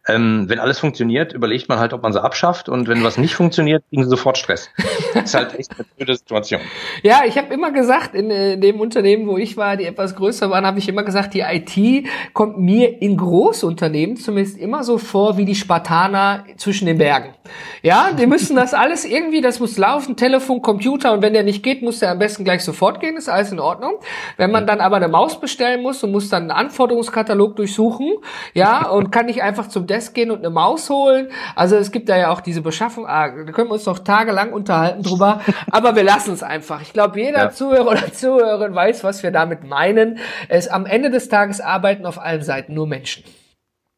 ähm, 0.07 0.45
wenn 0.49 0.61
alles 0.61 0.79
funktioniert, 0.79 1.33
überlegt 1.33 1.69
man 1.69 1.79
halt, 1.79 1.93
ob 1.93 2.03
man 2.03 2.13
sie 2.13 2.23
abschafft 2.23 2.69
und 2.69 2.87
wenn 2.87 3.03
was 3.03 3.19
nicht 3.19 3.35
funktioniert, 3.35 3.83
kriegen 3.89 4.05
sie 4.05 4.11
sofort 4.11 4.39
Stress. 4.39 4.71
das 5.15 5.25
ist 5.25 5.35
halt 5.35 5.59
echt 5.59 5.73
eine 5.75 5.85
blöde 5.97 6.17
Situation. 6.17 6.61
Ja, 7.03 7.23
ich 7.27 7.37
habe 7.39 7.53
immer 7.53 7.71
gesagt, 7.71 8.15
in, 8.15 8.31
in 8.31 8.61
dem 8.61 8.81
Unternehmen, 8.81 9.27
wo 9.27 9.37
ich 9.37 9.57
war, 9.57 9.77
die 9.77 9.85
etwas 9.85 10.15
größer 10.15 10.51
waren, 10.51 10.67
habe 10.67 10.79
ich 10.79 10.89
immer 10.89 11.03
gesagt, 11.03 11.35
die 11.35 11.41
IT 11.41 12.07
kommt 12.33 12.59
mir 12.59 13.03
in 13.03 13.17
Großunternehmen 13.17 14.17
zumindest 14.17 14.59
immer 14.59 14.85
so 14.85 14.99
vor 14.99 15.37
wie 15.37 15.45
die 15.45 15.55
Spartaner 15.55 16.45
zwischen 16.57 16.87
den 16.87 16.99
Bergen. 16.99 17.35
Ja, 17.83 18.11
die 18.13 18.27
müssen 18.27 18.57
das 18.57 18.75
alles 18.75 19.05
irgendwie, 19.05 19.41
das 19.41 19.61
muss 19.61 19.77
laufen, 19.77 20.17
Telefon, 20.17 20.63
Computer 20.63 21.13
und 21.13 21.23
wenn 21.23 21.33
der 21.33 21.43
nicht 21.43 21.63
geht, 21.63 21.83
muss 21.83 21.99
der 21.99 22.11
am 22.11 22.19
besten 22.19 22.45
gleich 22.45 22.65
sofort 22.65 23.01
gehen, 23.01 23.17
ist 23.17 23.29
alles 23.29 23.53
in 23.53 23.61
Ordnung. 23.61 23.95
Wenn 24.37 24.51
man 24.51 24.67
dann 24.67 24.81
aber 24.81 24.97
eine 24.97 25.09
Maus 25.09 25.41
bestellen 25.41 25.83
muss 25.83 26.03
und 26.03 26.13
muss 26.13 26.29
dann 26.29 26.45
einen 26.45 26.51
Anforderungskatalog 26.53 27.57
durchsuchen, 27.65 28.19
ja, 28.53 28.87
und 28.89 29.11
kann 29.11 29.27
nicht 29.27 29.43
einfach 29.43 29.69
zum 29.69 29.87
Desk 29.87 30.15
gehen 30.15 30.31
und 30.31 30.39
eine 30.39 30.51
Maus 30.51 30.91
holen. 30.91 31.29
Also 31.57 31.77
es 31.77 31.91
gibt 31.91 32.09
da 32.09 32.17
ja 32.17 32.31
auch 32.31 32.41
diese 32.41 32.61
Beschaffung, 32.61 33.07
ah, 33.07 33.29
da 33.29 33.53
können 33.53 33.69
wir 33.69 33.75
uns 33.75 33.87
noch 33.87 34.01
tagelang 34.01 34.53
unterhalten 34.53 35.03
drüber, 35.03 35.41
aber 35.71 35.97
wir 35.97 36.05
lassen 36.05 36.35
es 36.35 36.43
einfach. 36.43 36.83
Ich 36.83 36.93
glaube, 36.93 37.21
jeder 37.21 37.39
ja. 37.39 37.51
Zuhörer 37.51 37.93
oder 37.93 38.13
Zuhörerin 38.13 38.75
weiß, 38.75 39.05
was 39.05 39.23
wir 39.23 39.31
damit 39.31 39.65
meinen. 39.65 40.19
Es 40.49 40.69
am 40.69 40.87
Ende 40.87 41.11
des 41.11 41.29
Tages 41.29 41.61
arbeiten 41.61 42.07
auf 42.07 42.21
allen 42.21 42.43
Seiten 42.43 42.75
nur 42.75 42.87
Menschen. 42.87 43.25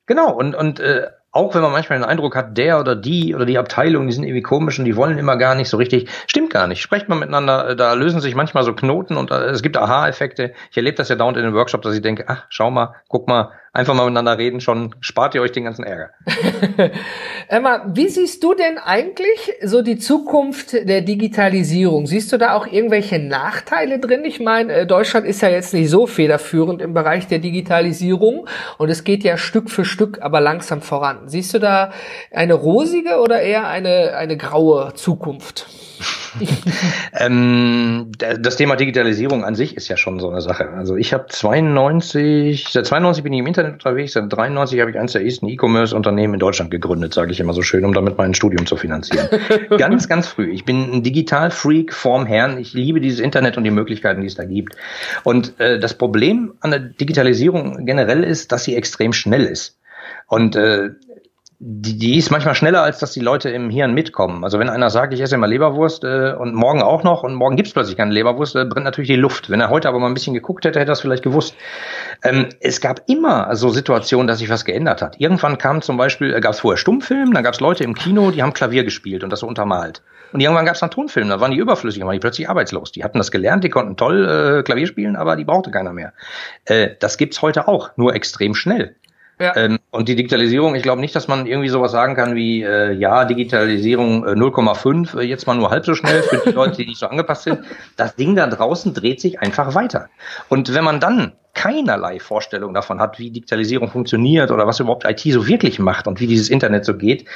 Genau, 0.06 0.32
und, 0.32 0.54
und 0.54 0.78
äh, 0.78 1.08
auch 1.36 1.54
wenn 1.54 1.62
man 1.62 1.70
manchmal 1.70 1.98
den 1.98 2.04
Eindruck 2.04 2.34
hat, 2.34 2.56
der 2.56 2.80
oder 2.80 2.96
die 2.96 3.34
oder 3.34 3.44
die 3.44 3.58
Abteilung, 3.58 4.06
die 4.06 4.12
sind 4.12 4.24
irgendwie 4.24 4.42
komisch 4.42 4.78
und 4.78 4.86
die 4.86 4.96
wollen 4.96 5.18
immer 5.18 5.36
gar 5.36 5.54
nicht 5.54 5.68
so 5.68 5.76
richtig, 5.76 6.08
stimmt 6.26 6.50
gar 6.50 6.66
nicht. 6.66 6.80
Sprecht 6.80 7.08
man 7.08 7.18
miteinander, 7.18 7.68
äh, 7.70 7.76
da 7.76 7.92
lösen 7.92 8.20
sich 8.20 8.34
manchmal 8.34 8.64
so 8.64 8.72
Knoten 8.72 9.16
und 9.16 9.30
äh, 9.30 9.50
es 9.50 9.62
gibt 9.62 9.76
Aha-Effekte. 9.76 10.54
Ich 10.70 10.76
erlebe 10.76 10.96
das 10.96 11.10
ja 11.10 11.16
dauernd 11.16 11.36
in 11.36 11.44
den 11.44 11.54
Workshops, 11.54 11.84
dass 11.84 11.94
ich 11.94 12.02
denke, 12.02 12.24
ach, 12.26 12.46
schau 12.48 12.70
mal, 12.70 12.94
guck 13.08 13.28
mal, 13.28 13.52
einfach 13.76 13.94
mal 13.94 14.04
miteinander 14.04 14.38
reden, 14.38 14.60
schon 14.60 14.94
spart 15.00 15.34
ihr 15.34 15.42
euch 15.42 15.52
den 15.52 15.64
ganzen 15.64 15.84
Ärger. 15.84 16.10
Emma, 17.48 17.84
wie 17.94 18.08
siehst 18.08 18.42
du 18.42 18.54
denn 18.54 18.78
eigentlich 18.78 19.52
so 19.62 19.82
die 19.82 19.98
Zukunft 19.98 20.72
der 20.72 21.02
Digitalisierung? 21.02 22.06
Siehst 22.06 22.32
du 22.32 22.38
da 22.38 22.54
auch 22.54 22.66
irgendwelche 22.66 23.18
Nachteile 23.18 23.98
drin? 23.98 24.24
Ich 24.24 24.40
meine, 24.40 24.72
äh, 24.72 24.86
Deutschland 24.86 25.26
ist 25.26 25.42
ja 25.42 25.50
jetzt 25.50 25.74
nicht 25.74 25.90
so 25.90 26.06
federführend 26.06 26.80
im 26.80 26.94
Bereich 26.94 27.26
der 27.28 27.38
Digitalisierung 27.38 28.48
und 28.78 28.88
es 28.88 29.04
geht 29.04 29.22
ja 29.24 29.36
Stück 29.36 29.70
für 29.70 29.84
Stück, 29.84 30.22
aber 30.22 30.40
langsam 30.40 30.80
voran. 30.80 31.28
Siehst 31.28 31.52
du 31.54 31.58
da 31.58 31.92
eine 32.32 32.54
rosige 32.54 33.20
oder 33.20 33.42
eher 33.42 33.68
eine, 33.68 34.16
eine 34.16 34.36
graue 34.36 34.94
Zukunft? 34.94 35.66
ähm, 37.12 38.12
das 38.18 38.56
Thema 38.56 38.76
Digitalisierung 38.76 39.44
an 39.44 39.54
sich 39.54 39.76
ist 39.76 39.88
ja 39.88 39.96
schon 39.96 40.20
so 40.20 40.30
eine 40.30 40.40
Sache. 40.40 40.70
Also 40.70 40.96
ich 40.96 41.12
habe 41.12 41.26
92, 41.28 42.68
seit 42.70 42.86
92 42.86 43.24
bin 43.24 43.32
ich 43.32 43.40
im 43.40 43.46
Internet 43.46 43.74
unterwegs, 43.74 44.12
seit 44.12 44.32
93 44.32 44.80
habe 44.80 44.90
ich 44.90 44.98
eines 44.98 45.12
der 45.12 45.24
ersten 45.24 45.48
E-Commerce-Unternehmen 45.48 46.34
in 46.34 46.40
Deutschland 46.40 46.70
gegründet, 46.70 47.14
sage 47.14 47.32
ich 47.32 47.40
immer 47.40 47.52
so 47.52 47.62
schön, 47.62 47.84
um 47.84 47.94
damit 47.94 48.18
mein 48.18 48.34
Studium 48.34 48.66
zu 48.66 48.76
finanzieren. 48.76 49.28
ganz, 49.78 50.08
ganz 50.08 50.26
früh. 50.28 50.50
Ich 50.50 50.64
bin 50.64 50.92
ein 50.92 51.02
Digital-Freak 51.02 51.92
vorm 51.92 52.26
Herrn. 52.26 52.58
Ich 52.58 52.72
liebe 52.74 53.00
dieses 53.00 53.20
Internet 53.20 53.56
und 53.56 53.64
die 53.64 53.70
Möglichkeiten, 53.70 54.20
die 54.20 54.26
es 54.26 54.34
da 54.34 54.44
gibt. 54.44 54.76
Und 55.24 55.58
äh, 55.60 55.78
das 55.78 55.94
Problem 55.94 56.54
an 56.60 56.70
der 56.70 56.80
Digitalisierung 56.80 57.86
generell 57.86 58.24
ist, 58.24 58.52
dass 58.52 58.64
sie 58.64 58.76
extrem 58.76 59.12
schnell 59.12 59.44
ist. 59.44 59.78
Und 60.28 60.56
äh, 60.56 60.90
die, 61.58 61.96
die 61.98 62.18
ist 62.18 62.30
manchmal 62.30 62.54
schneller, 62.54 62.82
als 62.82 62.98
dass 62.98 63.12
die 63.12 63.20
Leute 63.20 63.48
im 63.48 63.70
Hirn 63.70 63.94
mitkommen. 63.94 64.44
Also 64.44 64.58
wenn 64.58 64.68
einer 64.68 64.90
sagt, 64.90 65.14
ich 65.14 65.20
esse 65.20 65.36
immer 65.36 65.46
Leberwurst 65.46 66.04
äh, 66.04 66.34
und 66.38 66.54
morgen 66.54 66.82
auch 66.82 67.02
noch 67.02 67.22
und 67.22 67.34
morgen 67.34 67.56
gibt's 67.56 67.72
plötzlich 67.72 67.96
keine 67.96 68.12
Leberwurst, 68.12 68.56
äh, 68.56 68.66
brennt 68.66 68.84
natürlich 68.84 69.08
die 69.08 69.16
Luft. 69.16 69.48
Wenn 69.48 69.60
er 69.60 69.70
heute 69.70 69.88
aber 69.88 69.98
mal 69.98 70.08
ein 70.08 70.14
bisschen 70.14 70.34
geguckt 70.34 70.66
hätte, 70.66 70.78
hätte 70.78 70.90
er 70.90 70.92
das 70.92 71.00
vielleicht 71.00 71.22
gewusst. 71.22 71.54
Ähm, 72.22 72.50
es 72.60 72.82
gab 72.82 73.08
immer 73.08 73.56
so 73.56 73.70
Situationen, 73.70 74.26
dass 74.26 74.38
sich 74.38 74.50
was 74.50 74.66
geändert 74.66 75.00
hat. 75.00 75.18
Irgendwann 75.18 75.56
kam 75.56 75.80
zum 75.80 75.96
Beispiel, 75.96 76.34
äh, 76.34 76.40
gab's 76.40 76.60
vorher 76.60 76.76
Stummfilm, 76.76 77.32
dann 77.32 77.42
gab's 77.42 77.60
Leute 77.60 77.84
im 77.84 77.94
Kino, 77.94 78.30
die 78.30 78.42
haben 78.42 78.52
Klavier 78.52 78.84
gespielt 78.84 79.24
und 79.24 79.30
das 79.30 79.40
so 79.40 79.46
untermalt. 79.46 80.02
Und 80.32 80.40
irgendwann 80.40 80.66
gab's 80.66 80.80
dann 80.80 80.90
Tonfilm, 80.90 81.30
da 81.30 81.40
waren 81.40 81.52
die 81.52 81.58
überflüssig, 81.58 82.04
waren 82.04 82.12
die 82.12 82.18
plötzlich 82.18 82.50
arbeitslos. 82.50 82.92
Die 82.92 83.02
hatten 83.02 83.16
das 83.16 83.30
gelernt, 83.30 83.64
die 83.64 83.70
konnten 83.70 83.96
toll 83.96 84.58
äh, 84.58 84.62
Klavier 84.62 84.86
spielen, 84.86 85.16
aber 85.16 85.36
die 85.36 85.44
brauchte 85.44 85.70
keiner 85.70 85.94
mehr. 85.94 86.12
Äh, 86.66 86.90
das 87.00 87.16
gibt's 87.16 87.40
heute 87.40 87.66
auch, 87.66 87.96
nur 87.96 88.14
extrem 88.14 88.54
schnell. 88.54 88.96
Ja. 89.38 89.54
Ähm, 89.54 89.78
und 89.90 90.08
die 90.08 90.16
Digitalisierung, 90.16 90.74
ich 90.74 90.82
glaube 90.82 91.00
nicht, 91.00 91.14
dass 91.14 91.28
man 91.28 91.46
irgendwie 91.46 91.68
sowas 91.68 91.92
sagen 91.92 92.14
kann 92.14 92.34
wie, 92.34 92.62
äh, 92.62 92.92
ja, 92.92 93.26
Digitalisierung 93.26 94.26
äh, 94.26 94.30
0,5, 94.30 95.18
äh, 95.18 95.22
jetzt 95.24 95.46
mal 95.46 95.54
nur 95.54 95.70
halb 95.70 95.84
so 95.84 95.94
schnell 95.94 96.22
für 96.22 96.38
die 96.38 96.52
Leute, 96.52 96.78
die 96.78 96.86
nicht 96.86 96.98
so 96.98 97.06
angepasst 97.06 97.42
sind. 97.42 97.60
Das 97.96 98.16
Ding 98.16 98.34
da 98.34 98.46
draußen 98.46 98.94
dreht 98.94 99.20
sich 99.20 99.40
einfach 99.40 99.74
weiter. 99.74 100.08
Und 100.48 100.74
wenn 100.74 100.84
man 100.84 101.00
dann 101.00 101.32
keinerlei 101.52 102.18
Vorstellung 102.18 102.72
davon 102.72 103.00
hat, 103.00 103.18
wie 103.18 103.30
Digitalisierung 103.30 103.88
funktioniert 103.88 104.50
oder 104.50 104.66
was 104.66 104.80
überhaupt 104.80 105.04
IT 105.04 105.20
so 105.20 105.46
wirklich 105.46 105.78
macht 105.78 106.06
und 106.06 106.20
wie 106.20 106.26
dieses 106.26 106.48
Internet 106.48 106.86
so 106.86 106.94
geht, 106.94 107.26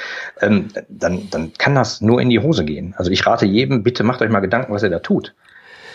ähm, 0.41 0.69
dann, 0.89 1.29
dann 1.29 1.53
kann 1.57 1.75
das 1.75 2.01
nur 2.01 2.19
in 2.19 2.29
die 2.29 2.39
Hose 2.39 2.65
gehen. 2.65 2.95
Also 2.97 3.11
ich 3.11 3.25
rate 3.27 3.45
jedem, 3.45 3.83
bitte 3.83 4.03
macht 4.03 4.21
euch 4.21 4.29
mal 4.29 4.39
Gedanken, 4.39 4.73
was 4.73 4.83
ihr 4.83 4.89
da 4.89 4.99
tut. 4.99 5.33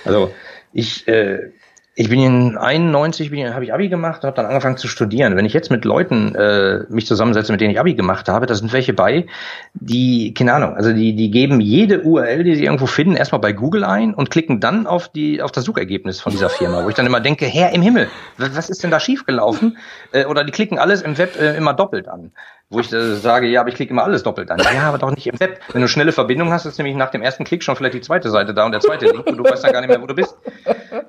Also 0.04 0.32
ich, 0.72 1.06
äh, 1.08 1.50
ich 1.98 2.10
bin 2.10 2.20
in 2.20 2.58
91, 2.58 3.30
bin, 3.30 3.54
habe 3.54 3.64
ich 3.64 3.72
Abi 3.72 3.88
gemacht 3.88 4.22
und 4.22 4.26
habe 4.26 4.36
dann 4.36 4.44
angefangen 4.44 4.76
zu 4.76 4.86
studieren. 4.86 5.34
Wenn 5.34 5.46
ich 5.46 5.54
jetzt 5.54 5.70
mit 5.70 5.86
Leuten 5.86 6.34
äh, 6.34 6.80
mich 6.90 7.06
zusammensetze, 7.06 7.50
mit 7.50 7.62
denen 7.62 7.70
ich 7.70 7.80
Abi 7.80 7.94
gemacht 7.94 8.28
habe, 8.28 8.44
da 8.44 8.54
sind 8.54 8.74
welche 8.74 8.92
bei, 8.92 9.26
die, 9.72 10.34
keine 10.34 10.52
Ahnung, 10.52 10.74
also 10.74 10.92
die, 10.92 11.16
die 11.16 11.30
geben 11.30 11.58
jede 11.58 12.02
URL, 12.02 12.44
die 12.44 12.54
sie 12.54 12.64
irgendwo 12.64 12.84
finden, 12.84 13.16
erstmal 13.16 13.40
bei 13.40 13.54
Google 13.54 13.82
ein 13.82 14.12
und 14.12 14.30
klicken 14.30 14.60
dann 14.60 14.86
auf 14.86 15.08
die 15.08 15.40
auf 15.40 15.52
das 15.52 15.64
Suchergebnis 15.64 16.20
von 16.20 16.32
dieser 16.32 16.50
Firma, 16.50 16.84
wo 16.84 16.90
ich 16.90 16.94
dann 16.94 17.06
immer 17.06 17.20
denke, 17.20 17.46
Herr 17.46 17.72
im 17.72 17.80
Himmel, 17.80 18.08
was 18.36 18.68
ist 18.68 18.84
denn 18.84 18.90
da 18.90 19.00
schiefgelaufen? 19.00 19.78
Äh, 20.12 20.26
oder 20.26 20.44
die 20.44 20.52
klicken 20.52 20.78
alles 20.78 21.00
im 21.00 21.16
Web 21.16 21.40
äh, 21.40 21.56
immer 21.56 21.72
doppelt 21.72 22.08
an 22.08 22.30
wo 22.68 22.80
ich 22.80 22.92
äh, 22.92 23.14
sage, 23.14 23.46
ja, 23.46 23.60
aber 23.60 23.68
ich 23.68 23.76
klicke 23.76 23.92
immer 23.92 24.04
alles 24.04 24.22
doppelt 24.22 24.50
an. 24.50 24.58
Ja, 24.74 24.88
aber 24.88 24.98
doch 24.98 25.10
nicht 25.10 25.26
im 25.26 25.38
Web. 25.38 25.60
Wenn 25.72 25.82
du 25.82 25.88
schnelle 25.88 26.12
Verbindung 26.12 26.52
hast, 26.52 26.66
ist 26.66 26.78
nämlich 26.78 26.96
nach 26.96 27.10
dem 27.10 27.22
ersten 27.22 27.44
Klick 27.44 27.62
schon 27.62 27.76
vielleicht 27.76 27.94
die 27.94 28.00
zweite 28.00 28.30
Seite 28.30 28.54
da 28.54 28.66
und 28.66 28.72
der 28.72 28.80
zweite 28.80 29.06
Link 29.06 29.26
und 29.26 29.36
du 29.36 29.44
weißt 29.44 29.64
dann 29.64 29.72
gar 29.72 29.80
nicht 29.80 29.90
mehr, 29.90 30.02
wo 30.02 30.06
du 30.06 30.14
bist. 30.14 30.36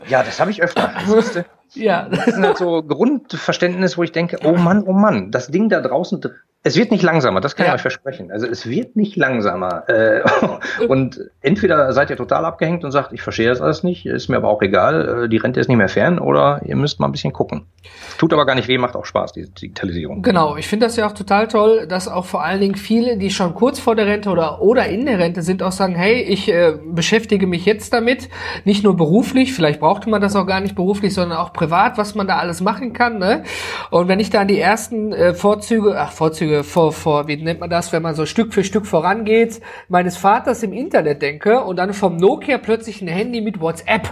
Ja, 0.08 0.24
das 0.24 0.40
habe 0.40 0.52
ich 0.52 0.62
öfter. 0.62 0.92
Ja. 1.74 2.08
Das 2.10 2.28
ist 2.28 2.38
halt 2.38 2.58
so 2.58 2.84
Grundverständnis, 2.84 3.98
wo 3.98 4.04
ich 4.04 4.12
denke, 4.12 4.38
oh 4.44 4.56
Mann, 4.56 4.84
oh 4.84 4.94
Mann, 4.94 5.32
das 5.32 5.48
Ding 5.48 5.70
da 5.70 5.82
draußen 5.82 6.22
es 6.68 6.78
wird 6.78 6.92
nicht 6.92 7.04
langsamer, 7.04 7.42
das 7.42 7.56
kann 7.56 7.66
ja. 7.66 7.72
ich 7.72 7.76
euch 7.76 7.82
versprechen. 7.82 8.32
Also 8.32 8.46
es 8.46 8.70
wird 8.70 8.96
nicht 8.96 9.16
langsamer. 9.16 9.88
Äh, 9.88 10.22
und 10.88 11.20
entweder 11.42 11.92
seid 11.94 12.10
ihr 12.10 12.18
total 12.18 12.46
abgehängt 12.46 12.84
und 12.84 12.92
sagt, 12.92 13.14
ich 13.14 13.22
verstehe 13.22 13.48
das 13.48 13.62
alles 13.62 13.84
nicht, 13.84 14.06
ist 14.06 14.28
mir 14.28 14.38
aber 14.38 14.50
auch 14.50 14.62
egal, 14.62 15.26
äh, 15.26 15.30
die 15.30 15.38
Rente 15.38 15.60
ist 15.60 15.70
nicht 15.70 15.78
mehr 15.78 15.90
fern, 15.90 16.20
oder 16.20 16.62
ihr 16.66 16.76
müsst 16.76 17.00
mal 17.00 17.08
ein 17.08 17.12
bisschen 17.12 17.34
gucken. 17.34 17.66
Tut 18.18 18.34
aber 18.34 18.46
gar 18.46 18.56
nicht 18.56 18.68
weh, 18.68 18.78
macht 18.78 18.96
auch 18.96 19.06
Spaß, 19.06 19.34
die 19.34 19.50
Digitalisierung. 19.50 20.22
Genau, 20.22 20.58
ich 20.58 20.68
finde 20.68 20.86
das 20.86 20.96
ja 20.98 21.08
auch 21.08 21.14
total 21.14 21.48
toll, 21.48 21.88
dass 21.88 22.08
auch 22.08 22.26
vor 22.26 22.44
allen 22.44 22.60
Dingen 22.60 22.76
viele, 22.76 23.18
die 23.18 23.30
schon 23.30 23.54
kurz 23.54 23.80
vor 23.80 23.96
der 23.96 24.08
Rente 24.08 24.30
oder, 24.30 24.62
oder 24.62 24.88
in 24.88 25.06
der 25.06 25.20
Rente 25.20 25.42
sind, 25.42 25.64
auch 25.64 25.72
sagen, 25.72 25.96
hey, 25.96 26.22
ich 26.22 26.52
äh, 26.52 26.74
beschäftige 26.86 27.48
mich 27.48 27.66
jetzt 27.66 27.94
damit, 27.94 28.30
nicht 28.66 28.84
nur 28.84 28.98
beruflich, 28.98 29.54
vielleicht 29.54 29.80
brauchte 29.80 30.10
man 30.10 30.22
das 30.22 30.36
auch 30.36 30.46
gar 30.46 30.60
nicht 30.60 30.76
beruflich, 30.76 31.14
sondern 31.14 31.38
auch 31.38 31.54
privat, 31.54 31.98
was 31.98 32.16
man 32.16 32.28
da 32.28 32.38
alles 32.38 32.60
machen 32.60 32.94
kann. 32.94 33.20
Ne? 33.20 33.44
Und 33.90 34.08
wenn 34.08 34.20
ich 34.20 34.30
da 34.30 34.42
an 34.42 34.48
die 34.48 34.60
ersten 34.60 35.14
äh, 35.14 35.34
Vorzüge, 35.34 35.96
ach 35.98 36.12
Vorzüge, 36.12 36.57
vor, 36.64 36.92
vor, 36.94 37.28
wie 37.28 37.38
nennt 37.38 37.60
man 37.60 37.70
das, 37.70 37.92
wenn 37.92 38.02
man 38.02 38.16
so 38.16 38.26
Stück 38.26 38.54
für 38.54 38.64
Stück 38.64 38.86
vorangeht, 38.86 39.62
meines 39.88 40.18
Vaters 40.18 40.64
im 40.64 40.74
Internet 40.74 41.22
denke 41.22 41.62
und 41.62 41.78
dann 41.78 41.94
vom 41.94 42.18
Nokia 42.18 42.58
plötzlich 42.58 43.02
ein 43.02 43.08
Handy 43.08 43.42
mit 43.42 43.60
WhatsApp 43.60 44.10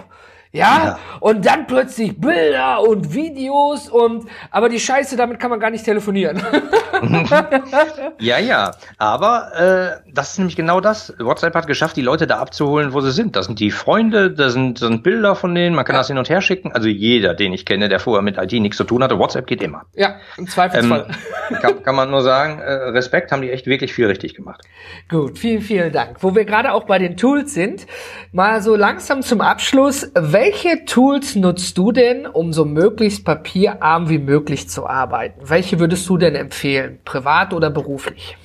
ja? 0.56 0.86
ja? 0.86 1.00
Und 1.20 1.46
dann 1.46 1.68
plötzlich 1.68 2.20
Bilder 2.20 2.82
und 2.82 3.14
Videos 3.14 3.90
und, 3.90 4.26
aber 4.50 4.70
die 4.70 4.80
Scheiße, 4.80 5.18
damit 5.18 5.40
kann 5.40 5.50
man 5.50 5.60
gar 5.60 5.70
nicht 5.70 5.84
telefonieren. 5.84 6.42
ja, 8.20 8.40
ja. 8.40 8.72
Aber 8.98 9.52
äh, 9.56 10.12
das 10.14 10.32
ist 10.32 10.38
nämlich 10.38 10.56
genau 10.56 10.80
das. 10.80 11.14
WhatsApp 11.20 11.56
hat 11.56 11.68
geschafft, 11.68 11.98
die 11.98 12.02
Leute 12.02 12.28
da 12.28 12.38
abzuholen, 12.38 12.94
wo 12.94 13.02
sie 13.02 13.12
sind. 13.12 13.36
Das 13.36 13.48
sind 13.48 13.60
die 13.60 13.72
Freunde, 13.72 14.32
da 14.32 14.50
sind, 14.50 14.82
da 14.82 14.88
sind 14.88 15.04
Bilder 15.04 15.36
von 15.36 15.54
denen, 15.54 15.76
man 15.76 15.86
kann 15.86 15.96
ja. 15.96 16.00
das 16.00 16.08
hin 16.08 16.18
und 16.18 16.30
her 16.30 16.42
schicken. 16.42 16.72
Also 16.72 16.88
jeder, 16.88 17.34
den 17.34 17.54
ich 17.54 17.66
kenne, 17.66 17.90
der 17.90 18.00
vorher 18.00 18.22
mit 18.22 18.38
IT 18.38 18.54
nichts 18.54 18.78
zu 18.78 18.84
tun 18.84 19.04
hatte, 19.04 19.18
WhatsApp 19.18 19.48
geht 19.48 19.62
immer. 19.62 19.84
Ja, 19.94 20.16
im 20.38 20.48
Zweifelsfall. 20.48 21.08
Ähm, 21.50 21.58
kann, 21.62 21.84
kann 21.84 21.96
man 21.96 22.10
nur 22.10 22.22
sagen, 22.22 22.60
äh, 22.60 22.72
Respekt, 22.72 23.32
haben 23.32 23.42
die 23.42 23.52
echt 23.52 23.68
wirklich 23.68 23.94
viel 23.94 24.08
richtig 24.08 24.36
gemacht. 24.36 24.62
Gut, 25.10 25.38
vielen, 25.38 25.62
vielen 25.62 25.92
Dank. 25.92 26.18
Wo 26.22 26.36
wir 26.36 26.46
gerade 26.46 26.74
auch 26.74 26.86
bei 26.86 27.00
den 27.00 27.18
Tools 27.18 27.54
sind, 27.54 27.86
mal 28.32 28.62
so 28.62 28.76
langsam 28.76 29.22
zum 29.22 29.42
Abschluss. 29.42 30.12
Welche 30.16 30.86
Tools 30.86 31.36
nutzt 31.36 31.78
du 31.78 31.92
denn, 31.92 32.26
um 32.28 32.54
so 32.54 32.66
möglichst 32.66 33.26
papierarm 33.26 34.10
wie 34.10 34.20
möglich 34.20 34.70
zu 34.70 34.88
arbeiten? 34.88 35.42
Welche 35.44 35.80
würdest 35.80 36.08
du 36.10 36.18
denn 36.18 36.36
empfehlen, 36.36 36.85
privat 36.90 37.54
oder 37.54 37.70
beruflich? 37.70 38.38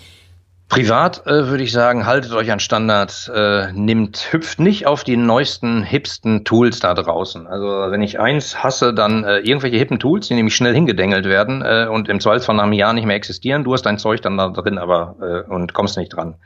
Privat 0.70 1.26
äh, 1.26 1.48
würde 1.48 1.64
ich 1.64 1.72
sagen, 1.72 2.06
haltet 2.06 2.32
euch 2.32 2.52
an 2.52 2.60
Standards, 2.60 3.28
äh, 3.28 3.72
nimmt, 3.72 4.28
hüpft 4.30 4.60
nicht 4.60 4.86
auf 4.86 5.02
die 5.02 5.16
neuesten, 5.16 5.82
hipsten 5.82 6.44
Tools 6.44 6.78
da 6.78 6.94
draußen. 6.94 7.48
Also 7.48 7.66
wenn 7.90 8.02
ich 8.02 8.20
eins 8.20 8.62
hasse, 8.62 8.94
dann 8.94 9.24
äh, 9.24 9.38
irgendwelche 9.38 9.78
hippen 9.78 9.98
Tools, 9.98 10.28
die 10.28 10.34
nämlich 10.34 10.54
schnell 10.54 10.72
hingedengelt 10.72 11.24
werden 11.24 11.62
äh, 11.62 11.88
und 11.90 12.08
im 12.08 12.20
Zweifelsfall 12.20 12.54
nach 12.54 12.62
einem 12.62 12.74
Jahr 12.74 12.92
nicht 12.92 13.04
mehr 13.04 13.16
existieren. 13.16 13.64
Du 13.64 13.72
hast 13.72 13.82
dein 13.82 13.98
Zeug 13.98 14.22
dann 14.22 14.36
da 14.36 14.48
drin, 14.50 14.78
aber 14.78 15.16
äh, 15.20 15.52
und 15.52 15.74
kommst 15.74 15.96
nicht 15.96 16.14
dran. 16.14 16.36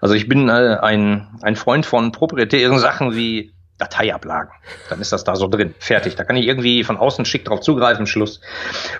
Also 0.00 0.14
ich 0.14 0.28
bin 0.28 0.48
äh, 0.48 0.78
ein, 0.80 1.26
ein 1.42 1.56
Freund 1.56 1.84
von 1.84 2.12
proprietären 2.12 2.78
Sachen 2.78 3.16
wie 3.16 3.52
Dateiablagen. 3.82 4.52
Dann 4.88 5.00
ist 5.00 5.12
das 5.12 5.24
da 5.24 5.34
so 5.34 5.48
drin. 5.48 5.74
Fertig. 5.80 6.14
Da 6.14 6.24
kann 6.24 6.36
ich 6.36 6.46
irgendwie 6.46 6.84
von 6.84 6.96
außen 6.96 7.24
schick 7.24 7.44
drauf 7.44 7.60
zugreifen, 7.60 8.06
Schluss. 8.06 8.40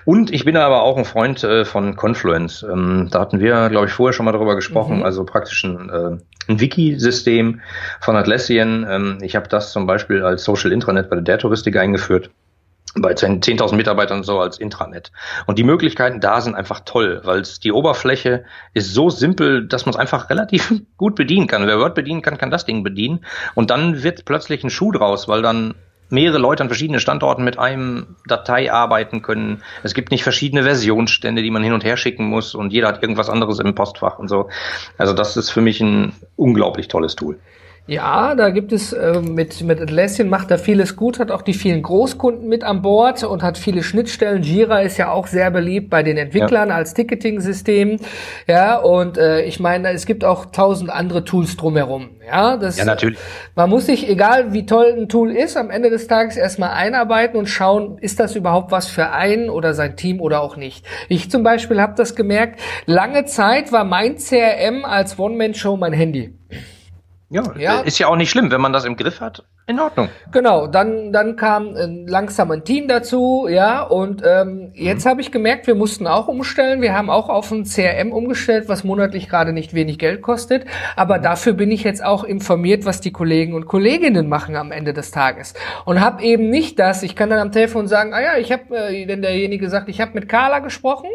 Und 0.03 0.31
ich 0.31 0.43
bin 0.43 0.57
aber 0.57 0.83
auch 0.83 0.97
ein 0.97 1.05
Freund 1.05 1.43
äh, 1.43 1.63
von 1.63 1.95
Confluence. 1.95 2.63
Ähm, 2.63 3.07
da 3.09 3.21
hatten 3.21 3.39
wir, 3.39 3.69
glaube 3.69 3.87
ich, 3.87 3.93
vorher 3.93 4.13
schon 4.13 4.25
mal 4.25 4.33
drüber 4.33 4.55
gesprochen. 4.55 4.97
Mhm. 4.97 5.03
Also 5.03 5.23
praktisch 5.23 5.63
ein, 5.63 5.89
äh, 5.89 6.51
ein 6.51 6.59
Wiki-System 6.59 7.61
von 8.01 8.15
Atlassian. 8.17 8.85
Ähm, 8.89 9.17
ich 9.21 9.37
habe 9.37 9.47
das 9.47 9.71
zum 9.71 9.87
Beispiel 9.87 10.23
als 10.23 10.43
Social 10.43 10.71
Intranet 10.73 11.09
bei 11.09 11.19
der 11.19 11.37
Touristik 11.37 11.77
eingeführt 11.77 12.29
bei 12.95 13.13
10.000 13.13 13.75
Mitarbeitern 13.75 14.23
so 14.23 14.39
als 14.39 14.57
Intranet. 14.59 15.11
Und 15.47 15.57
die 15.57 15.63
Möglichkeiten 15.63 16.19
da 16.19 16.41
sind 16.41 16.55
einfach 16.55 16.81
toll, 16.85 17.21
weil 17.23 17.43
die 17.63 17.71
Oberfläche 17.71 18.45
ist 18.73 18.93
so 18.93 19.09
simpel, 19.09 19.67
dass 19.67 19.85
man 19.85 19.93
es 19.93 19.99
einfach 19.99 20.29
relativ 20.29 20.73
gut 20.97 21.15
bedienen 21.15 21.47
kann. 21.47 21.65
Wer 21.65 21.79
Word 21.79 21.95
bedienen 21.95 22.21
kann, 22.21 22.37
kann 22.37 22.51
das 22.51 22.65
Ding 22.65 22.83
bedienen. 22.83 23.25
Und 23.55 23.71
dann 23.71 24.03
wird 24.03 24.25
plötzlich 24.25 24.63
ein 24.63 24.69
Schuh 24.69 24.91
draus, 24.91 25.27
weil 25.27 25.41
dann 25.41 25.73
mehrere 26.09 26.37
Leute 26.37 26.61
an 26.61 26.69
verschiedenen 26.69 26.99
Standorten 26.99 27.43
mit 27.43 27.57
einem 27.57 28.15
Datei 28.27 28.71
arbeiten 28.71 29.23
können. 29.23 29.63
Es 29.81 29.95
gibt 29.95 30.11
nicht 30.11 30.23
verschiedene 30.23 30.63
Versionsstände, 30.63 31.41
die 31.41 31.49
man 31.49 31.63
hin 31.63 31.73
und 31.73 31.83
her 31.83 31.97
schicken 31.97 32.25
muss 32.25 32.53
und 32.53 32.71
jeder 32.71 32.87
hat 32.89 33.01
irgendwas 33.01 33.29
anderes 33.29 33.59
im 33.59 33.73
Postfach 33.73 34.19
und 34.19 34.27
so. 34.27 34.49
Also 34.97 35.13
das 35.13 35.35
ist 35.35 35.49
für 35.49 35.61
mich 35.61 35.81
ein 35.81 36.13
unglaublich 36.35 36.87
tolles 36.87 37.15
Tool. 37.15 37.39
Ja, 37.85 38.33
da 38.35 38.49
gibt 38.49 38.71
es 38.71 38.93
äh, 38.93 39.19
mit, 39.19 39.61
mit 39.61 39.81
Atlassian 39.81 40.29
macht 40.29 40.49
er 40.51 40.57
vieles 40.57 40.95
gut, 40.95 41.19
hat 41.19 41.31
auch 41.31 41.41
die 41.41 41.53
vielen 41.53 41.81
Großkunden 41.81 42.47
mit 42.47 42.63
an 42.63 42.81
Bord 42.81 43.25
und 43.25 43.43
hat 43.43 43.57
viele 43.57 43.83
Schnittstellen. 43.83 44.41
Jira 44.41 44.79
ist 44.79 44.97
ja 44.97 45.11
auch 45.11 45.27
sehr 45.27 45.51
beliebt 45.51 45.89
bei 45.89 46.01
den 46.01 46.15
Entwicklern 46.15 46.69
ja. 46.69 46.75
als 46.75 46.93
Ticketing-System. 46.93 47.97
Ja, 48.47 48.77
und 48.77 49.17
äh, 49.17 49.41
ich 49.41 49.59
meine, 49.59 49.91
es 49.91 50.05
gibt 50.05 50.23
auch 50.23 50.45
tausend 50.45 50.89
andere 50.89 51.25
Tools 51.25 51.57
drumherum. 51.57 52.11
Ja, 52.25 52.55
das, 52.55 52.77
ja, 52.77 52.85
natürlich. 52.85 53.19
Man 53.53 53.69
muss 53.69 53.87
sich, 53.87 54.07
egal 54.07 54.53
wie 54.53 54.65
toll 54.65 54.95
ein 54.97 55.09
Tool 55.09 55.31
ist, 55.35 55.57
am 55.57 55.69
Ende 55.69 55.89
des 55.89 56.07
Tages 56.07 56.37
erstmal 56.37 56.69
einarbeiten 56.69 57.37
und 57.37 57.47
schauen, 57.47 57.97
ist 57.97 58.17
das 58.17 58.37
überhaupt 58.37 58.71
was 58.71 58.87
für 58.87 59.11
einen 59.11 59.49
oder 59.49 59.73
sein 59.73 59.97
Team 59.97 60.21
oder 60.21 60.39
auch 60.39 60.55
nicht. 60.55 60.85
Ich 61.09 61.29
zum 61.29 61.43
Beispiel 61.43 61.81
habe 61.81 61.95
das 61.97 62.15
gemerkt, 62.15 62.61
lange 62.85 63.25
Zeit 63.25 63.73
war 63.73 63.83
mein 63.83 64.15
CRM 64.15 64.85
als 64.85 65.19
One-Man-Show 65.19 65.75
mein 65.75 65.91
Handy. 65.91 66.33
Ja, 67.33 67.55
ja, 67.57 67.79
ist 67.79 67.97
ja 67.97 68.07
auch 68.07 68.15
nicht 68.15 68.29
schlimm, 68.29 68.51
wenn 68.51 68.61
man 68.61 68.73
das 68.73 68.85
im 68.85 68.95
Griff 68.95 69.19
hat. 69.19 69.43
In 69.65 69.79
Ordnung. 69.79 70.09
Genau, 70.33 70.67
dann, 70.67 71.13
dann 71.13 71.37
kam 71.37 71.77
äh, 71.77 71.85
langsam 72.05 72.51
ein 72.51 72.65
Team 72.65 72.89
dazu, 72.89 73.47
ja, 73.49 73.81
und 73.81 74.21
ähm, 74.25 74.71
jetzt 74.73 75.05
mhm. 75.05 75.09
habe 75.09 75.21
ich 75.21 75.31
gemerkt, 75.31 75.67
wir 75.67 75.75
mussten 75.75 76.05
auch 76.05 76.27
umstellen. 76.27 76.81
Wir 76.81 76.93
haben 76.93 77.09
auch 77.09 77.29
auf 77.29 77.49
ein 77.49 77.63
CRM 77.63 78.11
umgestellt, 78.11 78.67
was 78.67 78.83
monatlich 78.83 79.29
gerade 79.29 79.53
nicht 79.53 79.73
wenig 79.73 79.99
Geld 79.99 80.21
kostet. 80.21 80.65
Aber 80.97 81.17
mhm. 81.17 81.23
dafür 81.23 81.53
bin 81.53 81.71
ich 81.71 81.85
jetzt 81.85 82.03
auch 82.03 82.25
informiert, 82.25 82.83
was 82.83 82.99
die 82.99 83.13
Kollegen 83.13 83.53
und 83.53 83.65
Kolleginnen 83.65 84.27
machen 84.27 84.57
am 84.57 84.73
Ende 84.73 84.91
des 84.91 85.11
Tages. 85.11 85.53
Und 85.85 86.01
habe 86.01 86.21
eben 86.23 86.49
nicht 86.49 86.77
das, 86.77 87.01
ich 87.01 87.15
kann 87.15 87.29
dann 87.29 87.39
am 87.39 87.53
Telefon 87.53 87.87
sagen, 87.87 88.13
ah 88.13 88.21
ja, 88.21 88.37
ich 88.37 88.51
habe, 88.51 88.75
äh, 88.75 89.07
wenn 89.07 89.21
derjenige 89.21 89.69
sagt, 89.69 89.87
ich 89.87 90.01
habe 90.01 90.11
mit 90.13 90.27
Carla 90.27 90.59
gesprochen, 90.59 91.09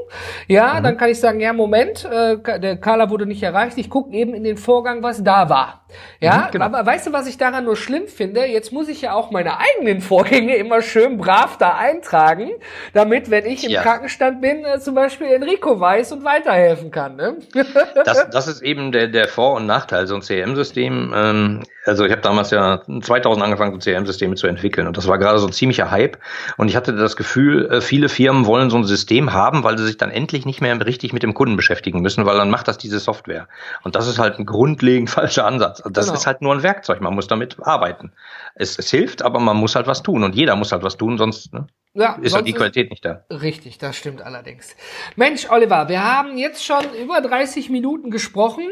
ja, 0.46 0.78
mhm. 0.78 0.84
dann 0.84 0.96
kann 0.96 1.10
ich 1.10 1.20
sagen, 1.20 1.40
ja, 1.40 1.52
Moment, 1.52 2.08
äh, 2.10 2.38
der 2.60 2.78
Carla 2.78 3.10
wurde 3.10 3.26
nicht 3.26 3.42
erreicht, 3.42 3.76
ich 3.76 3.90
gucke 3.90 4.10
eben 4.14 4.32
in 4.32 4.42
den 4.42 4.56
Vorgang, 4.56 5.02
was 5.02 5.22
da 5.22 5.50
war. 5.50 5.84
Ja, 6.20 6.46
mhm, 6.46 6.52
genau. 6.52 6.64
aber 6.64 6.84
weißt 6.84 7.06
du, 7.06 7.12
was 7.12 7.26
ich 7.26 7.38
daran 7.38 7.64
nur 7.64 7.76
schlimm 7.76 8.06
finde? 8.08 8.37
Jetzt 8.46 8.72
muss 8.72 8.88
ich 8.88 9.02
ja 9.02 9.14
auch 9.14 9.30
meine 9.30 9.58
eigenen 9.58 10.00
Vorgänge 10.00 10.56
immer 10.56 10.82
schön 10.82 11.18
brav 11.18 11.58
da 11.58 11.76
eintragen, 11.76 12.50
damit, 12.94 13.30
wenn 13.30 13.46
ich 13.46 13.64
im 13.64 13.70
ja. 13.70 13.82
Krankenstand 13.82 14.40
bin, 14.40 14.64
äh, 14.64 14.80
zum 14.80 14.94
Beispiel 14.94 15.28
Enrico 15.28 15.78
weiß 15.78 16.12
und 16.12 16.24
weiterhelfen 16.24 16.90
kann. 16.90 17.16
Ne? 17.16 17.36
das, 18.04 18.28
das 18.30 18.48
ist 18.48 18.62
eben 18.62 18.92
der, 18.92 19.08
der 19.08 19.28
Vor- 19.28 19.54
und 19.54 19.66
Nachteil, 19.66 20.06
so 20.06 20.14
ein 20.14 20.22
CRM-System. 20.22 21.12
Ähm, 21.14 21.62
also 21.84 22.04
ich 22.04 22.12
habe 22.12 22.20
damals 22.20 22.50
ja 22.50 22.82
2000 23.00 23.42
angefangen, 23.42 23.72
so 23.72 23.90
CRM-Systeme 23.90 24.34
zu 24.34 24.46
entwickeln 24.46 24.86
und 24.86 24.96
das 24.96 25.08
war 25.08 25.18
gerade 25.18 25.38
so 25.38 25.46
ein 25.46 25.52
ziemlicher 25.52 25.90
Hype 25.90 26.18
und 26.56 26.68
ich 26.68 26.76
hatte 26.76 26.94
das 26.94 27.16
Gefühl, 27.16 27.70
äh, 27.70 27.80
viele 27.80 28.08
Firmen 28.08 28.46
wollen 28.46 28.70
so 28.70 28.76
ein 28.76 28.84
System 28.84 29.32
haben, 29.32 29.64
weil 29.64 29.78
sie 29.78 29.86
sich 29.86 29.96
dann 29.96 30.10
endlich 30.10 30.44
nicht 30.44 30.60
mehr 30.60 30.78
richtig 30.84 31.12
mit 31.12 31.22
dem 31.22 31.34
Kunden 31.34 31.56
beschäftigen 31.56 32.00
müssen, 32.00 32.26
weil 32.26 32.36
dann 32.36 32.50
macht 32.50 32.68
das 32.68 32.78
diese 32.78 32.98
Software. 32.98 33.48
Und 33.82 33.96
das 33.96 34.06
ist 34.06 34.18
halt 34.18 34.38
ein 34.38 34.46
grundlegend 34.46 35.10
falscher 35.18 35.46
Ansatz. 35.46 35.82
Das 35.90 36.06
genau. 36.06 36.18
ist 36.18 36.26
halt 36.26 36.42
nur 36.42 36.54
ein 36.54 36.62
Werkzeug, 36.62 37.00
man 37.00 37.14
muss 37.14 37.26
damit 37.26 37.56
arbeiten. 37.60 38.12
Es, 38.54 38.78
es 38.78 38.90
hilft, 38.90 39.22
aber 39.22 39.40
man 39.40 39.56
muss 39.56 39.74
halt 39.74 39.86
was 39.86 40.02
tun 40.02 40.24
und 40.24 40.34
jeder 40.34 40.56
muss 40.56 40.72
halt 40.72 40.82
was 40.82 40.96
tun, 40.96 41.16
sonst 41.18 41.52
ne, 41.54 41.66
ja, 41.94 42.16
ist 42.20 42.34
halt 42.34 42.46
die 42.46 42.52
Qualität 42.52 42.90
nicht 42.90 43.04
da. 43.04 43.24
Richtig, 43.30 43.78
das 43.78 43.96
stimmt 43.96 44.22
allerdings. 44.22 44.76
Mensch, 45.16 45.50
Oliver, 45.50 45.88
wir 45.88 46.02
haben 46.02 46.36
jetzt 46.38 46.64
schon 46.64 46.84
über 47.02 47.20
30 47.20 47.70
Minuten 47.70 48.10
gesprochen 48.10 48.68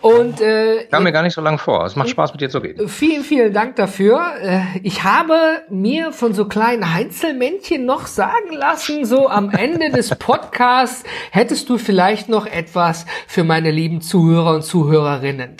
und 0.00 0.40
äh, 0.40 0.84
kam 0.90 1.04
mir 1.04 1.12
gar 1.12 1.22
nicht 1.22 1.34
so 1.34 1.40
lange 1.40 1.58
vor. 1.58 1.84
Es 1.84 1.96
macht 1.96 2.08
Spaß 2.08 2.32
mit 2.32 2.40
dir 2.40 2.50
zu 2.50 2.58
reden. 2.58 2.88
Vielen, 2.88 3.22
vielen 3.22 3.52
Dank 3.52 3.76
dafür. 3.76 4.20
Äh, 4.40 4.62
ich 4.82 5.04
habe 5.04 5.62
mir 5.68 6.12
von 6.12 6.34
so 6.34 6.46
kleinen 6.46 6.92
Heinzelmännchen 6.92 7.84
noch 7.84 8.06
sagen 8.06 8.52
lassen, 8.52 9.04
so 9.04 9.28
am 9.28 9.50
Ende 9.50 9.90
des 9.90 10.14
Podcasts 10.18 11.04
hättest 11.30 11.68
du 11.68 11.78
vielleicht 11.78 12.28
noch 12.28 12.46
etwas 12.46 13.06
für 13.28 13.44
meine 13.44 13.70
lieben 13.70 14.00
Zuhörer 14.00 14.54
und 14.54 14.62
Zuhörerinnen. 14.62 15.56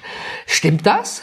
Stimmt 0.46 0.87
das? 0.87 1.22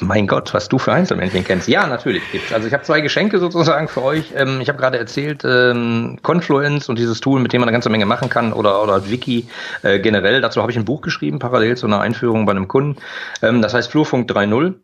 Mein 0.00 0.26
Gott, 0.26 0.54
was 0.54 0.68
du 0.68 0.78
für 0.78 0.92
Einzelmännchen 0.92 1.44
kennst. 1.44 1.68
Ja, 1.68 1.86
natürlich 1.86 2.22
gibt's. 2.32 2.52
Also 2.52 2.66
ich 2.66 2.74
habe 2.74 2.82
zwei 2.82 3.00
Geschenke 3.00 3.38
sozusagen 3.38 3.88
für 3.88 4.02
euch. 4.02 4.32
Ähm, 4.36 4.60
ich 4.60 4.68
habe 4.68 4.78
gerade 4.78 4.98
erzählt, 4.98 5.42
ähm, 5.44 6.18
Confluence 6.22 6.88
und 6.88 6.98
dieses 6.98 7.20
Tool, 7.20 7.40
mit 7.40 7.52
dem 7.52 7.60
man 7.60 7.68
eine 7.68 7.74
ganze 7.74 7.90
Menge 7.90 8.06
machen 8.06 8.28
kann 8.28 8.52
oder, 8.52 8.82
oder 8.82 9.08
Wiki 9.10 9.48
äh, 9.82 9.98
generell. 9.98 10.40
Dazu 10.40 10.60
habe 10.60 10.70
ich 10.70 10.78
ein 10.78 10.84
Buch 10.84 11.00
geschrieben, 11.00 11.38
parallel 11.38 11.76
zu 11.76 11.86
einer 11.86 12.00
Einführung 12.00 12.46
bei 12.46 12.52
einem 12.52 12.68
Kunden. 12.68 13.00
Ähm, 13.42 13.62
das 13.62 13.74
heißt 13.74 13.90
Flurfunk 13.90 14.30
3.0. 14.30 14.74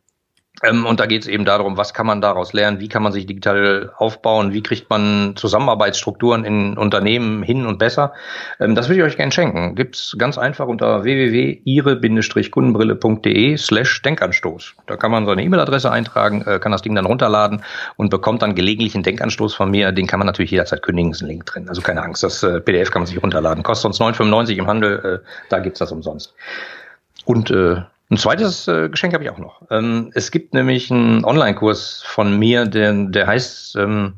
Ähm, 0.62 0.86
und 0.86 1.00
da 1.00 1.06
geht 1.06 1.22
es 1.22 1.28
eben 1.28 1.46
darum, 1.46 1.78
was 1.78 1.94
kann 1.94 2.06
man 2.06 2.20
daraus 2.20 2.52
lernen, 2.52 2.78
wie 2.78 2.88
kann 2.88 3.02
man 3.02 3.12
sich 3.12 3.24
digital 3.26 3.90
aufbauen, 3.96 4.52
wie 4.52 4.62
kriegt 4.62 4.90
man 4.90 5.32
Zusammenarbeitsstrukturen 5.34 6.44
in 6.44 6.76
Unternehmen 6.76 7.42
hin 7.42 7.64
und 7.66 7.78
besser. 7.78 8.12
Ähm, 8.60 8.74
das 8.74 8.88
würde 8.88 8.98
ich 9.00 9.04
euch 9.04 9.16
gerne 9.16 9.32
schenken. 9.32 9.74
Gibt's 9.74 10.14
ganz 10.18 10.36
einfach 10.36 10.68
unter 10.68 11.04
www.ihre-kundenbrille.de 11.04 13.56
slash 13.56 14.02
Denkanstoß. 14.02 14.74
Da 14.86 14.96
kann 14.96 15.10
man 15.10 15.24
seine 15.24 15.42
E-Mail-Adresse 15.42 15.90
eintragen, 15.90 16.42
äh, 16.42 16.58
kann 16.58 16.72
das 16.72 16.82
Ding 16.82 16.94
dann 16.94 17.06
runterladen 17.06 17.62
und 17.96 18.10
bekommt 18.10 18.42
dann 18.42 18.54
gelegentlich 18.54 18.94
einen 18.94 19.04
Denkanstoß 19.04 19.54
von 19.54 19.70
mir. 19.70 19.90
Den 19.92 20.06
kann 20.06 20.18
man 20.18 20.26
natürlich 20.26 20.50
jederzeit 20.50 20.82
kündigen, 20.82 21.12
ist 21.12 21.22
ein 21.22 21.28
Link 21.28 21.46
drin. 21.46 21.70
Also 21.70 21.80
keine 21.80 22.02
Angst, 22.02 22.22
das 22.22 22.42
äh, 22.42 22.60
PDF 22.60 22.90
kann 22.90 23.00
man 23.00 23.06
sich 23.06 23.22
runterladen. 23.22 23.62
Kostet 23.62 23.86
uns 23.86 23.98
9,95 24.00 24.58
im 24.58 24.66
Handel, 24.66 25.22
äh, 25.22 25.26
da 25.48 25.60
gibt's 25.60 25.78
das 25.78 25.92
umsonst. 25.92 26.34
Und 27.24 27.50
äh, 27.50 27.76
ein 28.12 28.18
zweites 28.18 28.68
äh, 28.68 28.90
Geschenk 28.90 29.14
habe 29.14 29.24
ich 29.24 29.30
auch 29.30 29.38
noch. 29.38 29.62
Ähm, 29.70 30.10
es 30.14 30.30
gibt 30.30 30.52
nämlich 30.52 30.90
einen 30.90 31.24
Online-Kurs 31.24 32.02
von 32.04 32.38
mir, 32.38 32.66
der, 32.66 32.92
der 32.92 33.26
heißt 33.26 33.76
ähm, 33.76 34.14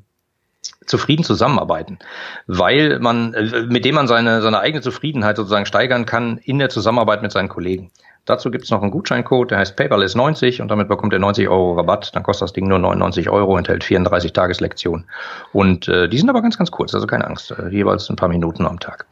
zufrieden 0.85 1.23
zusammenarbeiten, 1.23 2.01
weil 2.49 2.99
man, 2.99 3.35
äh, 3.35 3.63
mit 3.69 3.85
dem 3.85 3.95
man 3.95 4.09
seine, 4.09 4.43
seine 4.43 4.59
eigene 4.59 4.83
Zufriedenheit 4.83 5.37
sozusagen 5.37 5.65
steigern 5.65 6.07
kann 6.07 6.39
in 6.39 6.59
der 6.59 6.71
Zusammenarbeit 6.71 7.23
mit 7.23 7.31
seinen 7.31 7.49
Kollegen. 7.49 7.93
Dazu 8.25 8.51
gibt 8.51 8.65
es 8.65 8.71
noch 8.71 8.83
einen 8.83 8.91
Gutscheincode, 8.91 9.53
der 9.53 9.59
heißt 9.59 9.79
Paperless90 9.79 10.61
und 10.61 10.69
damit 10.69 10.89
bekommt 10.89 11.13
ihr 11.13 11.19
90 11.21 11.49
Euro 11.49 11.75
Rabatt. 11.75 12.17
Dann 12.17 12.23
kostet 12.25 12.47
das 12.47 12.53
Ding 12.53 12.67
nur 12.67 12.81
99 12.81 13.29
Euro, 13.29 13.57
enthält 13.57 13.85
34 13.85 14.33
Tageslektionen. 14.33 15.07
Und 15.53 15.87
äh, 15.87 16.09
die 16.09 16.19
sind 16.19 16.31
aber 16.31 16.43
ganz, 16.43 16.59
ganz 16.59 16.71
kurz, 16.71 16.95
also 16.95 17.07
keine 17.07 17.27
Angst, 17.27 17.53
äh, 17.53 17.69
jeweils 17.69 18.11
ein 18.11 18.17
paar 18.17 18.31
Minuten 18.31 18.67
am 18.67 18.81
Tag. 18.81 19.07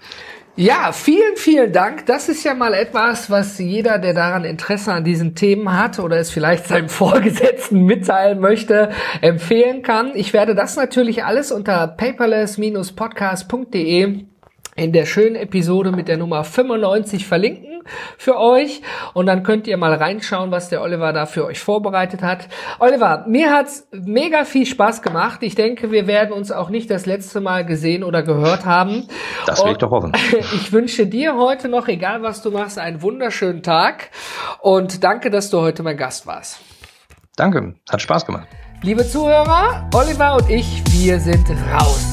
Ja, 0.55 0.93
vielen, 0.93 1.37
vielen 1.37 1.73
Dank. 1.73 2.05
Das 2.05 2.29
ist 2.29 2.45
ja 2.45 2.53
mal 2.53 2.75
etwas, 2.75 3.31
was 3.31 3.59
jeder, 3.59 3.99
der 3.99 4.13
daran 4.13 4.45
Interesse 4.45 4.93
an 4.93 5.03
diesen 5.03 5.35
Themen 5.35 5.79
hat 5.79 5.99
oder 5.99 6.19
es 6.19 6.31
vielleicht 6.31 6.67
seinem 6.67 6.89
Vorgesetzten 6.91 7.87
mitteilen 7.87 8.39
möchte, 8.39 8.91
empfehlen 9.23 9.81
kann. 9.81 10.13
Ich 10.15 10.35
werde 10.35 10.55
das 10.55 10.77
natürlich 10.77 11.25
alles 11.25 11.53
unter 11.53 11.89
paperless-podcast.de 11.89 14.27
in 14.75 14.93
der 14.93 15.07
schönen 15.07 15.37
Episode 15.37 15.91
mit 15.91 16.09
der 16.09 16.19
Nummer 16.19 16.45
95 16.45 17.27
verlinken 17.27 17.72
für 18.19 18.39
euch 18.39 18.83
und 19.15 19.27
dann 19.27 19.43
könnt 19.43 19.67
ihr 19.67 19.77
mal 19.77 19.95
reinschauen, 19.95 20.51
was 20.51 20.69
der 20.69 20.83
Oliver 20.83 21.13
da 21.13 21.27
für 21.27 21.45
euch 21.45 21.61
vorbereitet 21.61 22.23
hat. 22.23 22.49
Oliver, 22.79 23.25
mir 23.27 23.53
hat's 23.53 23.89
mega 23.93 24.45
viel 24.45 24.67
Spaß 24.67 25.03
gemacht. 25.03 25.43
Ich 25.43 25.55
denke, 25.55 25.91
wir 25.91 26.07
werden 26.07 26.33
uns 26.33 26.53
auch 26.53 26.71
nicht 26.71 26.91
das 26.91 27.07
letzte 27.07 27.41
Mal 27.41 27.65
gesehen 27.65 28.05
oder 28.05 28.23
gehört 28.23 28.65
haben. 28.65 29.07
Das 29.47 29.65
will 29.65 29.73
ich 29.73 29.79
doch 29.79 29.91
hoffen. 29.91 30.13
Ich 30.55 30.73
wünsche 30.73 31.07
dir 31.07 31.37
heute 31.37 31.69
noch, 31.69 31.89
egal 31.89 32.23
was 32.23 32.43
du 32.43 32.51
machst, 32.51 32.79
einen 32.79 33.03
wunderschönen 33.03 33.63
Tag 33.63 34.11
und 34.61 35.05
danke, 35.05 35.31
dass 35.31 35.51
du 35.51 35.61
heute 35.61 35.83
mein 35.83 35.97
Gast 35.97 36.27
warst. 36.27 36.61
Danke, 37.37 37.75
hat 37.91 38.03
Spaß 38.03 38.27
gemacht. 38.27 38.49
Liebe 38.83 39.07
Zuhörer, 39.07 39.89
Oliver 39.95 40.37
und 40.37 40.51
ich, 40.51 40.83
wir 40.91 41.21
sind 41.21 41.49
raus. 41.73 42.12